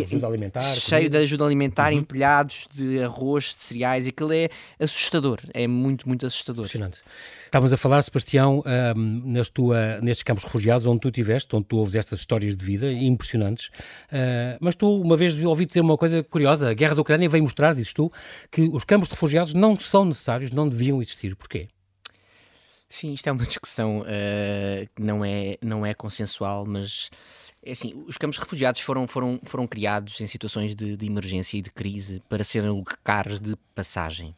ajuda 0.00 0.26
alimentar, 0.26 0.62
cheio 0.62 1.02
comida. 1.02 1.18
de 1.18 1.24
ajuda 1.24 1.44
alimentar, 1.44 1.92
uhum. 1.92 1.98
empilhados 1.98 2.66
de 2.72 3.02
arroz, 3.02 3.54
de 3.56 3.62
cereais, 3.62 4.06
e 4.06 4.10
aquilo 4.10 4.32
é 4.32 4.48
assustador, 4.78 5.40
é 5.52 5.66
muito, 5.66 6.08
muito 6.08 6.24
assustador. 6.24 6.64
Impressionante. 6.64 7.00
Estávamos 7.44 7.72
a 7.72 7.76
falar, 7.76 8.00
Sebastião, 8.02 8.62
um, 8.96 9.22
nas 9.32 9.48
tua, 9.48 10.00
nestes 10.00 10.22
campos 10.22 10.44
refugiados 10.44 10.86
onde 10.86 11.00
tu 11.00 11.08
estiveste, 11.08 11.54
onde 11.56 11.66
tu 11.66 11.78
ouves 11.78 11.96
estas 11.96 12.20
histórias 12.20 12.56
de 12.56 12.64
vida 12.64 12.92
impressionantes, 12.92 13.66
uh, 13.66 14.56
mas 14.60 14.76
tu 14.76 15.00
uma 15.00 15.16
vez 15.16 15.42
ouvi 15.42 15.66
dizer 15.66 15.80
uma 15.80 15.96
coisa 15.96 16.22
curiosa, 16.22 16.70
a 16.70 16.74
guerra 16.74 16.94
da 16.94 17.00
Ucrânia 17.00 17.28
veio 17.28 17.42
mostrar, 17.42 17.74
dizes 17.74 17.92
tu, 17.92 18.10
que 18.50 18.62
os 18.62 18.84
campos 18.84 19.08
de 19.08 19.14
refugiados 19.14 19.52
não 19.52 19.78
são 19.78 20.04
necessários, 20.04 20.52
não 20.52 20.68
deviam 20.68 21.02
existir. 21.02 21.34
Porquê? 21.34 21.68
Sim, 22.88 23.12
isto 23.12 23.28
é 23.28 23.32
uma 23.32 23.46
discussão 23.46 24.00
uh, 24.00 24.88
que 24.96 25.00
não 25.00 25.24
é, 25.24 25.56
não 25.62 25.86
é 25.86 25.94
consensual, 25.94 26.66
mas 26.66 27.08
é 27.62 27.72
assim, 27.72 27.92
os 28.06 28.16
campos 28.16 28.36
de 28.36 28.42
refugiados 28.42 28.80
foram, 28.80 29.06
foram, 29.06 29.38
foram 29.42 29.66
criados 29.66 30.20
em 30.20 30.26
situações 30.26 30.74
de, 30.74 30.96
de 30.96 31.06
emergência 31.06 31.58
e 31.58 31.62
de 31.62 31.70
crise 31.70 32.22
para 32.28 32.42
serem 32.42 32.70
lugares 32.70 33.38
de 33.38 33.54
passagem. 33.74 34.34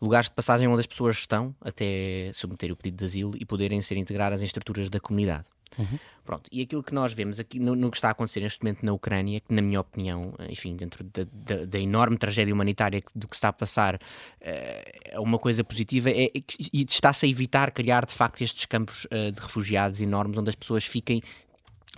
Lugares 0.00 0.28
de 0.28 0.34
passagem 0.34 0.68
onde 0.68 0.80
as 0.80 0.86
pessoas 0.86 1.16
estão 1.16 1.54
até 1.60 2.30
submeter 2.32 2.70
o 2.70 2.76
pedido 2.76 2.98
de 2.98 3.04
asilo 3.04 3.34
e 3.36 3.44
poderem 3.44 3.80
ser 3.80 3.96
integradas 3.96 4.42
em 4.42 4.46
estruturas 4.46 4.88
da 4.88 5.00
comunidade. 5.00 5.44
Uhum. 5.76 5.98
Pronto, 6.24 6.48
e 6.52 6.62
aquilo 6.62 6.82
que 6.82 6.94
nós 6.94 7.12
vemos 7.12 7.40
aqui 7.40 7.58
no, 7.58 7.74
no, 7.74 7.90
que 7.90 7.96
está 7.96 8.08
a 8.08 8.10
acontecer 8.12 8.40
neste 8.40 8.62
momento 8.62 8.84
na 8.84 8.92
Ucrânia, 8.92 9.40
que 9.40 9.52
na 9.52 9.60
minha 9.60 9.80
opinião, 9.80 10.34
enfim, 10.48 10.76
dentro 10.76 11.02
da, 11.04 11.26
da, 11.32 11.64
da 11.64 11.78
enorme 11.78 12.16
tragédia 12.16 12.54
humanitária 12.54 13.02
do 13.14 13.26
que 13.26 13.34
está 13.34 13.48
a 13.48 13.52
passar, 13.52 13.98
é 14.40 15.18
uma 15.18 15.38
coisa 15.38 15.64
positiva 15.64 16.10
é, 16.10 16.30
e 16.34 16.84
está-se 16.88 17.26
a 17.26 17.28
evitar 17.28 17.70
criar 17.70 18.06
de 18.06 18.14
facto 18.14 18.42
estes 18.42 18.66
campos 18.66 19.06
uh, 19.06 19.32
de 19.32 19.40
refugiados 19.40 20.00
enormes 20.00 20.38
onde 20.38 20.50
as 20.50 20.54
pessoas 20.54 20.84
fiquem 20.84 21.22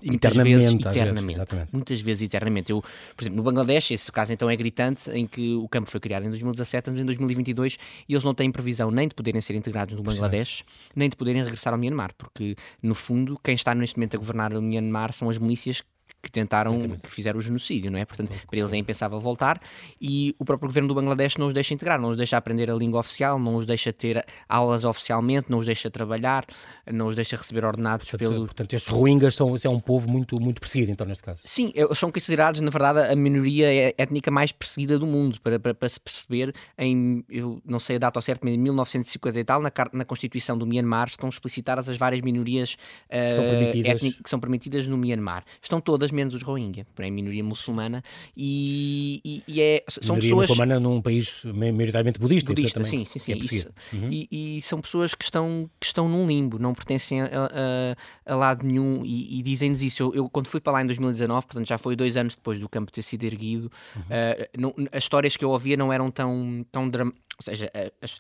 internamente, 0.03 0.57
vezes, 0.57 0.75
eternamente. 0.75 1.39
Vezes, 1.39 1.69
muitas 1.73 2.01
vezes 2.01 2.23
eternamente. 2.23 2.71
Eu, 2.73 2.83
por 2.83 3.23
exemplo, 3.23 3.37
no 3.37 3.43
Bangladesh, 3.43 3.93
esse 3.93 4.11
caso 4.13 4.33
então 4.33 4.49
é 4.49 4.57
gritante, 4.57 5.11
em 5.11 5.27
que 5.27 5.55
o 5.55 5.69
campo 5.69 5.91
foi 5.91 6.01
criado 6.01 6.25
em 6.25 6.29
2017, 6.31 6.91
mas 6.91 7.01
em 7.01 7.05
2022 7.05 7.79
e 8.09 8.13
eles 8.13 8.25
não 8.25 8.35
têm 8.35 8.51
previsão 8.51 8.91
nem 8.91 9.09
de 9.09 9.15
poderem 9.15 9.41
ser 9.41 9.55
integrados 9.55 9.95
no 9.95 10.03
Bangladesh, 10.03 10.65
nem 10.95 11.09
de 11.09 11.17
poderem 11.17 11.43
regressar 11.43 11.73
ao 11.73 11.79
Myanmar, 11.79 12.13
porque 12.17 12.57
no 12.83 12.95
fundo 12.95 13.39
quem 13.43 13.55
está 13.55 13.75
neste 13.75 13.97
momento 13.97 14.15
a 14.15 14.19
governar 14.19 14.53
o 14.55 14.63
Myanmar 14.63 15.13
são 15.13 15.29
as 15.29 15.39
milícias 15.39 15.83
que 16.23 16.31
tentaram, 16.31 16.73
Exatamente. 16.73 17.01
que 17.03 17.13
fizeram 17.13 17.39
o 17.39 17.43
genocídio, 17.43 17.91
não 17.91 17.99
é? 17.99 18.05
Portanto, 18.05 18.33
para 18.47 18.59
eles 18.59 18.73
é 18.73 18.77
impensável 18.77 19.21
voltar 19.21 19.61
e 20.01 20.35
o 20.39 20.45
próprio 20.45 20.69
governo 20.69 20.89
do 20.89 20.95
Bangladesh 20.95 21.37
não 21.37 21.47
os 21.47 21.55
deixa 21.55 21.75
integrar, 21.75 22.01
não 22.01 22.11
os 22.11 22.17
deixa 22.17 22.37
aprender 22.37 22.71
a 22.71 22.75
língua 22.75 23.01
oficial, 23.01 23.39
não 23.39 23.57
os 23.57 23.67
deixa 23.67 23.93
ter 23.93 24.25
aulas 24.49 24.85
oficialmente, 24.85 25.51
não 25.51 25.59
os 25.59 25.67
deixa 25.67 25.91
trabalhar, 25.91 26.45
não 26.91 27.07
os 27.07 27.15
deixa 27.15 27.37
receber 27.37 27.65
ordenados 27.65 28.09
portanto, 28.09 28.31
pelo... 28.31 28.47
Portanto, 28.47 28.75
estes 28.75 28.93
rohingyas 28.93 29.35
são, 29.35 29.57
é 29.63 29.69
um 29.69 29.81
povo 29.81 30.09
muito, 30.09 30.39
muito 30.41 30.61
perseguido, 30.61 30.93
então, 30.93 31.07
neste 31.07 31.23
caso. 31.23 31.41
Sim, 31.45 31.73
são 31.95 32.11
considerados, 32.11 32.61
na 32.61 32.71
verdade, 32.71 33.13
a 33.13 33.17
minoria 33.17 33.73
é 33.73 33.95
étnica 33.97 34.31
mais 34.31 34.53
perseguida 34.53 34.99
do 34.99 35.07
mundo, 35.07 35.41
para, 35.41 35.59
para, 35.59 35.75
para 35.75 35.89
se 35.89 36.01
perceber, 36.01 36.55
em, 36.79 37.25
eu 37.29 37.61
não 37.65 37.79
sei 37.79 37.97
a 37.97 37.99
data 37.99 38.19
ao 38.19 38.23
certo, 38.23 38.43
mas 38.45 38.55
em 38.55 38.59
1950 38.59 39.39
e 39.39 39.45
tal, 39.45 39.61
na, 39.61 39.73
na 39.93 40.05
Constituição 40.05 40.57
do 40.57 40.67
Myanmar, 40.67 41.09
estão 41.09 41.29
explicitadas 41.29 41.89
as 41.89 41.97
várias 41.97 42.21
minorias 42.21 42.75
uh, 43.09 43.37
são 43.37 43.45
étnicas 43.45 44.23
que 44.23 44.31
são 44.31 44.41
permitidas 44.41 44.87
no 44.87 44.97
Myanmar. 44.97 45.45
Estão 45.63 45.81
todas, 45.81 46.10
menos 46.11 46.35
os 46.35 46.42
rohingyas 46.42 46.87
para 46.94 47.07
a 47.07 47.11
minoria 47.11 47.42
muçulmana, 47.42 48.03
e, 48.37 49.20
e, 49.25 49.42
e 49.46 49.61
é, 49.61 49.85
são 49.88 50.16
minoria 50.16 50.31
pessoas... 50.31 50.49
muçulmana 50.49 50.81
num 50.81 51.01
país 51.01 51.44
maioritariamente 51.44 52.18
budista. 52.18 52.53
Budista, 52.53 52.85
sim, 52.85 53.05
sim, 53.05 53.18
sim. 53.18 53.33
É 53.33 53.96
uhum. 53.96 54.09
e, 54.11 54.29
e, 54.31 54.62
são 54.62 54.81
pessoas 54.81 55.14
que 55.14 55.25
estão, 55.25 55.70
que 55.79 55.87
estão 55.87 56.09
num 56.09 56.27
limbo, 56.27 56.59
não 56.59 56.75
pertencem 56.75 57.23
a, 57.23 57.27
a, 57.27 58.33
a 58.33 58.37
lado 58.37 58.66
nenhum 58.66 59.05
e, 59.05 59.38
e 59.38 59.42
dizem-nos 59.42 59.83
isso. 59.83 60.03
Eu, 60.03 60.14
eu, 60.14 60.31
quando 60.31 60.49
fui 60.49 60.61
para 60.61 60.75
lá 60.75 60.83
em 60.83 60.87
2019, 60.87 61.46
portanto 61.46 61.66
já 61.66 61.79
foi 61.79 61.96
dois 61.96 62.16
anos 62.16 62.35
depois 62.35 62.59
do 62.59 62.68
campo 62.68 62.90
ter 62.92 63.03
sido 63.03 63.25
erguido, 63.25 63.70
uhum. 63.96 64.03
uh, 64.03 64.49
não, 64.59 64.75
as 64.92 65.05
histórias 65.05 65.37
que 65.37 65.44
eu 65.44 65.51
ouvia 65.51 65.77
não 65.77 65.92
eram 65.92 66.11
tão, 66.11 66.64
tão 66.70 66.88
dramáticas, 66.88 67.20
ou 67.38 67.44
seja, 67.44 67.70
as, 68.03 68.18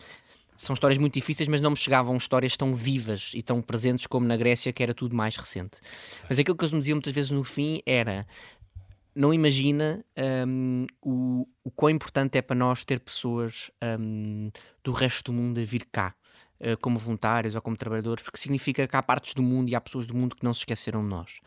são 0.60 0.74
histórias 0.74 0.98
muito 0.98 1.14
difíceis, 1.14 1.48
mas 1.48 1.62
não 1.62 1.70
me 1.70 1.76
chegavam 1.76 2.14
histórias 2.18 2.54
tão 2.54 2.74
vivas 2.74 3.32
e 3.34 3.40
tão 3.40 3.62
presentes 3.62 4.06
como 4.06 4.26
na 4.26 4.36
Grécia, 4.36 4.70
que 4.74 4.82
era 4.82 4.92
tudo 4.92 5.16
mais 5.16 5.34
recente. 5.34 5.78
Mas 6.28 6.38
aquilo 6.38 6.54
que 6.54 6.62
eles 6.62 6.72
me 6.72 6.78
diziam 6.80 6.96
muitas 6.96 7.14
vezes 7.14 7.30
no 7.30 7.42
fim 7.42 7.80
era 7.86 8.26
não 9.14 9.32
imagina 9.32 10.04
um, 10.46 10.86
o, 11.00 11.48
o 11.64 11.70
quão 11.70 11.88
importante 11.88 12.36
é 12.36 12.42
para 12.42 12.54
nós 12.54 12.84
ter 12.84 13.00
pessoas 13.00 13.70
um, 13.98 14.50
do 14.84 14.92
resto 14.92 15.32
do 15.32 15.32
mundo 15.32 15.58
a 15.58 15.64
vir 15.64 15.86
cá. 15.90 16.14
Uh, 16.60 16.76
como 16.80 16.98
voluntários 16.98 17.54
ou 17.54 17.62
como 17.62 17.76
trabalhadores, 17.76 18.22
porque 18.22 18.38
significa 18.38 18.86
que 18.86 18.96
há 18.96 19.02
partes 19.02 19.34
do 19.34 19.42
mundo 19.42 19.68
e 19.68 19.74
há 19.74 19.80
pessoas 19.80 20.06
do 20.06 20.14
mundo 20.14 20.36
que 20.36 20.44
não 20.44 20.54
se 20.54 20.60
esqueceram 20.60 21.00
de 21.00 21.08
nós. 21.08 21.40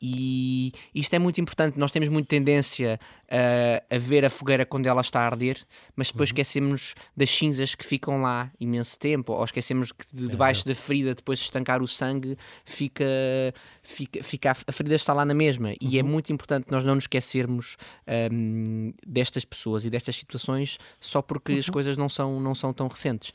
E 0.00 0.72
isto 0.94 1.14
é 1.14 1.18
muito 1.18 1.40
importante. 1.40 1.78
Nós 1.78 1.90
temos 1.90 2.08
muita 2.08 2.28
tendência 2.28 3.00
a, 3.30 3.94
a 3.94 3.98
ver 3.98 4.24
a 4.24 4.30
fogueira 4.30 4.66
quando 4.66 4.86
ela 4.86 5.00
está 5.00 5.20
a 5.20 5.26
arder, 5.26 5.58
mas 5.94 6.08
depois 6.08 6.28
uhum. 6.28 6.34
esquecemos 6.34 6.94
das 7.16 7.30
cinzas 7.30 7.74
que 7.74 7.84
ficam 7.84 8.20
lá 8.20 8.50
imenso 8.60 8.98
tempo, 8.98 9.32
ou 9.32 9.44
esquecemos 9.44 9.92
que 9.92 10.04
de, 10.12 10.28
debaixo 10.28 10.62
é. 10.66 10.68
da 10.68 10.74
ferida, 10.74 11.14
depois 11.14 11.38
de 11.38 11.46
estancar 11.46 11.82
o 11.82 11.88
sangue, 11.88 12.36
fica, 12.64 13.04
fica, 13.82 14.22
fica 14.22 14.50
a 14.50 14.72
ferida 14.72 14.96
está 14.96 15.12
lá 15.12 15.24
na 15.24 15.34
mesma. 15.34 15.70
Uhum. 15.70 15.76
E 15.80 15.98
é 15.98 16.02
uhum. 16.02 16.08
muito 16.08 16.32
importante 16.32 16.66
nós 16.70 16.84
não 16.84 16.94
nos 16.94 17.04
esquecermos 17.04 17.76
um, 18.30 18.92
destas 19.06 19.44
pessoas 19.44 19.84
e 19.84 19.90
destas 19.90 20.16
situações 20.16 20.78
só 21.00 21.22
porque 21.22 21.52
uhum. 21.52 21.58
as 21.58 21.70
coisas 21.70 21.96
não 21.96 22.08
são, 22.08 22.38
não 22.40 22.54
são 22.54 22.72
tão 22.72 22.86
recentes. 22.86 23.32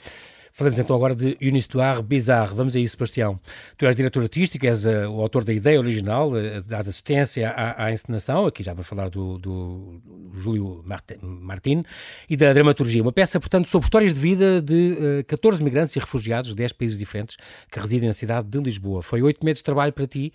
Falamos 0.54 0.78
então 0.78 0.96
agora 0.96 1.16
de 1.16 1.38
Unistoir 1.42 2.02
Bizarre. 2.04 2.54
Vamos 2.54 2.76
a 2.76 2.80
isso, 2.80 2.92
Sebastião. 2.92 3.40
Tu 3.78 3.86
és 3.86 3.96
diretor 3.96 4.22
artístico, 4.22 4.66
és 4.66 4.86
uh, 4.86 5.08
o 5.10 5.22
autor 5.22 5.46
da 5.46 5.54
ideia 5.54 5.80
original, 5.80 6.30
uh, 6.30 6.62
dás 6.68 6.90
assistência 6.90 7.50
à, 7.50 7.86
à, 7.86 7.92
encenação, 7.92 8.46
aqui 8.46 8.62
já 8.62 8.74
vou 8.74 8.84
falar 8.84 9.10
do, 9.10 9.38
do 9.38 10.02
Júlio 10.34 10.84
Martin, 10.86 11.84
e 12.30 12.36
da 12.36 12.52
dramaturgia. 12.52 13.02
Uma 13.02 13.14
peça, 13.14 13.40
portanto, 13.40 13.70
sobre 13.70 13.86
histórias 13.86 14.14
de 14.14 14.20
vida 14.20 14.62
de 14.62 14.98
uh, 15.00 15.20
eh, 15.20 15.24
14 15.24 15.64
migrantes 15.64 15.96
e 15.96 16.00
refugiados 16.00 16.50
de 16.50 16.56
10 16.58 16.74
países 16.74 16.98
diferentes 16.98 17.38
que 17.72 17.80
residem 17.80 18.10
na 18.10 18.14
cidade 18.14 18.50
de 18.50 18.60
Lisboa. 18.60 19.02
Foi 19.02 19.22
oito 19.22 19.46
meses 19.46 19.60
de 19.60 19.64
trabalho 19.64 19.94
para 19.94 20.06
ti. 20.06 20.34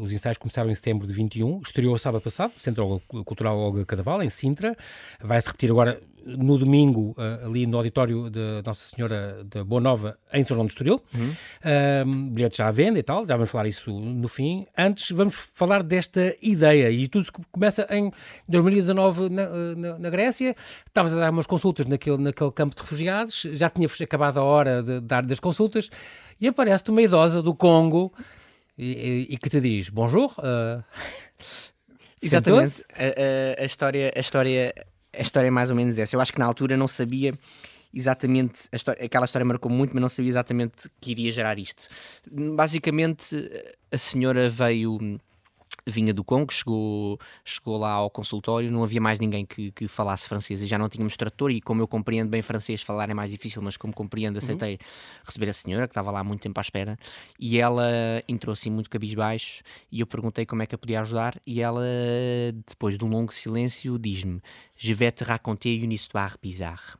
Os 0.00 0.10
ensaios 0.10 0.36
começaram 0.36 0.68
em 0.68 0.74
setembro 0.74 1.06
de 1.06 1.12
21, 1.12 1.60
estreou 1.64 1.96
sábado 1.96 2.20
passado, 2.20 2.52
Centro 2.58 3.00
Cultural 3.24 3.56
Olga 3.56 3.84
Cadaval, 3.84 4.20
em 4.22 4.28
Sintra. 4.28 4.76
Vai-se 5.20 5.46
repetir 5.46 5.70
agora 5.70 6.00
no 6.26 6.58
domingo, 6.58 7.14
uh, 7.16 7.46
ali 7.46 7.66
no 7.66 7.76
auditório 7.76 8.28
de 8.28 8.62
Nossa 8.64 8.94
Senhora 8.94 9.44
da 9.44 9.62
Boa 9.62 9.80
Nova, 9.80 10.18
em 10.32 10.42
São 10.42 10.54
João 10.54 10.66
do 10.66 10.70
Estoril. 10.70 11.00
Uhum. 11.14 11.30
Uh, 11.30 12.30
bilhetes 12.30 12.58
já 12.58 12.66
à 12.66 12.70
venda 12.70 12.98
e 12.98 13.02
tal, 13.02 13.26
já 13.26 13.36
vamos 13.36 13.50
falar 13.50 13.68
isso 13.68 13.90
no 13.92 14.26
fim. 14.26 14.66
Antes, 14.76 15.10
vamos 15.10 15.34
falar 15.54 15.82
desta 15.82 16.34
ideia. 16.42 16.90
E 16.90 17.06
tudo 17.06 17.26
começa 17.52 17.86
em 17.90 18.10
2019 18.48 19.28
na, 19.28 19.42
eh, 19.42 19.74
na, 19.76 19.98
na 19.98 20.10
Grécia. 20.10 20.56
Estavas 20.86 21.14
a 21.14 21.20
dar 21.20 21.30
umas 21.30 21.46
consultas 21.46 21.86
naquele, 21.86 22.18
naquele 22.18 22.50
campo 22.50 22.74
de 22.74 22.82
refugiados, 22.82 23.42
já 23.52 23.70
tinha 23.70 23.88
acabado 24.02 24.38
a 24.38 24.42
hora 24.42 24.82
de 24.82 25.00
dar 25.00 25.24
das 25.24 25.38
consultas, 25.38 25.90
e 26.40 26.48
aparece-te 26.48 26.90
uma 26.90 27.02
idosa 27.02 27.42
do 27.42 27.54
Congo 27.54 28.12
e, 28.76 29.26
e, 29.30 29.34
e 29.34 29.38
que 29.38 29.48
te 29.48 29.60
diz: 29.60 29.88
Bonjour. 29.88 30.34
Uh... 30.38 30.82
Exatamente. 32.22 32.82
A, 32.94 33.60
a, 33.60 33.62
a, 33.62 33.64
história, 33.64 34.12
a 34.14 34.20
história 34.20 34.74
a 35.16 35.22
história 35.22 35.48
é 35.48 35.50
mais 35.50 35.70
ou 35.70 35.76
menos 35.76 35.98
essa. 35.98 36.14
Eu 36.14 36.20
acho 36.20 36.32
que 36.32 36.38
na 36.38 36.46
altura 36.46 36.76
não 36.76 36.88
sabia 36.88 37.32
exatamente, 37.92 38.68
história, 38.72 39.04
aquela 39.04 39.24
história 39.24 39.44
marcou 39.44 39.70
muito, 39.70 39.94
mas 39.94 40.02
não 40.02 40.08
sabia 40.08 40.30
exatamente 40.30 40.90
que 41.00 41.12
iria 41.12 41.32
gerar 41.32 41.58
isto. 41.58 41.88
Basicamente, 42.30 43.34
a 43.90 43.96
senhora 43.96 44.50
veio 44.50 45.18
vinha 45.86 46.12
do 46.12 46.24
Congo, 46.24 46.52
chegou, 46.52 47.18
chegou 47.44 47.78
lá 47.78 47.92
ao 47.92 48.10
consultório, 48.10 48.70
não 48.70 48.82
havia 48.82 49.00
mais 49.00 49.18
ninguém 49.18 49.46
que, 49.46 49.70
que 49.70 49.86
falasse 49.86 50.28
francês 50.28 50.62
e 50.62 50.66
já 50.66 50.76
não 50.76 50.88
tínhamos 50.88 51.16
trator 51.16 51.50
e 51.50 51.60
como 51.60 51.80
eu 51.80 51.88
compreendo 51.88 52.28
bem 52.28 52.42
francês, 52.42 52.82
falar 52.82 53.08
é 53.08 53.14
mais 53.14 53.30
difícil, 53.30 53.62
mas 53.62 53.76
como 53.76 53.94
compreendo, 53.94 54.36
uhum. 54.36 54.38
aceitei 54.38 54.72
uhum. 54.72 54.78
receber 55.24 55.48
a 55.48 55.52
senhora, 55.52 55.86
que 55.86 55.92
estava 55.92 56.10
lá 56.10 56.20
há 56.20 56.24
muito 56.24 56.42
tempo 56.42 56.58
à 56.58 56.62
espera, 56.62 56.98
e 57.38 57.58
ela 57.58 57.86
entrou 58.28 58.52
assim 58.52 58.70
muito 58.70 58.90
cabisbaixo 58.90 59.62
e 59.90 60.00
eu 60.00 60.06
perguntei 60.06 60.44
como 60.44 60.62
é 60.62 60.66
que 60.66 60.74
a 60.74 60.78
podia 60.78 61.00
ajudar 61.00 61.40
e 61.46 61.60
ela, 61.60 61.82
depois 62.66 62.98
de 62.98 63.04
um 63.04 63.08
longo 63.08 63.32
silêncio, 63.32 63.98
diz-me 63.98 64.40
Je 64.76 64.92
vais 64.92 65.12
te 65.12 65.24
raconter 65.24 65.82
une 65.82 65.94
histoire 65.94 66.36
bizarre 66.42 66.98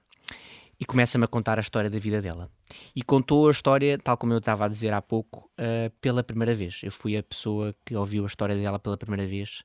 e 0.78 0.84
começa-me 0.84 1.24
a 1.24 1.28
contar 1.28 1.58
a 1.58 1.60
história 1.60 1.88
da 1.88 1.98
vida 1.98 2.20
dela. 2.20 2.50
E 2.94 3.02
contou 3.02 3.48
a 3.48 3.50
história, 3.50 3.98
tal 3.98 4.16
como 4.16 4.32
eu 4.32 4.38
estava 4.38 4.66
a 4.66 4.68
dizer 4.68 4.92
há 4.92 5.00
pouco, 5.00 5.50
uh, 5.58 5.90
pela 6.00 6.22
primeira 6.22 6.54
vez. 6.54 6.80
Eu 6.82 6.92
fui 6.92 7.16
a 7.16 7.22
pessoa 7.22 7.74
que 7.84 7.94
ouviu 7.96 8.24
a 8.24 8.26
história 8.26 8.56
dela 8.56 8.78
pela 8.78 8.96
primeira 8.96 9.26
vez 9.26 9.62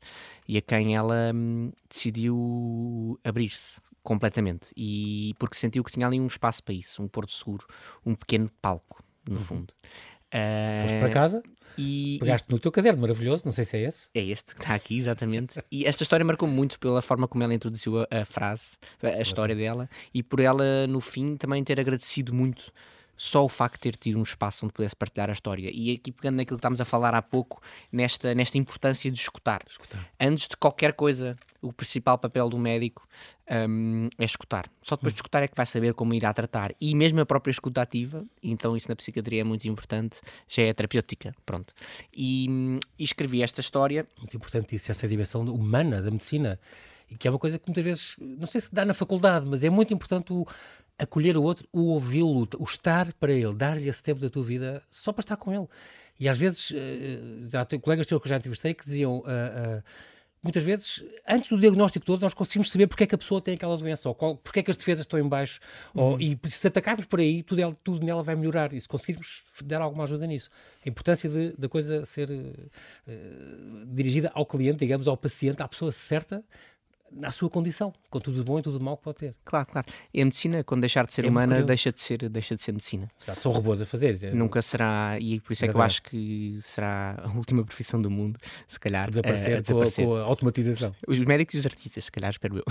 e 0.47 0.57
a 0.57 0.61
quem 0.61 0.95
ela 0.95 1.31
hum, 1.33 1.71
decidiu 1.89 3.19
abrir-se 3.23 3.81
completamente. 4.03 4.71
E 4.75 5.33
porque 5.37 5.55
sentiu 5.55 5.83
que 5.83 5.91
tinha 5.91 6.07
ali 6.07 6.19
um 6.19 6.27
espaço 6.27 6.63
para 6.63 6.73
isso, 6.73 7.01
um 7.03 7.07
porto 7.07 7.33
seguro, 7.33 7.65
um 8.05 8.15
pequeno 8.15 8.49
palco, 8.61 9.03
no 9.27 9.37
uhum. 9.37 9.43
fundo. 9.43 9.73
Uh, 10.33 10.81
Foste 10.81 10.99
para 10.99 11.09
casa? 11.09 11.43
E, 11.77 12.17
Pegaste 12.19 12.47
e... 12.49 12.53
no 12.53 12.59
teu 12.59 12.71
caderno 12.71 13.01
maravilhoso, 13.01 13.43
não 13.45 13.51
sei 13.51 13.65
se 13.65 13.77
é 13.77 13.81
esse. 13.81 14.07
É 14.13 14.21
este 14.21 14.55
que 14.55 14.61
está 14.61 14.75
aqui, 14.75 14.97
exatamente. 14.97 15.59
e 15.71 15.85
esta 15.85 16.03
história 16.03 16.25
marcou 16.25 16.47
muito 16.47 16.79
pela 16.79 17.01
forma 17.01 17.27
como 17.27 17.43
ela 17.43 17.53
introduziu 17.53 18.01
a, 18.01 18.07
a 18.11 18.25
frase, 18.25 18.71
a, 19.01 19.07
a 19.07 19.21
história 19.21 19.55
dela, 19.55 19.89
e 20.13 20.21
por 20.21 20.39
ela, 20.39 20.85
no 20.87 20.99
fim, 20.99 21.35
também 21.37 21.63
ter 21.63 21.79
agradecido 21.79 22.33
muito 22.33 22.71
só 23.21 23.45
o 23.45 23.49
facto 23.49 23.75
de 23.75 23.81
ter 23.81 23.95
tido 23.95 24.17
um 24.17 24.23
espaço 24.23 24.65
onde 24.65 24.73
pudesse 24.73 24.95
partilhar 24.95 25.29
a 25.29 25.33
história. 25.33 25.69
E 25.71 25.91
aqui 25.91 26.11
pegando 26.11 26.37
naquilo 26.37 26.57
que 26.57 26.59
estávamos 26.59 26.81
a 26.81 26.85
falar 26.85 27.13
há 27.13 27.21
pouco, 27.21 27.61
nesta, 27.91 28.33
nesta 28.33 28.57
importância 28.57 29.11
de 29.11 29.19
escutar. 29.19 29.63
escutar. 29.69 30.09
Antes 30.19 30.47
de 30.47 30.57
qualquer 30.57 30.93
coisa, 30.93 31.37
o 31.61 31.71
principal 31.71 32.17
papel 32.17 32.49
do 32.49 32.57
médico 32.57 33.07
um, 33.69 34.09
é 34.17 34.25
escutar. 34.25 34.65
Só 34.81 34.95
depois 34.95 35.13
de 35.13 35.19
escutar 35.19 35.43
é 35.43 35.47
que 35.47 35.55
vai 35.55 35.67
saber 35.67 35.93
como 35.93 36.15
irá 36.15 36.33
tratar. 36.33 36.73
E 36.81 36.95
mesmo 36.95 37.21
a 37.21 37.25
própria 37.25 37.51
escuta 37.51 37.83
ativa, 37.83 38.25
então 38.41 38.75
isso 38.75 38.89
na 38.89 38.95
psiquiatria 38.95 39.41
é 39.41 39.43
muito 39.43 39.67
importante, 39.67 40.19
já 40.47 40.63
é 40.63 40.73
terapêutica. 40.73 41.31
Pronto. 41.45 41.75
E, 42.11 42.79
e 42.97 43.03
escrevi 43.03 43.43
esta 43.43 43.61
história. 43.61 44.03
Muito 44.17 44.35
importante 44.35 44.75
isso, 44.75 44.89
essa 44.89 45.07
dimensão 45.07 45.43
humana 45.43 46.01
da 46.01 46.09
medicina. 46.09 46.59
Que 47.19 47.27
é 47.27 47.31
uma 47.31 47.37
coisa 47.39 47.59
que 47.59 47.67
muitas 47.67 47.83
vezes, 47.83 48.15
não 48.19 48.47
sei 48.47 48.61
se 48.61 48.73
dá 48.73 48.85
na 48.85 48.93
faculdade, 48.93 49.45
mas 49.45 49.65
é 49.65 49.69
muito 49.69 49.93
importante 49.93 50.31
o, 50.31 50.47
acolher 51.01 51.35
o 51.35 51.43
outro, 51.43 51.67
o 51.73 51.87
ouvi-lo, 51.87 52.47
o 52.57 52.63
estar 52.63 53.11
para 53.13 53.31
ele, 53.31 53.53
dar-lhe 53.53 53.87
esse 53.87 54.03
tempo 54.03 54.21
da 54.21 54.29
tua 54.29 54.43
vida 54.43 54.81
só 54.91 55.11
para 55.11 55.21
estar 55.21 55.37
com 55.37 55.53
ele. 55.53 55.67
E 56.19 56.29
às 56.29 56.37
vezes, 56.37 56.71
eh, 56.71 57.19
já 57.49 57.65
tenho 57.65 57.81
colegas 57.81 58.05
teus 58.05 58.21
que 58.21 58.27
eu 58.27 58.29
já 58.29 58.37
entrevistei 58.37 58.75
que 58.75 58.85
diziam, 58.85 59.19
uh, 59.19 59.21
uh, 59.21 59.83
muitas 60.43 60.61
vezes, 60.61 61.03
antes 61.27 61.49
do 61.49 61.59
diagnóstico 61.59 62.05
todo, 62.05 62.21
nós 62.21 62.35
conseguimos 62.35 62.71
saber 62.71 62.85
porque 62.85 63.05
é 63.05 63.07
que 63.07 63.15
a 63.15 63.17
pessoa 63.17 63.41
tem 63.41 63.55
aquela 63.55 63.75
doença, 63.75 64.07
ou 64.07 64.13
qual, 64.13 64.37
porque 64.37 64.59
é 64.59 64.63
que 64.63 64.69
as 64.69 64.77
defesas 64.77 65.01
estão 65.01 65.19
em 65.19 65.27
baixo, 65.27 65.59
uhum. 65.95 66.03
ou, 66.03 66.21
e 66.21 66.37
se 66.45 66.67
atacarmos 66.67 67.07
por 67.07 67.19
aí, 67.19 67.41
tudo, 67.41 67.59
ela, 67.59 67.75
tudo 67.83 68.05
nela 68.05 68.21
vai 68.21 68.35
melhorar, 68.35 68.71
e 68.71 68.79
se 68.79 68.87
conseguirmos 68.87 69.43
dar 69.63 69.81
alguma 69.81 70.03
ajuda 70.03 70.27
nisso. 70.27 70.51
A 70.85 70.89
importância 70.89 71.27
de, 71.27 71.53
da 71.57 71.67
coisa 71.67 72.05
ser 72.05 72.29
uh, 72.29 73.85
dirigida 73.87 74.31
ao 74.35 74.45
cliente, 74.45 74.77
digamos, 74.77 75.07
ao 75.07 75.17
paciente, 75.17 75.63
à 75.63 75.67
pessoa 75.67 75.91
certa, 75.91 76.43
na 77.13 77.31
sua 77.31 77.49
condição, 77.49 77.93
com 78.09 78.19
tudo 78.19 78.37
de 78.37 78.43
bom 78.43 78.59
e 78.59 78.61
tudo 78.61 78.77
de 78.77 78.83
mau 78.83 78.95
que 78.95 79.03
pode 79.03 79.17
ter. 79.17 79.35
Claro, 79.43 79.67
claro. 79.67 79.87
E 80.13 80.21
a 80.21 80.25
medicina, 80.25 80.63
quando 80.63 80.81
deixar 80.81 81.05
de 81.05 81.13
ser 81.13 81.25
é 81.25 81.29
humana, 81.29 81.61
deixa 81.63 81.91
de 81.91 81.99
ser, 81.99 82.29
deixa 82.29 82.55
de 82.55 82.63
ser 82.63 82.71
medicina. 82.71 83.09
Exato, 83.21 83.41
são 83.41 83.51
robôs 83.51 83.81
a 83.81 83.85
fazer. 83.85 84.17
É... 84.23 84.31
Nunca 84.31 84.61
será, 84.61 85.17
e 85.19 85.39
por 85.39 85.53
isso 85.53 85.65
é 85.65 85.67
que 85.67 85.75
eu 85.75 85.81
acho 85.81 86.01
que 86.03 86.57
será 86.61 87.21
a 87.23 87.27
última 87.29 87.63
profissão 87.63 88.01
do 88.01 88.09
mundo, 88.09 88.39
se 88.67 88.79
calhar. 88.79 89.07
A 89.07 89.09
desaparecer, 89.09 89.55
a, 89.55 89.57
a 89.57 89.61
desaparecer. 89.61 90.05
Com, 90.05 90.13
a, 90.13 90.17
com, 90.17 90.23
a, 90.23 90.27
automatização. 90.27 90.95
Os 91.07 91.19
médicos 91.19 91.55
e 91.55 91.57
os 91.59 91.65
artistas, 91.65 92.05
se 92.05 92.11
calhar, 92.11 92.31
espero 92.31 92.57
eu. 92.57 92.63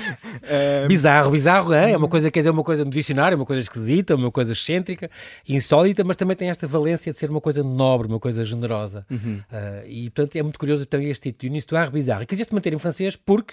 bizarro, 0.88 1.30
bizarro, 1.30 1.72
é? 1.72 1.92
é 1.92 1.96
uma 1.96 2.08
coisa, 2.08 2.30
quer 2.30 2.40
dizer, 2.40 2.50
uma 2.50 2.64
coisa 2.64 2.84
no 2.84 2.90
dicionário, 2.90 3.36
uma 3.36 3.46
coisa 3.46 3.60
esquisita, 3.60 4.14
uma 4.14 4.30
coisa 4.30 4.52
excêntrica, 4.52 5.10
insólita, 5.48 6.02
mas 6.02 6.16
também 6.16 6.36
tem 6.36 6.48
esta 6.48 6.66
valência 6.66 7.12
de 7.12 7.18
ser 7.18 7.30
uma 7.30 7.40
coisa 7.40 7.62
nobre, 7.62 8.08
uma 8.08 8.20
coisa 8.20 8.44
generosa. 8.44 9.06
Uhum. 9.10 9.40
Uh, 9.50 9.86
e, 9.86 10.10
portanto, 10.10 10.36
é 10.36 10.42
muito 10.42 10.58
curioso 10.58 10.86
também 10.86 11.10
este 11.10 11.32
título, 11.32 11.56
Histoire 11.56 11.90
Bizarre. 11.90 12.26
Quiseste 12.26 12.54
manter 12.54 12.72
em 12.72 12.78
francês 12.78 13.16
porque 13.16 13.49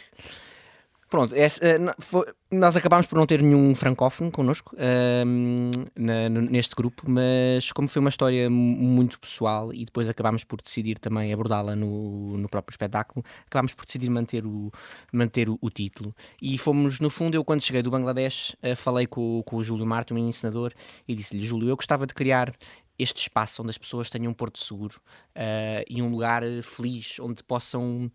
Pronto, 1.09 1.33
esse, 1.33 1.61
uh, 1.61 1.93
foi, 1.99 2.25
nós 2.51 2.75
acabámos 2.75 3.07
por 3.07 3.17
não 3.17 3.25
ter 3.25 3.41
nenhum 3.41 3.73
francófono 3.73 4.29
connosco 4.29 4.75
uh, 4.75 5.89
na, 5.95 6.27
neste 6.27 6.75
grupo, 6.75 7.09
mas 7.09 7.71
como 7.71 7.87
foi 7.87 8.01
uma 8.01 8.09
história 8.09 8.49
muito 8.49 9.17
pessoal 9.17 9.73
e 9.73 9.85
depois 9.85 10.09
acabámos 10.09 10.43
por 10.43 10.61
decidir 10.61 10.99
também 10.99 11.31
abordá-la 11.31 11.77
no, 11.77 12.37
no 12.37 12.49
próprio 12.49 12.73
espetáculo, 12.73 13.23
acabámos 13.45 13.73
por 13.73 13.85
decidir 13.85 14.09
manter 14.09 14.45
o, 14.45 14.69
manter 15.13 15.47
o, 15.47 15.57
o 15.61 15.69
título. 15.69 16.13
E 16.41 16.57
fomos, 16.57 16.99
no 16.99 17.09
fundo, 17.09 17.35
eu 17.35 17.43
quando 17.45 17.61
cheguei 17.61 17.81
do 17.81 17.89
Bangladesh, 17.89 18.57
uh, 18.61 18.75
falei 18.75 19.07
com, 19.07 19.41
com 19.45 19.55
o 19.55 19.63
Júlio 19.63 19.85
Marto, 19.85 20.13
um 20.13 20.17
ensinador, 20.17 20.73
e 21.07 21.15
disse-lhe: 21.15 21.45
Júlio, 21.45 21.69
eu 21.69 21.75
gostava 21.77 22.05
de 22.05 22.13
criar 22.13 22.53
este 22.99 23.21
espaço 23.21 23.61
onde 23.61 23.69
as 23.69 23.77
pessoas 23.77 24.09
tenham 24.09 24.31
um 24.31 24.33
porto 24.33 24.59
seguro 24.59 24.99
uh, 25.35 25.85
e 25.87 26.01
um 26.01 26.11
lugar 26.11 26.43
feliz 26.63 27.17
onde 27.21 27.43
possam 27.43 28.11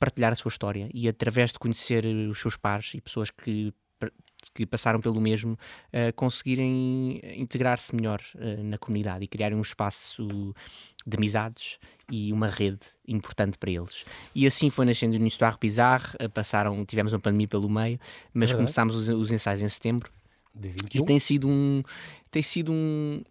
partilhar 0.00 0.32
a 0.32 0.34
sua 0.34 0.48
história 0.48 0.88
e 0.92 1.06
através 1.06 1.52
de 1.52 1.58
conhecer 1.58 2.04
os 2.06 2.40
seus 2.40 2.56
pares 2.56 2.94
e 2.94 3.00
pessoas 3.00 3.30
que 3.30 3.72
que 4.54 4.64
passaram 4.64 5.00
pelo 5.02 5.20
mesmo, 5.20 5.52
uh, 5.52 6.12
conseguirem 6.16 7.20
integrar-se 7.36 7.94
melhor 7.94 8.20
uh, 8.34 8.64
na 8.64 8.78
comunidade 8.78 9.22
e 9.22 9.28
criarem 9.28 9.56
um 9.56 9.60
espaço 9.60 10.54
de 11.06 11.16
amizades 11.16 11.78
e 12.10 12.32
uma 12.32 12.48
rede 12.48 12.80
importante 13.06 13.58
para 13.58 13.70
eles. 13.70 14.02
E 14.34 14.46
assim 14.46 14.70
foi 14.70 14.86
nascendo 14.86 15.16
o 15.16 15.26
Histoire 15.26 15.58
Bizarre, 15.60 16.16
uh, 16.24 16.30
passaram, 16.30 16.84
tivemos 16.86 17.12
uma 17.12 17.20
pandemia 17.20 17.48
pelo 17.48 17.68
meio, 17.68 18.00
mas 18.32 18.50
começámos 18.52 18.94
os, 18.94 19.08
os, 19.10 19.30
ensaios 19.30 19.60
em 19.60 19.68
setembro 19.68 20.10
e 20.92 21.04
tem 21.04 21.18
sido 21.18 21.46
um 21.46 21.82
tem 22.30 22.42
sido 22.42 22.72
um, 22.72 23.22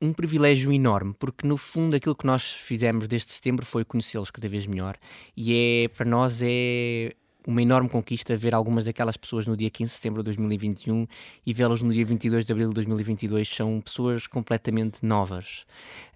um 0.00 0.12
privilégio 0.12 0.72
enorme, 0.72 1.14
porque 1.18 1.46
no 1.46 1.56
fundo 1.56 1.96
aquilo 1.96 2.14
que 2.14 2.26
nós 2.26 2.52
fizemos 2.52 3.06
desde 3.06 3.32
setembro 3.32 3.64
foi 3.64 3.84
conhecê-los 3.84 4.30
cada 4.30 4.48
vez 4.48 4.66
melhor 4.66 4.96
e 5.36 5.84
é 5.84 5.88
para 5.88 6.04
nós 6.04 6.40
é 6.42 7.14
uma 7.46 7.62
enorme 7.62 7.88
conquista 7.88 8.36
ver 8.36 8.54
algumas 8.54 8.84
daquelas 8.84 9.16
pessoas 9.16 9.46
no 9.46 9.56
dia 9.56 9.70
15 9.70 9.88
de 9.88 9.94
setembro 9.94 10.22
de 10.22 10.24
2021 10.24 11.06
e 11.46 11.52
vê-las 11.52 11.80
no 11.80 11.92
dia 11.92 12.04
22 12.04 12.44
de 12.44 12.52
abril 12.52 12.68
de 12.70 12.74
2022. 12.74 13.48
São 13.48 13.80
pessoas 13.80 14.26
completamente 14.26 15.06
novas. 15.06 15.64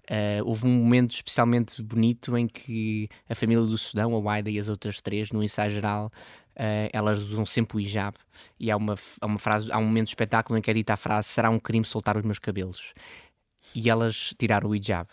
Uh, 0.09 0.43
houve 0.45 0.67
um 0.67 0.71
momento 0.71 1.13
especialmente 1.13 1.81
bonito 1.81 2.37
em 2.37 2.47
que 2.47 3.07
a 3.29 3.33
família 3.33 3.63
do 3.63 3.77
Sudão, 3.77 4.13
a 4.13 4.19
Waida 4.19 4.49
e 4.49 4.59
as 4.59 4.67
outras 4.67 4.99
três, 4.99 5.31
no 5.31 5.41
ensaio 5.41 5.71
geral, 5.71 6.11
uh, 6.57 6.89
elas 6.91 7.19
usam 7.19 7.45
sempre 7.45 7.77
o 7.77 7.79
hijab 7.79 8.17
e 8.59 8.69
há 8.69 8.75
uma, 8.75 8.95
há 9.21 9.25
uma 9.25 9.39
frase, 9.39 9.71
há 9.71 9.77
um 9.77 9.85
momento 9.85 10.07
de 10.07 10.11
espetáculo 10.11 10.59
em 10.59 10.61
que 10.61 10.69
é 10.69 10.73
dita 10.73 10.93
a 10.93 10.97
frase 10.97 11.29
será 11.29 11.49
um 11.49 11.59
crime 11.59 11.85
soltar 11.85 12.17
os 12.17 12.23
meus 12.23 12.39
cabelos 12.39 12.93
e 13.73 13.89
elas 13.89 14.33
tiraram 14.37 14.69
o 14.69 14.75
hijab 14.75 15.07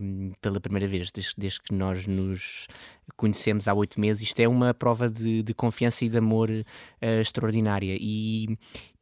um, 0.00 0.32
pela 0.40 0.60
primeira 0.60 0.86
vez, 0.86 1.10
desde, 1.10 1.32
desde, 1.36 1.60
que 1.60 1.74
nós 1.74 2.06
nos 2.06 2.66
conhecemos 3.16 3.66
há 3.66 3.74
oito 3.74 4.00
meses. 4.00 4.22
Isto 4.22 4.40
é 4.40 4.48
uma 4.48 4.72
prova 4.72 5.10
de, 5.10 5.42
de 5.42 5.54
confiança 5.54 6.04
e 6.04 6.08
de 6.08 6.18
amor 6.18 6.50
uh, 6.50 7.20
extraordinária. 7.20 7.96
E, 8.00 8.56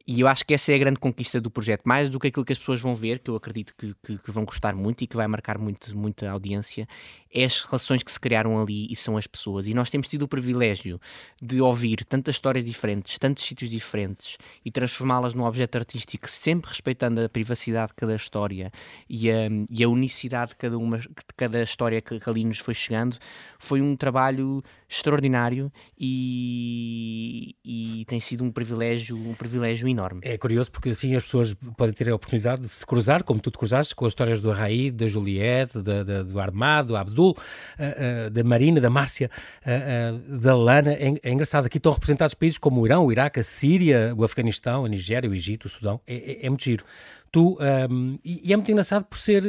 e 0.05 0.19
eu 0.19 0.27
acho 0.27 0.45
que 0.45 0.53
essa 0.53 0.71
é 0.71 0.75
a 0.75 0.77
grande 0.77 0.99
conquista 0.99 1.39
do 1.39 1.49
projeto, 1.49 1.83
mais 1.85 2.09
do 2.09 2.19
que 2.19 2.27
aquilo 2.27 2.43
que 2.43 2.51
as 2.51 2.59
pessoas 2.59 2.81
vão 2.81 2.93
ver, 2.93 3.19
que 3.19 3.29
eu 3.29 3.35
acredito 3.37 3.73
que, 3.77 3.95
que, 4.03 4.17
que 4.17 4.31
vão 4.31 4.43
gostar 4.43 4.75
muito 4.75 5.01
e 5.01 5.07
que 5.07 5.15
vai 5.15 5.27
marcar 5.27 5.57
muito, 5.57 5.97
muita 5.97 6.29
audiência, 6.29 6.85
é 7.33 7.45
as 7.45 7.61
relações 7.61 8.03
que 8.03 8.11
se 8.11 8.19
criaram 8.19 8.61
ali 8.61 8.85
e 8.91 8.95
são 8.97 9.17
as 9.17 9.25
pessoas. 9.25 9.65
E 9.65 9.73
nós 9.73 9.89
temos 9.89 10.07
tido 10.09 10.23
o 10.23 10.27
privilégio 10.27 10.99
de 11.41 11.61
ouvir 11.61 12.03
tantas 12.03 12.35
histórias 12.35 12.65
diferentes, 12.65 13.17
tantos 13.17 13.45
sítios 13.45 13.69
diferentes 13.69 14.37
e 14.63 14.69
transformá-las 14.69 15.33
num 15.33 15.45
objeto 15.45 15.77
artístico, 15.77 16.29
sempre 16.29 16.69
respeitando 16.69 17.21
a 17.21 17.29
privacidade 17.29 17.87
de 17.87 17.95
cada 17.95 18.15
história 18.15 18.71
e 19.09 19.31
a, 19.31 19.47
e 19.69 19.83
a 19.83 19.89
unicidade 19.89 20.51
de 20.51 20.57
cada, 20.57 20.77
uma, 20.77 20.99
de 20.99 21.07
cada 21.35 21.63
história 21.63 22.01
que, 22.01 22.19
que 22.19 22.29
ali 22.29 22.43
nos 22.43 22.59
foi 22.59 22.73
chegando. 22.73 23.17
Foi 23.57 23.81
um 23.81 23.95
trabalho 23.95 24.61
extraordinário 24.87 25.71
e, 25.97 27.55
e 27.63 28.05
tem 28.05 28.19
sido 28.19 28.43
um 28.43 28.51
privilégio, 28.51 29.17
um 29.17 29.33
privilégio 29.33 29.87
enorme. 29.93 30.19
É 30.23 30.37
curioso 30.37 30.71
porque 30.71 30.89
assim 30.89 31.15
as 31.15 31.23
pessoas 31.23 31.53
podem 31.77 31.93
ter 31.93 32.09
a 32.09 32.15
oportunidade 32.15 32.61
de 32.61 32.69
se 32.69 32.85
cruzar, 32.85 33.23
como 33.23 33.39
tu 33.39 33.49
te 33.49 33.57
cruzaste, 33.57 33.95
com 33.95 34.05
as 34.05 34.11
histórias 34.11 34.41
do 34.41 34.51
Raí, 34.51 34.91
da 34.91 35.07
Juliette, 35.07 35.81
da, 35.81 36.03
da, 36.03 36.23
do 36.23 36.39
Armado, 36.39 36.89
do 36.89 36.95
Abdul, 36.95 37.31
uh, 37.31 38.27
uh, 38.27 38.29
da 38.29 38.43
Marina, 38.43 38.81
da 38.81 38.89
Márcia, 38.89 39.29
uh, 39.61 40.39
da 40.39 40.55
Lana. 40.55 40.93
É, 40.93 41.13
é, 41.23 41.31
engraçado, 41.31 41.65
aqui 41.65 41.77
estão 41.77 41.93
representados 41.93 42.33
países 42.33 42.57
como 42.57 42.81
o 42.81 42.85
Irão, 42.85 43.05
o 43.05 43.11
Iraque, 43.11 43.39
a 43.39 43.43
Síria, 43.43 44.13
o 44.17 44.23
Afeganistão, 44.23 44.85
a 44.85 44.89
Nigéria, 44.89 45.29
o 45.29 45.33
Egito, 45.33 45.65
o 45.65 45.69
Sudão. 45.69 46.01
É, 46.05 46.15
é, 46.15 46.45
é 46.45 46.49
muito 46.49 46.63
giro. 46.63 46.83
Tu, 47.31 47.57
um, 47.89 48.19
e, 48.23 48.49
e, 48.49 48.53
é 48.53 48.55
muito 48.55 48.71
engraçado 48.71 49.05
por 49.05 49.17
ser 49.17 49.43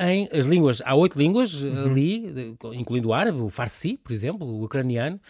em 0.00 0.28
as 0.32 0.46
línguas, 0.46 0.80
há 0.86 0.94
oito 0.94 1.18
línguas 1.18 1.62
uhum. 1.62 1.84
ali, 1.84 2.56
incluindo 2.72 3.08
o 3.08 3.12
árabe, 3.12 3.38
o 3.38 3.50
farsi, 3.50 3.98
por 3.98 4.12
exemplo, 4.12 4.46
o 4.46 4.64
ucraniano, 4.64 5.20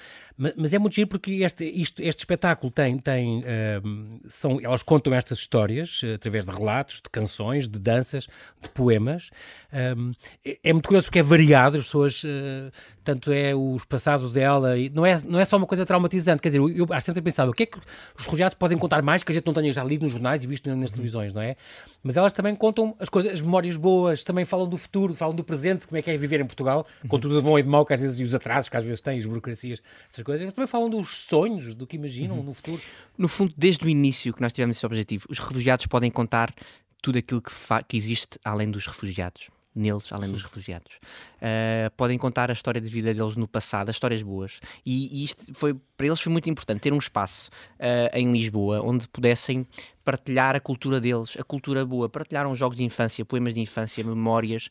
mas, 0.57 0.73
é 0.73 0.79
muito 0.79 0.95
giro 0.95 1.07
porque 1.07 1.33
este, 1.43 1.65
isto, 1.67 2.01
este 2.01 2.21
espetáculo 2.21 2.73
tem, 2.73 2.99
tem 2.99 3.41
uh, 3.41 4.21
são, 4.27 4.59
elas 4.63 4.83
contam 4.83 5.13
estas 5.13 5.39
histórias 5.39 6.03
uh, 6.03 6.15
através 6.15 6.47
de 6.47 6.51
relatos, 6.51 6.97
de 6.97 7.11
canções, 7.11 7.69
de 7.69 7.79
danças, 7.79 8.27
de 8.63 8.69
poemas. 8.71 9.31
Um, 9.71 10.13
é, 10.43 10.73
muito 10.73 10.87
curioso 10.87 11.09
porque 11.09 11.19
é 11.19 11.23
variado, 11.23 11.77
as 11.77 11.85
pessoas, 11.85 12.25
uh, 12.25 12.73
tanto 13.05 13.31
é 13.31 13.55
o 13.55 13.77
passado 13.89 14.29
dela, 14.31 14.77
e 14.77 14.89
não 14.89 15.05
é, 15.05 15.21
não 15.23 15.39
é 15.39 15.45
só 15.45 15.57
uma 15.57 15.67
coisa 15.67 15.87
traumatizante, 15.87 16.43
quer 16.43 16.49
dizer, 16.49 16.59
eu, 16.59 16.87
às 16.91 17.05
vezes 17.05 17.21
pensava, 17.23 17.51
o 17.51 17.55
que 17.55 17.63
é 17.63 17.67
que 17.67 17.79
os 17.79 18.25
refugiados 18.25 18.55
podem 18.55 18.77
contar 18.77 19.03
mais 19.03 19.23
que 19.23 19.31
a 19.31 19.35
gente 19.35 19.47
não 19.47 19.55
tenha 19.55 19.73
já 19.73 19.85
lido 19.85 20.03
nos 20.03 20.13
jornais 20.13 20.43
e 20.43 20.47
visto 20.47 20.75
nas, 20.75 20.91
televisões, 20.91 21.33
não 21.33 21.43
é? 21.43 21.57
Mas 22.03 22.17
elas 22.17 22.33
também 22.33 22.55
contam 22.57 22.97
as 22.99 23.09
coisas, 23.09 23.33
as 23.33 23.41
memórias 23.41 23.77
boas, 23.77 24.25
também 24.25 24.45
falam 24.45 24.69
do 24.69 24.77
futuro, 24.77 25.15
falam 25.15 25.35
do 25.35 25.45
presente, 25.45 25.87
como 25.87 25.99
é 25.99 26.03
que 26.03 26.11
é 26.11 26.17
viver 26.17 26.41
em 26.41 26.47
Portugal, 26.47 26.87
com 27.09 27.19
tudo 27.19 27.37
de 27.37 27.43
bom 27.43 27.59
e 27.59 27.63
de 27.63 27.69
mau 27.69 27.87
que 27.87 27.93
às 27.93 28.01
vezes, 28.01 28.19
e 28.19 28.25
os 28.25 28.35
atrasos 28.35 28.69
que 28.69 28.77
às 28.77 28.85
vezes 28.85 29.01
têm, 29.01 29.19
as 29.19 29.27
burocracias, 29.27 29.83
essas 30.11 30.25
coisas 30.25 30.41
coisas, 30.41 30.45
mas 30.45 30.55
também 30.55 30.67
falam 30.67 30.89
dos 30.89 31.17
sonhos, 31.17 31.75
do 31.75 31.87
que 31.87 31.97
imaginam 31.97 32.37
uhum. 32.37 32.45
no 32.45 32.55
futuro. 32.55 32.81
No 33.17 33.29
fundo, 33.29 33.53
desde 33.57 33.85
o 33.85 33.89
início 33.89 34.33
que 34.33 34.41
nós 34.41 34.53
tivemos 34.53 34.77
esse 34.77 34.87
objetivo, 34.87 35.27
os 35.29 35.39
refugiados 35.39 35.87
podem 35.87 36.11
contar 36.11 36.55
tudo 37.03 37.19
aquilo 37.19 37.43
que, 37.43 37.53
que 37.89 37.97
existe 37.97 38.39
além 38.45 38.71
dos 38.71 38.87
refugiados 38.87 39.49
neles, 39.75 40.13
além 40.13 40.31
dos 40.31 40.43
refugiados. 40.43 40.93
Uh, 41.37 41.91
podem 41.97 42.19
contar 42.19 42.51
a 42.51 42.53
história 42.53 42.81
de 42.81 42.91
vida 42.91 43.15
deles 43.15 43.37
no 43.37 43.47
passado, 43.47 43.89
as 43.89 43.97
histórias 43.97 44.23
boas. 44.23 44.61
E, 44.85 45.21
e 45.21 45.25
isto 45.25 45.55
foi, 45.55 45.75
para 45.97 46.07
eles 46.07 46.21
foi 46.21 46.33
muito 46.33 46.51
importante 46.51 46.81
ter 46.81 46.93
um 46.93 46.99
espaço 46.99 47.51
uh, 47.79 48.17
em 48.17 48.33
Lisboa 48.33 48.81
onde 48.83 49.07
pudessem 49.09 49.67
partilhar 50.05 50.57
a 50.57 50.61
cultura 50.61 51.01
deles, 51.01 51.37
a 51.39 51.45
cultura 51.45 51.85
boa. 51.85 52.09
Partilharam 52.09 52.55
jogos 52.55 52.77
de 52.77 52.85
infância, 52.85 53.25
poemas 53.25 53.55
de 53.55 53.61
infância, 53.61 54.03
memórias, 54.03 54.69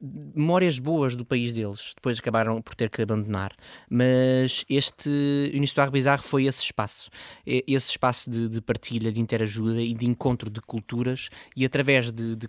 memórias 0.00 0.78
boas 0.78 1.16
do 1.16 1.24
país 1.24 1.52
deles, 1.52 1.92
depois 1.94 2.18
acabaram 2.18 2.60
por 2.60 2.74
ter 2.74 2.90
que 2.90 3.02
abandonar. 3.02 3.52
Mas 3.88 4.64
este 4.68 5.50
Ar 5.76 5.90
Bizarro 5.90 6.22
foi 6.22 6.46
esse 6.46 6.62
espaço, 6.62 7.10
esse 7.46 7.90
espaço 7.90 8.30
de, 8.30 8.48
de, 8.48 8.60
partilha, 8.60 9.10
de 9.10 9.20
interajuda 9.20 9.80
e 9.80 9.94
de 9.94 10.06
encontro 10.06 10.50
de 10.50 10.60
culturas, 10.60 11.28
e 11.56 11.64
através 11.64 12.10
de, 12.10 12.36
de, 12.36 12.48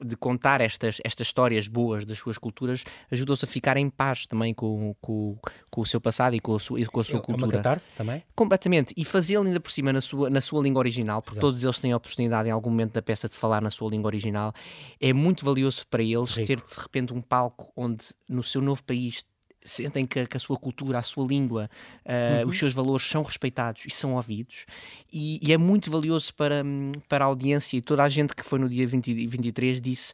de 0.00 0.16
contar 0.16 0.60
estas, 0.60 0.98
estas 1.04 1.26
histórias 1.26 1.68
boas 1.68 2.04
das 2.04 2.18
suas 2.18 2.38
culturas, 2.38 2.84
ajudou-se 3.10 3.44
a 3.44 3.48
ficar 3.48 3.76
em 3.76 3.88
paz 3.88 4.26
também 4.26 4.54
com, 4.54 4.94
com, 5.00 5.36
com 5.70 5.80
o 5.80 5.86
seu 5.86 6.00
passado 6.00 6.34
e 6.34 6.40
com 6.40 6.54
a 6.54 6.60
sua, 6.60 6.84
com 6.86 7.00
a 7.00 7.04
sua 7.04 7.18
é 7.18 7.22
cultura. 7.22 7.60
Uma 7.60 7.76
também? 7.96 8.22
Completamente. 8.34 8.94
E 8.96 9.04
fazê-lo 9.04 9.46
ainda 9.46 9.60
por 9.60 9.70
cima 9.70 9.92
na 9.92 10.00
sua, 10.00 10.30
na 10.30 10.40
sua 10.40 10.62
língua 10.62 10.80
original, 10.80 11.22
porque 11.22 11.38
Exato. 11.38 11.46
todos 11.46 11.64
eles 11.64 11.78
têm 11.78 11.92
a 11.92 11.96
oportunidade 11.96 12.48
em 12.48 12.52
algum 12.52 12.70
momento 12.70 12.92
da 12.92 13.02
peça 13.02 13.28
de 13.28 13.34
falar 13.34 13.60
na 13.60 13.70
sua 13.70 13.90
língua 13.90 14.08
original, 14.08 14.52
é 15.00 15.12
muito 15.12 15.44
valioso 15.44 15.86
para 15.88 16.02
eles 16.02 16.36
ter 16.46 16.56
de 16.60 16.74
repente 16.80 17.12
um 17.12 17.20
palco 17.20 17.72
onde 17.76 18.06
no 18.28 18.42
seu 18.42 18.60
novo 18.60 18.82
país 18.84 19.24
sentem 19.64 20.06
que, 20.06 20.26
que, 20.26 20.36
a 20.36 20.40
sua 20.40 20.56
cultura, 20.56 20.98
a 20.98 21.02
sua 21.02 21.26
língua, 21.26 21.70
uh, 22.04 22.42
uhum. 22.42 22.48
os 22.48 22.58
seus 22.58 22.72
valores 22.72 23.06
são 23.06 23.22
respeitados 23.22 23.84
e 23.86 23.90
são 23.90 24.14
ouvidos. 24.14 24.66
E, 25.12 25.38
e, 25.40 25.52
é 25.52 25.58
muito 25.58 25.90
valioso 25.90 26.34
para, 26.34 26.64
para 27.08 27.24
a 27.24 27.28
audiência. 27.28 27.76
E 27.76 27.80
toda 27.80 28.02
a 28.02 28.08
gente 28.08 28.34
que 28.34 28.42
foi 28.42 28.58
no 28.58 28.68
dia 28.68 28.86
20, 28.86 29.26
23 29.26 29.80
disse 29.80 30.12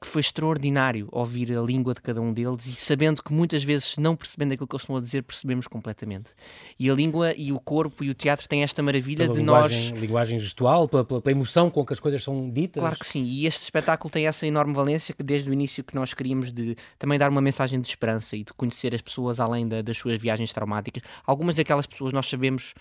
que 0.00 0.06
foi 0.06 0.20
extraordinário 0.20 1.08
ouvir 1.10 1.52
a 1.56 1.60
língua 1.60 1.92
de 1.92 2.00
cada 2.00 2.20
um 2.20 2.32
deles 2.32 2.66
e 2.66 2.72
sabendo 2.72 3.22
que 3.22 3.32
muitas 3.32 3.64
vezes, 3.64 3.96
não 3.96 4.14
percebendo 4.14 4.52
aquilo 4.52 4.66
que 4.66 4.74
eles 4.76 4.82
estão 4.82 4.96
a 4.96 5.00
dizer, 5.00 5.22
percebemos 5.22 5.66
completamente. 5.66 6.30
E 6.78 6.88
a 6.88 6.94
língua 6.94 7.34
e 7.36 7.52
o 7.52 7.58
corpo 7.58 8.04
e 8.04 8.10
o 8.10 8.14
teatro 8.14 8.48
têm 8.48 8.62
esta 8.62 8.80
maravilha 8.80 9.24
pela 9.24 9.32
de 9.32 9.40
linguagem, 9.40 9.90
nós. 9.90 10.00
Linguagem 10.00 10.38
gestual, 10.38 10.88
pela, 10.88 11.04
pela, 11.04 11.22
emoção 11.26 11.68
com 11.68 11.84
que 11.84 11.92
as 11.92 11.98
coisas 11.98 12.22
são 12.22 12.48
ditas. 12.48 12.80
Claro 12.80 12.96
que 12.96 13.06
sim, 13.06 13.24
e 13.24 13.46
este 13.46 13.62
espetáculo 13.62 14.10
tem 14.10 14.28
essa 14.28 14.46
enorme 14.46 14.72
valência 14.72 15.12
que 15.12 15.22
desde 15.22 15.50
o 15.50 15.52
início 15.52 15.82
que 15.82 15.96
nós 15.96 16.14
queríamos 16.14 16.52
de 16.52 16.76
também 16.96 17.18
dar 17.18 17.28
uma 17.28 17.40
mensagem 17.40 17.80
de 17.80 17.88
esperança 17.88 18.36
e 18.36 18.44
de 18.44 18.52
conhecer 18.52 18.94
as 18.94 19.02
pessoas 19.02 19.40
além 19.40 19.66
da, 19.66 19.82
das 19.82 19.96
suas 19.96 20.16
viagens 20.20 20.52
traumáticas. 20.52 21.02
Algumas 21.26 21.56
daquelas 21.56 21.86
pessoas 21.86 22.12
nós 22.12 22.28
sabemos 22.28 22.72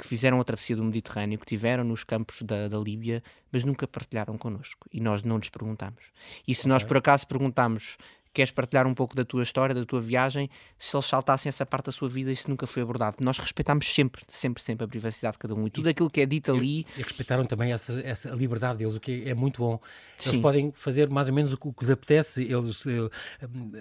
que 0.00 0.06
fizeram 0.06 0.40
a 0.40 0.44
travessia 0.44 0.74
do 0.74 0.82
Mediterrâneo, 0.82 1.38
que 1.38 1.46
tiveram 1.46 1.84
nos 1.84 2.02
campos 2.02 2.42
da, 2.42 2.68
da 2.68 2.78
Líbia, 2.78 3.22
mas 3.52 3.62
nunca 3.62 3.86
partilharam 3.86 4.36
connosco. 4.38 4.88
E 4.92 5.00
nós 5.00 5.22
não 5.22 5.36
lhes 5.38 5.48
perguntamos. 5.48 6.06
E 6.46 6.54
se 6.54 6.62
okay. 6.62 6.70
nós 6.70 6.84
por 6.84 6.96
acaso 6.96 7.26
perguntamos 7.26 7.96
queres 8.32 8.50
partilhar 8.50 8.86
um 8.86 8.94
pouco 8.94 9.14
da 9.14 9.24
tua 9.24 9.42
história, 9.42 9.74
da 9.74 9.84
tua 9.84 10.00
viagem, 10.00 10.48
se 10.78 10.96
eles 10.96 11.06
saltassem 11.06 11.48
essa 11.48 11.66
parte 11.66 11.86
da 11.86 11.92
sua 11.92 12.08
vida, 12.08 12.30
isso 12.30 12.48
nunca 12.48 12.66
foi 12.66 12.82
abordado. 12.82 13.16
Nós 13.20 13.38
respeitamos 13.38 13.92
sempre, 13.92 14.22
sempre, 14.28 14.62
sempre 14.62 14.84
a 14.84 14.88
privacidade 14.88 15.34
de 15.34 15.38
cada 15.38 15.54
um 15.54 15.66
e 15.66 15.70
tudo 15.70 15.88
e, 15.88 15.90
aquilo 15.90 16.08
que 16.08 16.20
é 16.20 16.26
dito 16.26 16.52
ali. 16.52 16.86
E 16.96 17.02
respeitaram 17.02 17.44
também 17.44 17.72
essa, 17.72 18.00
essa 18.00 18.30
liberdade 18.30 18.78
deles, 18.78 18.94
o 18.94 19.00
que 19.00 19.24
é 19.26 19.34
muito 19.34 19.60
bom. 19.60 19.80
Eles 20.20 20.34
Sim. 20.34 20.40
podem 20.40 20.72
fazer 20.76 21.10
mais 21.10 21.28
ou 21.28 21.34
menos 21.34 21.52
o 21.52 21.56
que, 21.56 21.68
o 21.68 21.72
que 21.72 21.82
lhes 21.82 21.90
apetece, 21.90 22.44
eles 22.44 22.86
uh, 22.86 23.10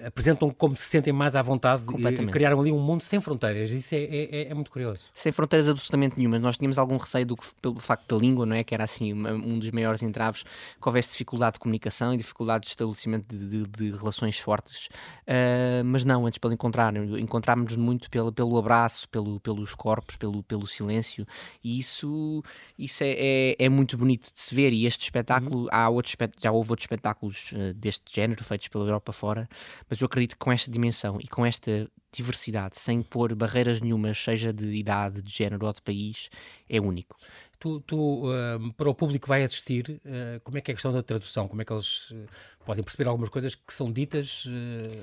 apresentam 0.06 0.50
como 0.50 0.76
se 0.76 0.84
sentem 0.84 1.14
mais 1.14 1.36
à 1.36 1.42
vontade, 1.42 1.84
e 1.84 2.28
criaram 2.28 2.60
ali 2.60 2.72
um 2.72 2.80
mundo 2.80 3.04
sem 3.04 3.22
fronteiras. 3.22 3.70
Isso 3.70 3.94
é, 3.94 4.04
é, 4.04 4.50
é, 4.50 4.54
muito 4.54 4.72
curioso. 4.72 5.06
Sem 5.14 5.32
fronteiras 5.32 5.70
absolutamente 5.70 6.18
nenhuma. 6.18 6.40
Nós 6.40 6.58
tínhamos 6.58 6.80
algum 6.80 6.98
receio 6.98 7.26
do, 7.26 7.38
pelo 7.62 7.80
facto 7.80 8.16
da 8.16 8.20
língua, 8.20 8.46
não 8.46 8.56
é? 8.56 8.64
Que 8.64 8.74
era 8.74 8.84
assim 8.84 9.14
um 9.14 9.60
dos 9.60 9.70
maiores 9.72 10.02
entraves, 10.02 10.44
que 10.44 10.88
houvesse 10.88 11.12
dificuldade 11.12 11.54
de 11.54 11.60
comunicação 11.60 12.14
e 12.14 12.18
dificuldade 12.18 12.64
de 12.64 12.70
estabelecimento 12.70 13.28
de, 13.28 13.48
de, 13.48 13.68
de 13.68 13.98
relações 13.98 14.39
fortes, 14.40 14.88
uh, 15.28 15.84
mas 15.86 16.04
não, 16.04 16.26
antes 16.26 16.38
pelo 16.38 16.54
encontrar, 16.54 16.96
encontrarmos-nos 16.96 17.78
muito 17.78 18.10
pelo, 18.10 18.32
pelo 18.32 18.58
abraço, 18.58 19.08
pelo, 19.10 19.40
pelos 19.40 19.76
corpos, 19.76 20.16
pelo, 20.16 20.44
pelo 20.44 20.68
silêncio, 20.68 21.26
e 21.64 21.80
isso, 21.80 22.44
isso 22.78 23.04
é, 23.04 23.16
é, 23.18 23.56
é 23.60 23.70
muito 23.70 23.98
bonito 23.98 24.34
de 24.34 24.40
se 24.40 24.54
ver. 24.56 24.74
E 24.74 24.86
este 24.86 25.04
espetáculo, 25.04 25.64
uhum. 25.64 25.68
há 25.72 25.90
outros, 25.90 26.16
já 26.42 26.52
houve 26.52 26.72
outros 26.72 26.84
espetáculos 26.84 27.52
uh, 27.52 27.74
deste 27.74 28.04
género 28.14 28.44
feitos 28.44 28.68
pela 28.68 28.86
Europa 28.86 29.12
fora, 29.12 29.48
mas 29.90 30.02
eu 30.02 30.06
acredito 30.06 30.34
que 30.34 30.40
com 30.40 30.52
esta 30.52 30.72
dimensão 30.72 31.20
e 31.22 31.28
com 31.28 31.46
esta 31.46 31.90
diversidade, 32.12 32.80
sem 32.80 33.02
pôr 33.02 33.36
barreiras 33.36 33.82
nenhumas, 33.82 34.18
seja 34.18 34.52
de 34.52 34.72
idade, 34.74 35.22
de 35.22 35.32
género 35.32 35.66
ou 35.66 35.74
de 35.74 35.82
país, 35.82 36.30
é 36.68 36.80
único. 36.80 37.16
Tu, 37.60 37.82
tu 37.82 38.24
uh, 38.26 38.74
para 38.78 38.90
o 38.90 38.96
público 38.96 39.24
que 39.24 39.28
vai 39.28 39.44
assistir, 39.44 40.02
uh, 40.06 40.40
como 40.46 40.58
é 40.58 40.62
que 40.62 40.72
é 40.72 40.74
a 40.74 40.76
questão 40.76 40.94
da 40.94 41.04
tradução? 41.04 41.46
Como 41.46 41.62
é 41.62 41.66
que 41.66 41.74
eles 41.74 42.10
uh, 42.12 42.26
podem 42.66 42.82
perceber 42.82 43.10
algumas 43.10 43.30
coisas 43.30 43.54
que 43.54 43.74
são 43.74 43.92
ditas 43.92 44.46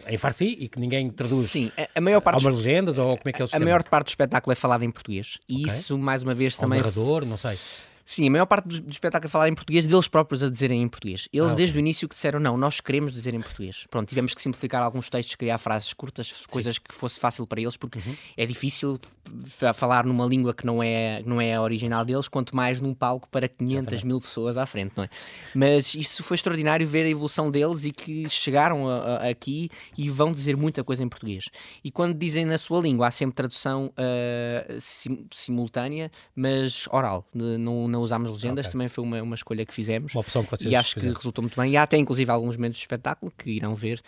em 0.09 0.17
farsi 0.17 0.57
e 0.59 0.67
que 0.67 0.81
ninguém 0.81 1.11
traduz? 1.11 1.51
Sim, 1.51 1.71
a, 1.77 1.99
a 1.99 2.01
maior 2.01 2.23
parte. 2.23 2.37
Há 2.37 2.49
umas 2.49 2.55
legendas 2.55 2.97
ou 2.97 3.15
como 3.19 3.29
é 3.29 3.33
que 3.33 3.43
eles 3.43 3.53
A, 3.53 3.59
a 3.59 3.61
maior 3.61 3.83
parte 3.85 4.07
do 4.07 4.09
espetáculo 4.09 4.53
é 4.53 4.55
falado 4.55 4.83
em 4.85 4.91
português. 4.91 5.39
E 5.47 5.65
okay. 5.65 5.67
isso, 5.67 5.99
mais 5.99 6.23
uma 6.23 6.33
vez, 6.33 6.57
também. 6.57 6.79
Um 6.79 6.83
narrador, 6.83 7.27
não 7.27 7.37
sei. 7.37 7.59
Sim, 8.07 8.29
a 8.29 8.31
maior 8.31 8.47
parte 8.47 8.69
do, 8.69 8.81
do 8.81 8.91
espetáculo 8.93 9.27
é 9.27 9.31
falar 9.31 9.49
em 9.49 9.55
português, 9.55 9.85
deles 9.85 10.07
próprios 10.07 10.41
a 10.41 10.49
dizerem 10.49 10.81
em 10.81 10.89
português. 10.89 11.29
Eles, 11.33 11.51
ah, 11.51 11.53
okay. 11.53 11.57
desde 11.57 11.77
o 11.77 11.81
início, 11.81 12.09
que 12.09 12.15
disseram: 12.15 12.39
não, 12.39 12.57
nós 12.57 12.81
queremos 12.81 13.13
dizer 13.13 13.35
em 13.35 13.41
português. 13.41 13.85
Pronto, 13.91 14.09
tivemos 14.09 14.33
que 14.33 14.41
simplificar 14.41 14.81
alguns 14.81 15.11
textos, 15.11 15.35
criar 15.35 15.59
frases 15.59 15.93
curtas, 15.93 16.29
Sim. 16.29 16.45
coisas 16.49 16.79
que 16.79 16.95
fosse 16.95 17.19
fácil 17.19 17.45
para 17.47 17.61
eles, 17.61 17.77
porque 17.77 17.99
uhum. 17.99 18.17
é 18.37 18.47
difícil 18.47 18.99
falar 19.75 20.05
numa 20.05 20.25
língua 20.27 20.55
que 20.55 20.65
não 20.65 20.83
é, 20.83 21.23
não 21.25 21.41
é 21.41 21.55
a 21.55 21.63
original 21.63 22.05
deles, 22.05 22.29
quanto 22.29 22.55
mais 22.55 22.81
num 22.81 22.95
palco 22.95 23.29
para 23.29 23.49
500 23.49 24.05
mil 24.05 24.21
pessoas 24.21 24.57
à 24.57 24.67
frente, 24.67 24.93
não 24.97 25.05
é? 25.05 25.09
Mas 25.55 25.95
isso 25.95 26.23
foi 26.23 26.37
extraordinário 26.37 26.87
ver 26.87 27.05
a 27.05 27.09
evolução 27.09 27.51
deles 27.51 27.85
e 27.85 27.93
que 27.93 28.29
chegaram 28.29 28.89
a, 28.89 28.97
a, 28.97 29.29
aqui 29.29 29.69
e 29.97 30.09
vão 30.11 30.33
dizer 30.33 30.57
muita 30.57 30.85
coisa 30.85 31.03
em 31.03 31.09
português. 31.09 31.47
E 31.83 31.91
quando 31.91 32.17
dizem 32.17 32.45
na 32.45 32.59
sua 32.59 32.81
língua, 32.81 33.09
há 33.09 33.11
sempre 33.11 33.35
tradução 33.35 33.87
uh, 33.87 34.81
sim, 34.81 35.27
simultânea, 35.35 36.11
mas 36.35 36.87
oral. 36.91 37.27
Não, 37.35 37.89
não 37.89 37.96
usámos 38.01 38.31
legendas, 38.31 38.67
okay. 38.67 38.73
também 38.73 38.89
foi 38.89 39.05
uma, 39.05 39.23
uma 39.23 39.35
escolha 39.35 39.65
que 39.65 39.73
fizemos. 39.75 40.15
Uma 40.15 40.21
opção 40.21 40.45
que 40.45 40.51
vocês 40.51 40.73
E 40.73 40.77
acho 40.77 40.95
fizeram. 40.95 41.13
que 41.13 41.19
resultou 41.19 41.43
muito 41.43 41.61
bem. 41.61 41.73
E 41.73 41.77
há 41.77 41.83
até 41.83 41.97
inclusive 41.97 42.31
alguns 42.31 42.57
momentos 42.57 42.79
de 42.79 42.85
espetáculo 42.85 43.33
que 43.37 43.51
irão 43.51 43.75
ver 43.75 44.01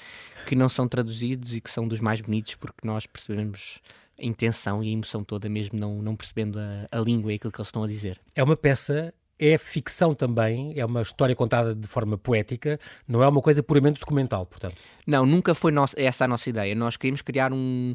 que 0.46 0.54
não 0.54 0.68
são 0.68 0.88
traduzidos 0.88 1.54
e 1.54 1.60
que 1.60 1.70
são 1.70 1.86
dos 1.86 2.00
mais 2.00 2.20
bonitos 2.20 2.54
porque 2.54 2.86
nós 2.86 3.06
percebemos 3.06 3.80
a 4.20 4.24
intenção 4.24 4.82
e 4.82 4.88
a 4.88 4.92
emoção 4.92 5.22
toda, 5.22 5.48
mesmo 5.48 5.78
não, 5.78 6.02
não 6.02 6.16
percebendo 6.16 6.58
a, 6.58 6.88
a 6.90 7.00
língua 7.00 7.32
e 7.32 7.36
aquilo 7.36 7.52
que 7.52 7.60
eles 7.60 7.68
estão 7.68 7.84
a 7.84 7.86
dizer. 7.86 8.20
É 8.34 8.42
uma 8.42 8.56
peça 8.56 9.14
é 9.38 9.56
ficção 9.56 10.14
também, 10.14 10.72
é 10.76 10.84
uma 10.84 11.02
história 11.02 11.34
contada 11.34 11.74
de 11.74 11.86
forma 11.86 12.18
poética, 12.18 12.78
não 13.06 13.22
é 13.22 13.28
uma 13.28 13.40
coisa 13.40 13.62
puramente 13.62 14.00
documental, 14.00 14.44
portanto. 14.44 14.76
Não, 15.06 15.24
nunca 15.24 15.54
foi 15.54 15.70
nossa, 15.70 15.94
essa 15.98 16.24
a 16.24 16.28
nossa 16.28 16.50
ideia. 16.50 16.74
Nós 16.74 16.96
queríamos 16.96 17.22
criar 17.22 17.52
um, 17.52 17.94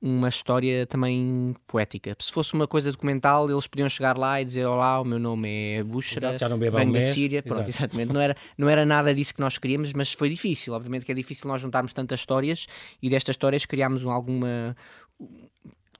uma 0.00 0.28
história 0.28 0.86
também 0.86 1.54
poética. 1.66 2.14
Se 2.20 2.30
fosse 2.30 2.52
uma 2.54 2.68
coisa 2.68 2.92
documental, 2.92 3.50
eles 3.50 3.66
podiam 3.66 3.88
chegar 3.88 4.18
lá 4.18 4.40
e 4.40 4.44
dizer: 4.44 4.66
Olá, 4.66 5.00
o 5.00 5.04
meu 5.04 5.18
nome 5.18 5.76
é 5.78 5.82
Bushra, 5.82 6.36
venho 6.36 6.92
da 6.92 7.00
Síria. 7.00 7.42
Pronto, 7.42 7.68
exatamente. 7.68 8.12
Não 8.12 8.20
era, 8.20 8.36
não 8.58 8.68
era 8.68 8.84
nada 8.84 9.14
disso 9.14 9.34
que 9.34 9.40
nós 9.40 9.56
queríamos, 9.58 9.92
mas 9.92 10.12
foi 10.12 10.28
difícil. 10.28 10.74
Obviamente 10.74 11.06
que 11.06 11.12
é 11.12 11.14
difícil 11.14 11.48
nós 11.48 11.60
juntarmos 11.60 11.92
tantas 11.92 12.20
histórias 12.20 12.66
e 13.02 13.08
destas 13.08 13.34
histórias 13.34 13.64
criámos 13.64 14.04
alguma 14.04 14.76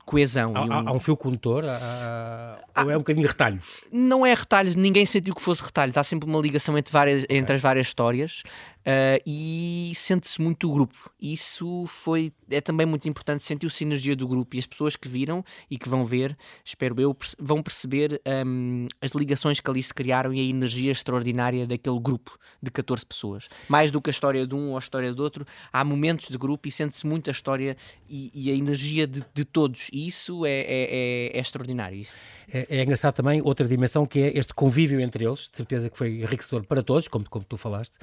coesão. 0.04 0.52
Há, 0.56 0.64
um... 0.64 0.88
há 0.88 0.92
um 0.92 0.98
fio 0.98 1.16
condutor? 1.16 1.64
Há... 1.64 2.58
Ou 2.84 2.90
é 2.90 2.96
um 2.96 3.00
bocadinho 3.00 3.26
retalhos? 3.26 3.84
Não 3.90 4.24
é 4.24 4.34
retalhos, 4.34 4.74
ninguém 4.74 5.06
sentiu 5.06 5.34
que 5.34 5.42
fosse 5.42 5.62
retalhos. 5.62 5.96
Há 5.96 6.04
sempre 6.04 6.28
uma 6.28 6.40
ligação 6.40 6.76
entre, 6.76 6.92
várias, 6.92 7.26
entre 7.28 7.56
as 7.56 7.62
várias 7.62 7.86
histórias 7.86 8.42
uh, 8.82 9.22
e 9.26 9.92
sente-se 9.96 10.40
muito 10.40 10.68
o 10.68 10.72
grupo. 10.72 11.10
Isso 11.20 11.84
foi, 11.86 12.32
é 12.50 12.60
também 12.60 12.86
muito 12.86 13.08
importante, 13.08 13.44
sentiu-se 13.44 13.82
a 13.82 13.86
energia 13.86 14.16
do 14.16 14.26
grupo 14.26 14.56
e 14.56 14.58
as 14.58 14.66
pessoas 14.66 14.96
que 14.96 15.08
viram 15.08 15.44
e 15.70 15.78
que 15.78 15.88
vão 15.88 16.04
ver, 16.04 16.36
espero 16.64 17.00
eu, 17.00 17.16
vão 17.38 17.62
perceber 17.62 18.20
um, 18.46 18.86
as 19.00 19.12
ligações 19.12 19.60
que 19.60 19.70
ali 19.70 19.82
se 19.82 19.94
criaram 19.94 20.32
e 20.32 20.40
a 20.40 20.44
energia 20.44 20.92
extraordinária 20.92 21.66
daquele 21.66 21.98
grupo 22.00 22.38
de 22.62 22.70
14 22.70 23.06
pessoas. 23.06 23.48
Mais 23.68 23.90
do 23.90 24.00
que 24.00 24.10
a 24.10 24.12
história 24.12 24.46
de 24.46 24.54
um 24.54 24.70
ou 24.70 24.76
a 24.76 24.80
história 24.80 25.12
do 25.12 25.22
outro, 25.22 25.46
há 25.72 25.84
momentos 25.84 26.28
de 26.28 26.38
grupo 26.38 26.68
e 26.68 26.72
sente-se 26.72 27.06
muito 27.06 27.30
a 27.30 27.32
história 27.32 27.76
e, 28.08 28.30
e 28.34 28.50
a 28.50 28.54
energia 28.54 29.06
de, 29.06 29.24
de, 29.32 29.44
todos. 29.44 29.88
E 29.92 30.06
isso 30.06 30.44
é, 30.44 30.50
é, 30.50 30.64
é, 30.66 31.38
é 31.38 31.40
extraordinário. 31.40 31.98
Isso. 31.98 32.16
É, 32.52 32.66
é, 32.68 32.82
engraçado 32.82 33.14
também 33.14 33.40
outra 33.42 33.66
dimensão 33.66 34.06
que 34.06 34.18
é 34.20 34.38
este 34.38 34.54
convívio 34.54 35.00
entre 35.00 35.24
eles, 35.24 35.48
de 35.50 35.56
certeza 35.56 35.88
que 35.88 35.96
foi 35.96 36.20
enriquecedor 36.20 36.64
para 36.66 36.82
todos, 36.82 37.08
como, 37.08 37.28
como 37.28 37.44
tu 37.44 37.56
falaste, 37.56 37.94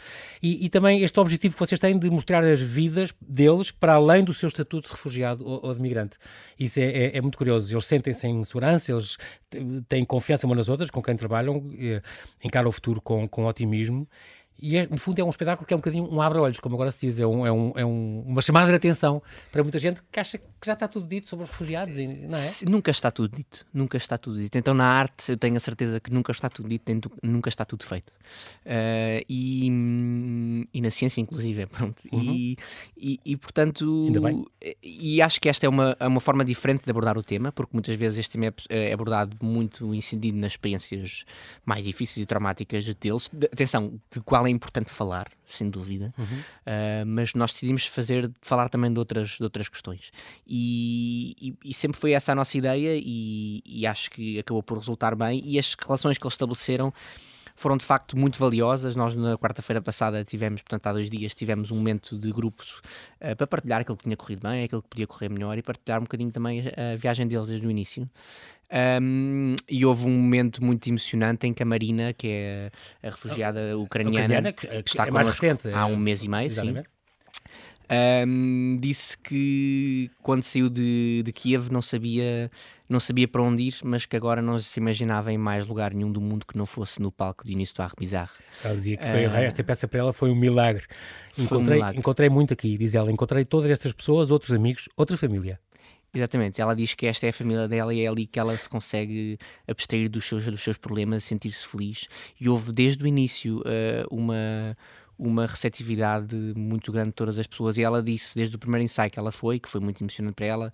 e, 0.42 0.66
e 0.66 0.69
também 0.70 1.02
este 1.02 1.20
objetivo 1.20 1.56
que 1.56 1.60
vocês 1.60 1.80
têm 1.80 1.98
de 1.98 2.10
mostrar 2.10 2.44
as 2.44 2.62
vidas 2.62 3.14
deles 3.22 3.72
para 3.72 3.94
além 3.94 4.24
do 4.24 4.34
seu 4.34 4.48
estatuto 4.48 4.88
de 4.88 4.94
refugiado 4.94 5.46
ou, 5.46 5.60
ou 5.66 5.74
de 5.74 5.82
migrante. 5.82 6.18
Isso 6.60 6.80
é, 6.80 6.86
é, 6.86 7.18
é 7.18 7.22
muito 7.22 7.38
curioso. 7.38 7.74
Eles 7.74 7.86
sentem-se 7.86 8.28
em 8.28 8.44
segurança, 8.44 8.92
eles 8.92 9.18
têm 9.88 10.06
confiança 10.06 10.46
umas 10.46 10.58
nas 10.58 10.70
outras, 10.70 10.90
com 10.90 11.02
quem 11.02 11.16
trabalham, 11.16 11.64
eh, 11.78 12.02
encaram 12.44 12.70
o 12.70 12.72
futuro 12.72 13.02
com, 13.02 13.28
com 13.28 13.46
otimismo 13.46 14.08
e 14.62 14.78
é, 14.78 14.88
no 14.88 14.98
fundo 14.98 15.20
é 15.20 15.24
um 15.24 15.30
espetáculo 15.30 15.66
que 15.66 15.74
é 15.74 15.78
um 15.78 15.80
bocadinho 15.80 16.04
um 16.12 16.22
abre-olhos, 16.22 16.60
como 16.60 16.76
agora 16.76 16.92
se 16.92 17.08
diz, 17.08 17.20
é, 17.20 17.26
um, 17.26 17.46
é, 17.46 17.52
um, 17.52 17.74
é 17.76 17.86
um, 17.86 18.24
uma 18.28 18.42
chamada 18.42 18.70
de 18.70 18.76
atenção 18.76 19.22
para 19.52 19.64
muita 19.64 19.80
gente 19.80 20.02
que 20.12 20.20
acha 20.20 20.38
que 20.38 20.46
já 20.66 20.74
está 20.74 20.88
tudo 20.88 21.08
dito 21.08 21.28
sobre 21.28 21.44
os 21.44 21.50
refugiados, 21.50 21.96
não 21.98 22.38
é? 22.38 22.52
Nunca 22.68 22.92
está 22.92 23.10
tudo 23.10 23.36
dito, 23.36 23.66
nunca 23.74 23.98
está 23.98 24.18
tudo 24.18 24.38
dito. 24.38 24.58
Então 24.58 24.74
na 24.74 24.86
arte 24.86 25.32
eu 25.32 25.38
tenho 25.38 25.56
a 25.56 25.60
certeza 25.60 26.00
que 26.00 26.12
nunca 26.12 26.32
está 26.32 26.50
tudo 26.50 26.68
dito, 26.68 27.12
nunca 27.24 27.50
está 27.50 27.64
tudo 27.64 27.86
feito. 27.86 28.10
Uh, 28.66 29.24
e, 29.28 30.66
e 30.74 30.82
na 30.82 30.92
ciência 30.92 31.22
inclusive, 31.22 31.66
pronto. 31.68 32.04
Uhum. 32.12 32.22
E, 32.22 32.58
e, 32.98 33.20
e, 33.26 33.38
portanto, 33.38 34.06
Ainda 34.08 34.22
bem. 34.22 34.46
e 34.84 35.22
acho 35.22 35.40
que 35.40 35.48
esta 35.50 35.66
é 35.66 35.70
uma, 35.70 35.96
é 36.00 36.08
uma 36.08 36.20
forma 36.20 36.44
diferente 36.44 36.84
de 36.84 36.92
abordar 36.92 37.18
o 37.18 37.24
tema, 37.24 37.52
porque 37.52 37.72
muitas 37.74 37.96
vezes 37.96 38.20
este 38.20 38.32
tema 38.32 38.48
é, 38.48 38.90
é 38.90 38.94
abordado 38.94 39.38
muito 39.42 39.94
incidido 39.94 40.38
nas 40.38 40.54
experiências 40.54 41.26
mais 41.66 41.84
difíceis 41.84 42.24
e 42.24 42.26
traumáticas 42.26 42.86
deles. 42.96 43.30
Atenção, 43.52 44.00
de 44.12 44.20
qual 44.22 44.48
é 44.50 44.52
importante 44.52 44.92
falar, 44.92 45.30
sem 45.46 45.70
dúvida, 45.70 46.14
uhum. 46.18 46.26
uh, 46.26 47.06
mas 47.06 47.34
nós 47.34 47.52
decidimos 47.52 47.86
fazer, 47.86 48.32
falar 48.42 48.70
também 48.70 48.92
de 48.92 49.00
outras, 49.00 49.30
de 49.30 49.44
outras 49.44 49.70
questões. 49.70 50.12
E, 50.48 51.36
e, 51.42 51.70
e 51.70 51.74
sempre 51.74 52.00
foi 52.00 52.12
essa 52.12 52.32
a 52.32 52.36
nossa 52.36 52.58
ideia 52.58 53.00
e, 53.02 53.62
e, 53.66 53.86
acho 53.86 54.12
que 54.12 54.40
acabou 54.40 54.62
por 54.62 54.78
resultar 54.78 55.16
bem. 55.16 55.42
E 55.46 55.58
as 55.58 55.76
relações 55.76 56.18
que 56.18 56.26
eles 56.26 56.34
estabeleceram 56.34 56.94
foram 57.60 57.76
de 57.76 57.84
facto 57.84 58.18
muito 58.18 58.40
valiosas. 58.40 58.96
Nós 58.96 59.16
na 59.16 59.38
quarta-feira 59.38 59.82
passada 59.82 60.24
tivemos, 60.24 60.62
portanto 60.62 60.88
há 60.88 60.94
dois 60.94 61.10
dias, 61.10 61.34
tivemos 61.34 61.72
um 61.72 61.76
momento 61.76 62.18
de 62.18 62.32
grupos 62.32 62.82
uh, 63.22 63.36
para 63.36 63.46
partilhar 63.46 63.82
aquilo 63.82 63.98
que 63.98 64.04
tinha 64.04 64.16
corrido 64.16 64.48
bem, 64.48 64.64
aquilo 64.64 64.82
que 64.82 64.88
podia 64.88 65.06
correr 65.06 65.30
melhor 65.30 65.58
e 65.58 65.62
partilhar 65.62 66.00
um 66.00 66.04
bocadinho 66.04 66.32
também 66.32 66.62
a 66.62 66.96
viagem 66.96 67.28
deles 67.28 67.48
desde 67.48 67.68
o 67.68 67.70
início. 67.70 68.10
Um, 69.02 69.56
e 69.68 69.84
houve 69.84 70.06
um 70.06 70.12
momento 70.12 70.64
muito 70.64 70.88
emocionante 70.88 71.48
em 71.48 71.54
que 71.54 71.62
a 71.64 71.66
Marina, 71.66 72.14
que 72.14 72.28
é 72.28 72.72
a 73.02 73.10
refugiada 73.10 73.78
ucraniana, 73.78 74.26
ucraniana 74.26 74.54
que, 74.54 74.68
que, 74.68 74.90
está 74.90 75.08
é 75.08 75.12
mais 75.12 75.28
recente, 75.28 75.70
há 75.70 75.86
um 75.88 75.98
mês 75.98 76.24
e 76.24 76.30
meio, 76.30 76.52
sim. 76.52 76.76
Um, 77.92 78.78
disse 78.80 79.18
que 79.18 80.12
quando 80.22 80.44
saiu 80.44 80.70
de, 80.70 81.24
de 81.26 81.32
Kiev 81.32 81.72
não 81.72 81.82
sabia, 81.82 82.52
não 82.88 83.00
sabia 83.00 83.28
para 83.28 83.42
onde 83.42 83.64
ir, 83.64 83.76
mas 83.84 84.06
que 84.06 84.16
agora 84.16 84.44
não 84.44 84.60
se 84.60 84.80
imaginava 84.80 85.34
em 85.34 85.38
mais 85.40 85.66
lugar 85.66 85.94
nenhum 85.94 86.12
do 86.12 86.22
mundo 86.22 86.46
que 86.46 86.56
não 86.56 86.68
fosse 86.68 87.02
no 87.02 87.12
palco 87.12 87.44
de 87.44 87.52
início 87.52 87.76
do 87.76 87.82
Arrebizarre. 87.82 88.30
Ela 88.64 88.76
dizia 88.76 88.98
que 88.98 89.08
foi, 89.08 89.26
uh, 89.26 89.36
esta 89.38 89.64
peça 89.64 89.88
para 89.88 90.00
ela 90.02 90.14
foi 90.14 90.30
um 90.30 90.36
milagre. 90.36 90.86
Encontrei, 91.36 91.78
um 91.78 91.80
milagre. 91.80 92.00
encontrei 92.00 92.30
muito 92.30 92.54
aqui, 92.54 92.78
diz 92.78 92.94
ela, 92.94 93.12
encontrei 93.12 93.44
todas 93.44 93.72
estas 93.72 93.92
pessoas, 93.92 94.30
outros 94.30 94.54
amigos, 94.54 94.88
outra 94.96 95.18
família. 95.18 95.60
Exatamente, 96.14 96.60
ela 96.60 96.76
diz 96.76 96.96
que 96.96 97.06
esta 97.06 97.28
é 97.28 97.30
a 97.30 97.34
família 97.34 97.68
dela 97.68 97.94
e 97.94 98.02
é 98.02 98.08
ali 98.08 98.26
que 98.26 98.40
ela 98.40 98.58
se 98.58 98.68
consegue 98.68 99.38
abstrair 99.68 100.10
dos 100.10 100.26
seus, 100.26 100.44
dos 100.46 100.62
seus 100.62 100.78
problemas, 100.78 101.24
sentir-se 101.24 101.66
feliz. 101.68 102.08
E 102.40 102.50
houve 102.50 102.72
desde 102.72 103.04
o 103.04 103.08
início 103.08 103.60
uh, 103.60 104.08
uma, 104.16 104.76
uma 105.20 105.46
receptividade 105.46 106.36
muito 106.56 106.92
grande 106.92 107.10
de 107.10 107.16
todas 107.16 107.38
as 107.38 107.46
pessoas. 107.46 107.78
E 107.78 107.84
ela 107.84 108.02
disse, 108.02 108.36
desde 108.36 108.56
o 108.56 108.60
primeiro 108.60 108.84
ensaio 108.84 109.12
que 109.12 109.20
ela 109.20 109.32
foi, 109.32 109.60
que 109.60 109.68
foi 109.68 109.82
muito 109.82 110.02
emocionante 110.02 110.36
para 110.36 110.46
ela, 110.46 110.72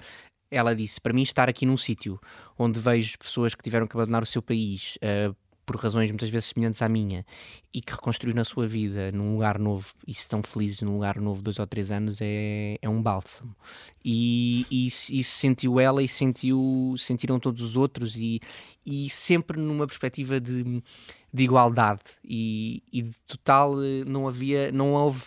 ela 0.52 0.76
disse: 0.76 1.02
Para 1.02 1.12
mim, 1.12 1.24
estar 1.24 1.50
aqui 1.50 1.66
num 1.66 1.78
sítio 1.78 2.20
onde 2.58 2.80
vejo 2.80 3.18
pessoas 3.18 3.56
que 3.56 3.64
tiveram 3.64 3.88
que 3.88 3.98
abandonar 3.98 4.22
o 4.22 4.26
seu 4.26 4.42
país, 4.42 4.98
uh, 4.98 5.36
por 5.66 5.78
razões 5.78 6.12
muitas 6.12 6.30
vezes 6.30 6.50
semelhantes 6.50 6.82
à 6.82 6.88
minha 6.88 7.26
e 7.74 7.82
que 7.82 7.92
reconstruiu 7.92 8.36
na 8.36 8.44
sua 8.44 8.68
vida 8.68 9.12
num 9.12 9.34
lugar 9.34 9.58
novo 9.58 9.94
e 10.08 10.14
se 10.14 10.22
estão 10.22 10.44
felizes 10.44 10.82
num 10.82 10.94
lugar 10.94 11.20
novo 11.20 11.42
dois 11.42 11.58
ou 11.58 11.66
três 11.66 11.90
anos 11.90 12.20
é, 12.22 12.78
é 12.82 12.88
um 12.88 13.02
bálsamo 13.02 13.56
e, 14.04 14.66
e, 14.70 14.88
e 14.88 15.24
sentiu 15.24 15.80
ela 15.80 16.04
e 16.04 16.08
sentiu 16.08 16.96
sentiram 16.98 17.40
todos 17.40 17.64
os 17.64 17.76
outros 17.76 18.16
e, 18.16 18.40
e 18.86 19.10
sempre 19.10 19.60
numa 19.60 19.88
perspectiva 19.88 20.40
de, 20.40 20.84
de 21.36 21.44
igualdade 21.44 22.02
e, 22.24 22.82
e 22.92 23.02
de 23.02 23.20
total 23.28 23.84
eh, 23.84 24.06
não 24.06 24.28
havia 24.28 24.72
não 24.72 24.94
houve 24.94 25.22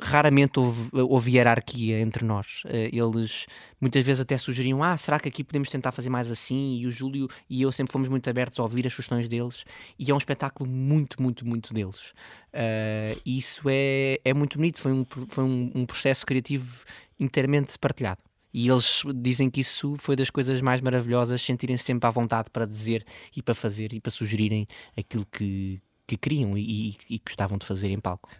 raramente 0.00 0.58
houve, 0.58 0.90
houve, 0.92 1.32
hierarquia 1.32 2.00
entre 2.00 2.24
nós. 2.24 2.62
Eh, 2.66 2.90
eles 2.92 3.46
muitas 3.80 4.04
vezes 4.04 4.20
até 4.20 4.38
sugeriam: 4.38 4.82
ah, 4.82 4.96
será 4.96 5.18
que 5.18 5.28
aqui 5.28 5.44
podemos 5.44 5.68
tentar 5.68 5.92
fazer 5.92 6.08
mais 6.08 6.30
assim? 6.30 6.78
E 6.78 6.86
o 6.86 6.90
Júlio 6.90 7.28
e 7.50 7.60
eu 7.62 7.70
sempre 7.72 7.92
fomos 7.92 8.08
muito 8.08 8.28
abertos 8.30 8.58
a 8.58 8.62
ouvir 8.62 8.86
as 8.86 8.92
sugestões 8.92 9.28
deles. 9.28 9.64
E 9.98 10.10
é 10.10 10.14
um 10.14 10.18
espetáculo 10.18 10.68
muito, 10.68 11.20
muito, 11.22 11.46
muito 11.46 11.74
deles. 11.74 12.12
Uh, 12.54 13.20
isso 13.26 13.62
é, 13.68 14.18
é 14.24 14.32
muito 14.32 14.56
bonito. 14.56 14.80
Foi, 14.80 14.92
um, 14.92 15.04
foi 15.28 15.44
um, 15.44 15.72
um 15.74 15.86
processo 15.86 16.24
criativo 16.24 16.84
inteiramente 17.18 17.78
partilhado. 17.78 18.20
E 18.52 18.68
eles 18.68 19.02
dizem 19.16 19.50
que 19.50 19.60
isso 19.60 19.96
foi 19.98 20.16
das 20.16 20.30
coisas 20.30 20.60
mais 20.60 20.80
maravilhosas, 20.80 21.42
sentirem 21.42 21.76
-se 21.76 21.84
sempre 21.84 22.06
à 22.06 22.10
vontade 22.10 22.50
para 22.50 22.66
dizer 22.66 23.04
e 23.36 23.42
para 23.42 23.54
fazer 23.54 23.92
e 23.92 24.00
para 24.00 24.10
sugerirem 24.10 24.66
aquilo 24.96 25.26
que, 25.26 25.80
que 26.08 26.16
queriam 26.16 26.56
e, 26.56 26.96
e, 27.10 27.18
gostavam 27.18 27.58
de 27.58 27.66
fazer 27.66 27.88
em 27.88 28.00
palco. 28.00 28.30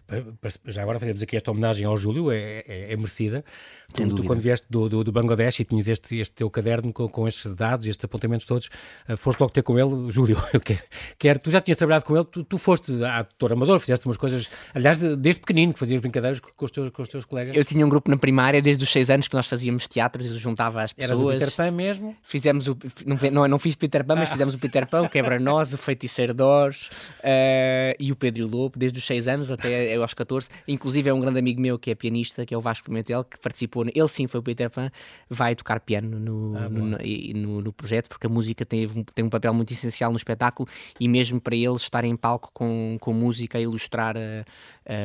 Já 0.65 0.81
agora 0.81 0.99
fazemos 0.99 1.21
aqui 1.21 1.35
esta 1.35 1.51
homenagem 1.51 1.85
ao 1.85 1.95
Júlio, 1.95 2.31
é, 2.31 2.63
é, 2.67 2.93
é 2.93 2.95
merecida. 2.95 3.45
Sem 3.93 4.09
tu, 4.09 4.15
tu, 4.15 4.23
quando 4.23 4.39
vieste 4.39 4.65
do, 4.67 4.89
do, 4.89 5.03
do, 5.03 5.11
Bangladesh 5.11 5.59
e 5.59 5.65
tinhas 5.65 5.87
este, 5.87 6.17
este 6.17 6.33
teu 6.33 6.49
caderno 6.49 6.91
com, 6.91 7.07
com 7.07 7.27
estes 7.27 7.53
dados, 7.53 7.85
estes 7.85 8.03
apontamentos 8.03 8.47
todos, 8.47 8.71
uh, 9.07 9.15
foste 9.17 9.39
logo 9.39 9.53
ter 9.53 9.61
com 9.61 9.77
ele, 9.77 10.09
Júlio, 10.09 10.43
eu 10.51 10.59
quero, 10.59 10.81
quero, 11.19 11.39
tu 11.39 11.51
já 11.51 11.61
tinhas 11.61 11.77
trabalhado 11.77 12.05
com 12.05 12.15
ele, 12.15 12.25
tu, 12.25 12.43
tu 12.43 12.57
foste 12.57 13.03
ator 13.03 13.53
amador, 13.53 13.79
fizeste 13.79 14.07
umas 14.07 14.17
coisas, 14.17 14.49
aliás, 14.73 14.97
desde 14.97 15.39
pequenino, 15.41 15.71
que 15.71 15.79
fazias 15.79 16.01
brincadeiras 16.01 16.39
com 16.39 16.65
os, 16.65 16.71
teus, 16.71 16.89
com 16.89 17.03
os 17.03 17.07
teus 17.07 17.23
colegas. 17.23 17.55
Eu 17.55 17.63
tinha 17.63 17.85
um 17.85 17.89
grupo 17.89 18.09
na 18.09 18.17
primária 18.17 18.63
desde 18.63 18.83
os 18.83 18.91
seis 18.91 19.11
anos 19.11 19.27
que 19.27 19.35
nós 19.35 19.47
fazíamos 19.47 19.87
teatros 19.87 20.25
e 20.25 20.37
juntava 20.39 20.81
as 20.81 20.91
pessoas. 20.91 21.11
Eras 21.11 21.23
o 21.23 21.39
Peter 21.39 21.55
Pan 21.55 21.71
mesmo? 21.71 22.15
Fizemos 22.23 22.67
o, 22.67 22.75
não, 23.05 23.17
não, 23.31 23.47
não 23.47 23.59
fiz 23.59 23.75
Peter 23.75 24.03
Pan, 24.03 24.15
mas 24.15 24.29
ah. 24.29 24.31
fizemos 24.31 24.55
o 24.55 24.57
Peter 24.57 24.87
Pan, 24.87 25.03
o 25.03 25.09
Quebra-Nós, 25.09 25.71
o 25.71 25.77
Feiticeiro 25.77 26.33
de 26.33 26.41
Oz 26.41 26.89
uh, 27.19 27.58
e 27.99 28.11
o 28.11 28.15
Pedro 28.15 28.47
Lobo, 28.47 28.77
desde 28.77 28.99
os 28.99 29.05
6 29.05 29.27
anos 29.27 29.51
até 29.51 29.95
aos 29.97 30.13
14. 30.13 30.47
Inclusive 30.67 31.09
é 31.09 31.13
um 31.13 31.19
grande 31.19 31.39
amigo 31.39 31.61
meu 31.61 31.77
que 31.77 31.91
é 31.91 31.95
pianista, 31.95 32.45
que 32.45 32.53
é 32.53 32.57
o 32.57 32.61
Vasco 32.61 32.85
Pimentel, 32.85 33.23
que 33.23 33.37
participou, 33.39 33.85
ele 33.93 34.07
sim 34.07 34.27
foi 34.27 34.39
o 34.39 34.43
Peter 34.43 34.69
Pan, 34.69 34.91
vai 35.29 35.55
tocar 35.55 35.79
piano 35.79 36.19
no, 36.19 36.57
ah, 36.57 36.69
no, 36.69 36.85
no, 36.87 37.61
no, 37.61 37.73
projeto, 37.73 38.09
porque 38.09 38.27
a 38.27 38.29
música 38.29 38.65
tem, 38.65 38.87
tem 39.13 39.25
um 39.25 39.29
papel 39.29 39.53
muito 39.53 39.71
essencial 39.71 40.11
no 40.11 40.17
espetáculo 40.17 40.67
e 40.99 41.07
mesmo 41.07 41.39
para 41.39 41.55
eles 41.55 41.81
estarem 41.81 42.11
em 42.11 42.17
palco 42.17 42.49
com, 42.53 42.97
com 42.99 43.13
música 43.13 43.57
a 43.57 43.61
ilustrar 43.61 44.15
a, 44.17 44.45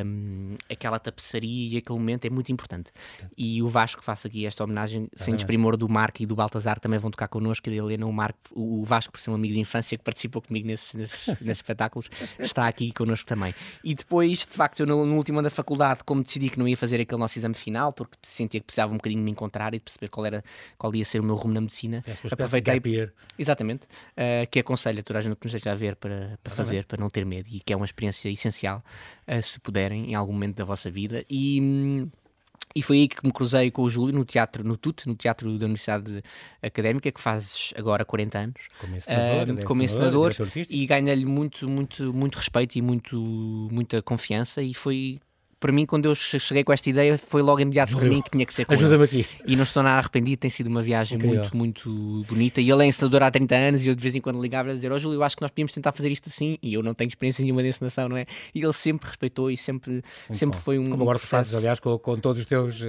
um, 0.05 0.57
aquela 0.69 0.99
tapeçaria 0.99 1.75
e 1.75 1.77
aquele 1.77 1.99
momento 1.99 2.25
é 2.25 2.29
muito 2.29 2.51
importante. 2.51 2.91
E 3.37 3.61
o 3.61 3.67
Vasco 3.67 4.03
faça 4.03 4.27
aqui 4.27 4.45
esta 4.45 4.63
homenagem, 4.63 5.07
sem 5.15 5.35
desprimor 5.35 5.77
do 5.77 5.87
Marco 5.87 6.23
e 6.23 6.25
do 6.25 6.35
Baltazar, 6.35 6.79
também 6.79 6.99
vão 6.99 7.11
tocar 7.11 7.27
connosco, 7.27 7.69
e 7.69 7.71
da 7.71 7.77
Helena, 7.77 8.05
o 8.05 8.13
Marco, 8.13 8.39
o 8.51 8.83
Vasco, 8.83 9.13
por 9.13 9.19
ser 9.19 9.29
um 9.29 9.35
amigo 9.35 9.53
de 9.53 9.59
infância 9.59 9.97
que 9.97 10.03
participou 10.03 10.41
comigo 10.41 10.67
nesses, 10.67 10.93
nesses, 10.93 11.27
nesses 11.27 11.57
espetáculos, 11.57 12.09
está 12.45 12.67
aqui 12.67 12.91
connosco 12.91 13.27
também. 13.27 13.53
E 13.83 13.93
depois, 13.93 14.39
de 14.39 14.53
facto, 14.53 14.81
eu 14.81 14.87
no, 14.87 15.05
no, 15.05 15.15
último 15.15 15.39
ano 15.39 15.47
da 15.47 15.49
faculdade, 15.49 16.01
como 16.05 16.23
decidi 16.23 16.49
que 16.49 16.59
não 16.59 16.67
ia 16.67 16.77
fazer 16.77 16.99
aquele 17.01 17.19
nosso 17.19 17.37
exame 17.37 17.55
final, 17.55 17.93
porque 17.93 18.17
sentia 18.23 18.59
que 18.59 18.65
precisava 18.65 18.91
um 18.91 18.97
bocadinho 18.97 19.21
de 19.21 19.25
me 19.25 19.31
encontrar 19.31 19.73
e 19.73 19.77
de 19.77 19.83
perceber 19.83 20.09
qual, 20.09 20.25
era, 20.25 20.43
qual 20.77 20.93
ia 20.95 21.05
ser 21.05 21.19
o 21.19 21.23
meu 21.23 21.35
rumo 21.35 21.53
na 21.53 21.61
medicina, 21.61 22.03
aproveitei. 22.31 22.73
Exatamente, 23.37 23.85
uh, 23.85 24.47
que 24.49 24.59
aconselho 24.59 24.99
a 24.99 25.03
toda 25.03 25.19
a 25.19 25.21
gente 25.21 25.35
que 25.35 25.45
nos 25.45 25.53
esteja 25.53 25.73
a 25.73 25.75
ver 25.75 25.95
para, 25.95 26.39
para 26.43 26.53
fazer, 26.53 26.85
para 26.85 26.99
não 26.99 27.09
ter 27.09 27.25
medo, 27.25 27.47
e 27.51 27.59
que 27.59 27.73
é 27.73 27.75
uma 27.75 27.85
experiência 27.85 28.29
essencial, 28.29 28.83
uh, 29.27 29.41
se 29.41 29.59
puderem, 29.59 30.11
em 30.11 30.15
algum 30.15 30.33
momento 30.33 30.57
da 30.57 30.65
vossa 30.65 30.89
vida. 30.89 31.25
E. 31.29 32.07
E 32.77 32.81
foi 32.81 32.97
aí 32.97 33.07
que 33.07 33.25
me 33.25 33.31
cruzei 33.31 33.71
com 33.71 33.83
o 33.83 33.89
Júlio 33.89 34.13
no 34.13 34.25
teatro, 34.25 34.61
no 34.61 34.75
TUT, 34.75 35.07
no 35.07 35.15
Teatro 35.15 35.57
da 35.57 35.65
Universidade 35.65 36.21
Académica, 36.61 37.09
que 37.09 37.21
fazes 37.21 37.73
agora 37.77 38.03
40 38.03 38.37
anos. 38.37 38.67
Como 38.81 38.97
ensinador, 38.97 39.49
uh, 39.49 39.65
como 39.65 39.81
ensinador 39.81 40.35
e 40.69 40.85
ganhei-lhe 40.85 41.25
muito, 41.25 41.69
muito, 41.69 42.13
muito 42.13 42.35
respeito 42.35 42.75
e 42.75 42.81
muito, 42.81 43.17
muita 43.71 44.01
confiança 44.01 44.61
e 44.61 44.73
foi 44.73 45.21
para 45.59 45.71
mim, 45.71 45.85
quando 45.85 46.05
eu 46.05 46.13
cheguei 46.13 46.63
com 46.63 46.73
esta 46.73 46.89
ideia, 46.89 47.17
foi 47.17 47.41
logo 47.41 47.59
imediato 47.59 47.95
para 47.95 48.07
mim 48.07 48.21
que 48.21 48.29
tinha 48.29 48.45
que 48.45 48.53
ser 48.53 48.65
com 48.65 48.73
Ajuda-me 48.73 49.05
aqui. 49.05 49.25
E 49.47 49.55
não 49.55 49.63
estou 49.63 49.81
nada 49.81 49.97
arrependido, 49.97 50.37
tem 50.37 50.49
sido 50.49 50.67
uma 50.67 50.81
viagem 50.81 51.17
Incrível. 51.17 51.49
muito, 51.53 51.89
muito 51.89 52.25
bonita. 52.27 52.61
E 52.61 52.69
ele 52.69 52.83
é 52.83 52.87
ensinador 52.87 53.23
há 53.23 53.31
30 53.31 53.55
anos 53.55 53.85
e 53.85 53.89
eu 53.89 53.95
de 53.95 54.01
vez 54.01 54.13
em 54.15 54.21
quando 54.21 54.41
ligava 54.41 54.69
a 54.69 54.73
dizer: 54.73 54.91
Ó 54.91 54.95
oh, 54.95 54.99
Júlio, 54.99 55.17
eu 55.17 55.23
acho 55.23 55.35
que 55.35 55.41
nós 55.41 55.49
podíamos 55.49 55.73
tentar 55.73 55.91
fazer 55.91 56.11
isto 56.11 56.29
assim. 56.29 56.57
E 56.61 56.73
eu 56.73 56.83
não 56.83 56.93
tenho 56.93 57.07
experiência 57.07 57.41
nenhuma 57.41 57.63
de 57.63 57.69
encenação, 57.69 58.09
não 58.09 58.17
é? 58.17 58.25
E 58.53 58.61
ele 58.61 58.73
sempre 58.73 59.07
respeitou 59.07 59.49
e 59.49 59.57
sempre, 59.57 60.03
sempre 60.31 60.59
foi 60.59 60.77
um. 60.77 60.89
Como 60.89 61.03
agora 61.03 61.19
tu 61.19 61.27
fazes, 61.27 61.55
aliás, 61.55 61.79
com, 61.79 61.97
com 61.97 62.17
todos 62.17 62.41
os 62.41 62.45
teus 62.45 62.81
uh, 62.81 62.85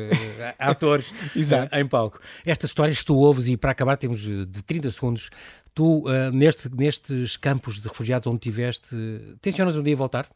atores 0.59 1.11
uh, 1.35 1.77
em 1.79 1.87
palco. 1.87 2.21
Estas 2.45 2.71
histórias 2.71 2.99
que 2.99 3.05
tu 3.05 3.17
ouves, 3.17 3.49
e 3.49 3.57
para 3.57 3.71
acabar, 3.71 3.97
temos 3.97 4.23
eh, 4.25 4.45
de 4.45 4.63
30 4.63 4.91
segundos. 4.91 5.31
Tu, 5.75 5.99
uh, 6.01 6.31
neste, 6.33 6.75
nestes 6.75 7.37
campos 7.37 7.79
de 7.79 7.89
refugiados 7.89 8.27
onde 8.27 8.41
tiveste, 8.41 8.97
tensionas 9.41 9.77
um 9.77 9.83
dia 9.83 9.95
voltar? 9.95 10.27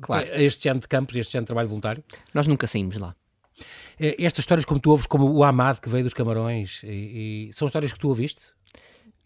Claro. 0.00 0.26
este 0.34 0.68
ano 0.68 0.80
de 0.80 0.88
campos, 0.88 1.16
este 1.16 1.36
ano 1.36 1.44
de 1.44 1.48
trabalho 1.48 1.68
voluntário? 1.68 2.02
Nós 2.32 2.46
nunca 2.46 2.66
saímos 2.66 2.96
lá. 2.96 3.14
Eh, 3.98 4.16
estas 4.18 4.40
histórias 4.40 4.64
como 4.64 4.80
tu 4.80 4.90
ouves, 4.90 5.06
como 5.06 5.30
o 5.30 5.44
Amad 5.44 5.78
que 5.78 5.88
veio 5.88 6.04
dos 6.04 6.14
Camarões, 6.14 6.82
e, 6.82 7.48
e, 7.48 7.52
são 7.52 7.66
histórias 7.66 7.92
que 7.92 7.98
tu 7.98 8.08
ouviste? 8.08 8.42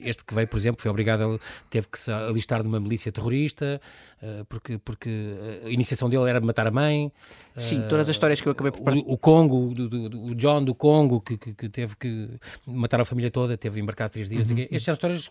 Este 0.01 0.25
que 0.25 0.35
veio, 0.35 0.47
por 0.47 0.57
exemplo, 0.57 0.81
foi 0.81 0.91
obrigado, 0.91 1.23
a, 1.23 1.39
teve 1.69 1.89
que 1.89 1.99
se 1.99 2.11
alistar 2.11 2.63
numa 2.63 2.79
milícia 2.79 3.11
terrorista, 3.11 3.81
uh, 4.23 4.45
porque, 4.45 4.79
porque 4.79 5.11
a 5.65 5.69
iniciação 5.69 6.09
dele 6.09 6.29
era 6.29 6.41
matar 6.41 6.67
a 6.69 6.71
mãe. 6.71 7.13
Sim, 7.57 7.81
uh, 7.81 7.89
todas 7.89 8.09
as 8.09 8.15
histórias 8.15 8.41
que 8.41 8.49
eu 8.49 8.53
acabei 8.53 8.73
por... 8.73 8.93
O, 8.93 9.13
o 9.13 9.19
Congo, 9.19 9.75
do, 9.75 9.89
do, 9.89 10.25
o 10.27 10.35
John 10.35 10.65
do 10.65 10.75
Congo, 10.75 11.21
que, 11.21 11.37
que, 11.37 11.55
que, 11.55 11.69
teve 11.69 11.97
que 11.97 12.29
matar 12.67 13.01
a 13.01 13.05
família 13.05 13.31
toda, 13.31 13.57
teve 13.57 13.81
embarcado 13.81 14.13
três 14.13 14.29
dias. 14.29 14.49
Uhum. 14.49 14.61
Estas 14.71 14.83
são 14.85 14.95
histórias 14.95 15.31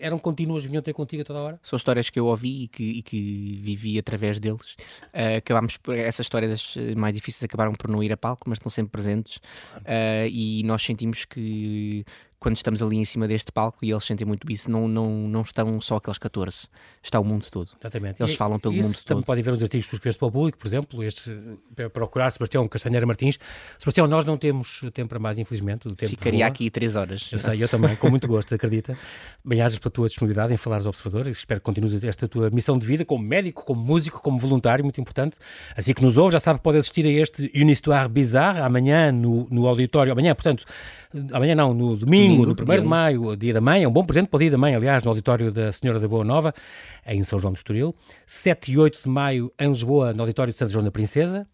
eram 0.00 0.18
contínuas, 0.18 0.64
vinham 0.64 0.82
ter 0.82 0.92
contigo 0.92 1.22
a 1.22 1.24
toda 1.24 1.40
hora? 1.40 1.60
São 1.62 1.76
histórias 1.76 2.10
que 2.10 2.18
eu 2.18 2.26
ouvi 2.26 2.64
e 2.64 2.68
que, 2.68 2.84
e 2.84 3.02
que 3.02 3.60
vivi 3.62 3.98
através 3.98 4.38
deles. 4.38 4.74
Uh, 5.12 5.38
acabámos 5.38 5.76
por, 5.76 5.96
essas 5.96 6.24
histórias 6.24 6.74
mais 6.96 7.14
difíceis 7.14 7.42
acabaram 7.44 7.74
por 7.74 7.90
não 7.90 8.02
ir 8.02 8.12
a 8.12 8.16
palco, 8.16 8.48
mas 8.48 8.58
estão 8.58 8.70
sempre 8.70 8.92
presentes. 8.92 9.36
Uh, 9.76 10.28
e 10.30 10.62
nós 10.64 10.82
sentimos 10.82 11.24
que 11.24 12.04
quando 12.40 12.56
estamos 12.56 12.82
ali 12.82 12.96
em 12.96 13.04
cima 13.04 13.26
deste 13.26 13.50
palco 13.50 13.84
e 13.84 13.90
eles 13.90 14.04
sentem 14.04 14.26
muito 14.26 14.50
isso, 14.50 14.70
não, 14.70 14.86
não, 14.86 15.10
não 15.28 15.42
estão 15.42 15.80
só 15.80 15.96
aqueles 15.96 16.18
14, 16.18 16.68
está 17.02 17.18
o 17.18 17.24
mundo 17.24 17.46
todo. 17.50 17.70
Exatamente. 17.80 18.22
Eles 18.22 18.34
e, 18.34 18.36
falam 18.36 18.58
pelo 18.60 18.74
mundo 18.74 18.94
todo. 19.04 19.24
podem 19.24 19.42
ver 19.42 19.52
os 19.52 19.62
artigos 19.62 19.86
que 19.86 19.94
escreveste 19.96 20.18
para 20.18 20.28
o 20.28 20.32
público, 20.32 20.58
por 20.58 20.66
exemplo, 20.68 21.02
este, 21.02 21.36
para 21.74 21.90
procurar 21.90 22.30
Sebastião 22.30 22.66
Castanheira 22.68 23.04
Martins. 23.06 23.38
Sebastião, 23.78 24.06
nós 24.06 24.24
não 24.24 24.36
temos 24.36 24.82
tempo 24.92 25.08
para 25.08 25.18
mais, 25.18 25.38
infelizmente. 25.38 25.88
O 25.88 25.94
tempo 25.94 26.10
Ficaria 26.10 26.40
voa. 26.40 26.48
aqui 26.48 26.70
três 26.70 26.94
horas. 26.94 27.28
Eu 27.32 27.38
sei, 27.38 27.62
eu 27.62 27.68
também, 27.68 27.96
com 27.96 28.08
muito 28.08 28.28
gosto, 28.28 28.54
acredita. 28.54 28.96
Bem-ajas 29.44 29.78
pela 29.78 29.90
tua 29.90 30.06
disponibilidade 30.06 30.52
em 30.52 30.56
falares 30.56 30.86
ao 30.86 30.90
observador. 30.90 31.26
Espero 31.28 31.60
que 31.60 31.64
continues 31.64 32.04
esta 32.04 32.28
tua 32.28 32.50
missão 32.50 32.78
de 32.78 32.86
vida 32.86 33.04
como 33.04 33.24
médico, 33.24 33.64
como 33.64 33.82
músico, 33.82 34.20
como 34.20 34.38
voluntário, 34.38 34.84
muito 34.84 35.00
importante. 35.00 35.36
Assim 35.76 35.92
que 35.92 36.02
nos 36.02 36.16
ouve, 36.16 36.32
já 36.32 36.38
sabe 36.38 36.60
que 36.60 36.62
pode 36.62 36.78
assistir 36.78 37.04
a 37.04 37.10
este 37.10 37.50
Une 37.54 37.72
Histoire 37.72 38.08
Bizarre 38.08 38.60
amanhã 38.60 39.10
no, 39.10 39.48
no 39.50 39.66
auditório. 39.66 40.12
Amanhã, 40.12 40.34
portanto, 40.34 40.64
amanhã 41.32 41.54
não, 41.54 41.72
no 41.72 41.96
domingo, 41.96 42.27
domingo 42.36 42.46
no 42.46 42.52
1 42.52 42.80
de 42.80 42.86
maio, 42.86 43.36
dia 43.36 43.54
da 43.54 43.60
mãe, 43.60 43.82
é 43.82 43.88
um 43.88 43.92
bom 43.92 44.04
presente 44.04 44.28
para 44.28 44.36
o 44.36 44.40
dia 44.40 44.50
da 44.50 44.58
mãe, 44.58 44.74
aliás, 44.74 45.02
no 45.02 45.10
auditório 45.10 45.50
da 45.50 45.72
Senhora 45.72 45.98
da 45.98 46.08
Boa 46.08 46.24
Nova, 46.24 46.54
em 47.06 47.22
São 47.24 47.38
João 47.38 47.52
do 47.52 47.56
Estoril. 47.56 47.94
7 48.26 48.72
e 48.72 48.78
8 48.78 49.02
de 49.02 49.08
maio, 49.08 49.52
em 49.58 49.68
Lisboa, 49.68 50.12
no 50.12 50.22
auditório 50.22 50.52
de 50.52 50.58
Santa 50.58 50.72
João 50.72 50.84
da 50.84 50.90
Princesa. 50.90 51.46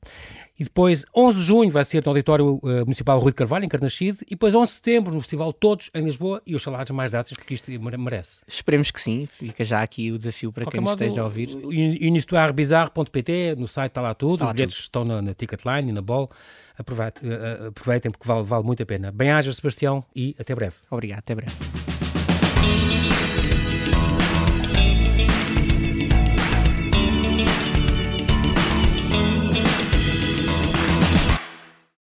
E 0.58 0.62
depois, 0.62 1.04
11 1.14 1.38
de 1.38 1.44
junho, 1.44 1.70
vai 1.70 1.84
ser 1.84 2.04
no 2.04 2.10
Auditório 2.10 2.60
uh, 2.62 2.84
Municipal 2.84 3.18
Rui 3.18 3.32
de 3.32 3.36
Carvalho, 3.36 3.64
em 3.64 3.68
Carnaxide. 3.68 4.18
E 4.22 4.30
depois, 4.30 4.54
11 4.54 4.66
de 4.66 4.72
setembro, 4.76 5.12
no 5.12 5.20
Festival 5.20 5.52
Todos, 5.52 5.90
em 5.92 6.04
Lisboa. 6.04 6.40
E 6.46 6.54
os 6.54 6.62
salários 6.62 6.92
mais 6.92 7.10
datas, 7.10 7.36
porque 7.36 7.54
isto 7.54 7.72
merece. 7.98 8.42
Esperemos 8.46 8.92
que 8.92 9.00
sim. 9.00 9.26
Fica 9.26 9.64
já 9.64 9.82
aqui 9.82 10.12
o 10.12 10.18
desafio 10.18 10.52
para 10.52 10.66
quem 10.66 10.80
modo, 10.80 11.02
esteja 11.02 11.22
a 11.22 11.24
ouvir. 11.24 11.50
Unistoirebizarre.pt, 11.50 13.56
no 13.58 13.66
site 13.66 13.90
está 13.90 14.00
lá 14.00 14.14
tudo. 14.14 14.34
Está 14.34 14.46
os 14.46 14.52
bilhetes 14.52 14.78
estão 14.78 15.04
na, 15.04 15.20
na 15.20 15.34
Ticketline 15.34 15.88
e 15.88 15.92
na 15.92 16.00
Ball. 16.00 16.30
Aproveitem, 16.76 17.30
uh, 17.30 17.68
aproveitem 17.68 18.10
porque 18.10 18.26
vale, 18.26 18.42
vale 18.44 18.64
muito 18.64 18.82
a 18.82 18.86
pena. 18.86 19.12
Bem-aja, 19.12 19.52
Sebastião, 19.52 20.04
e 20.14 20.34
até 20.38 20.54
breve. 20.54 20.74
Obrigado, 20.90 21.20
até 21.20 21.34
breve. 21.34 21.83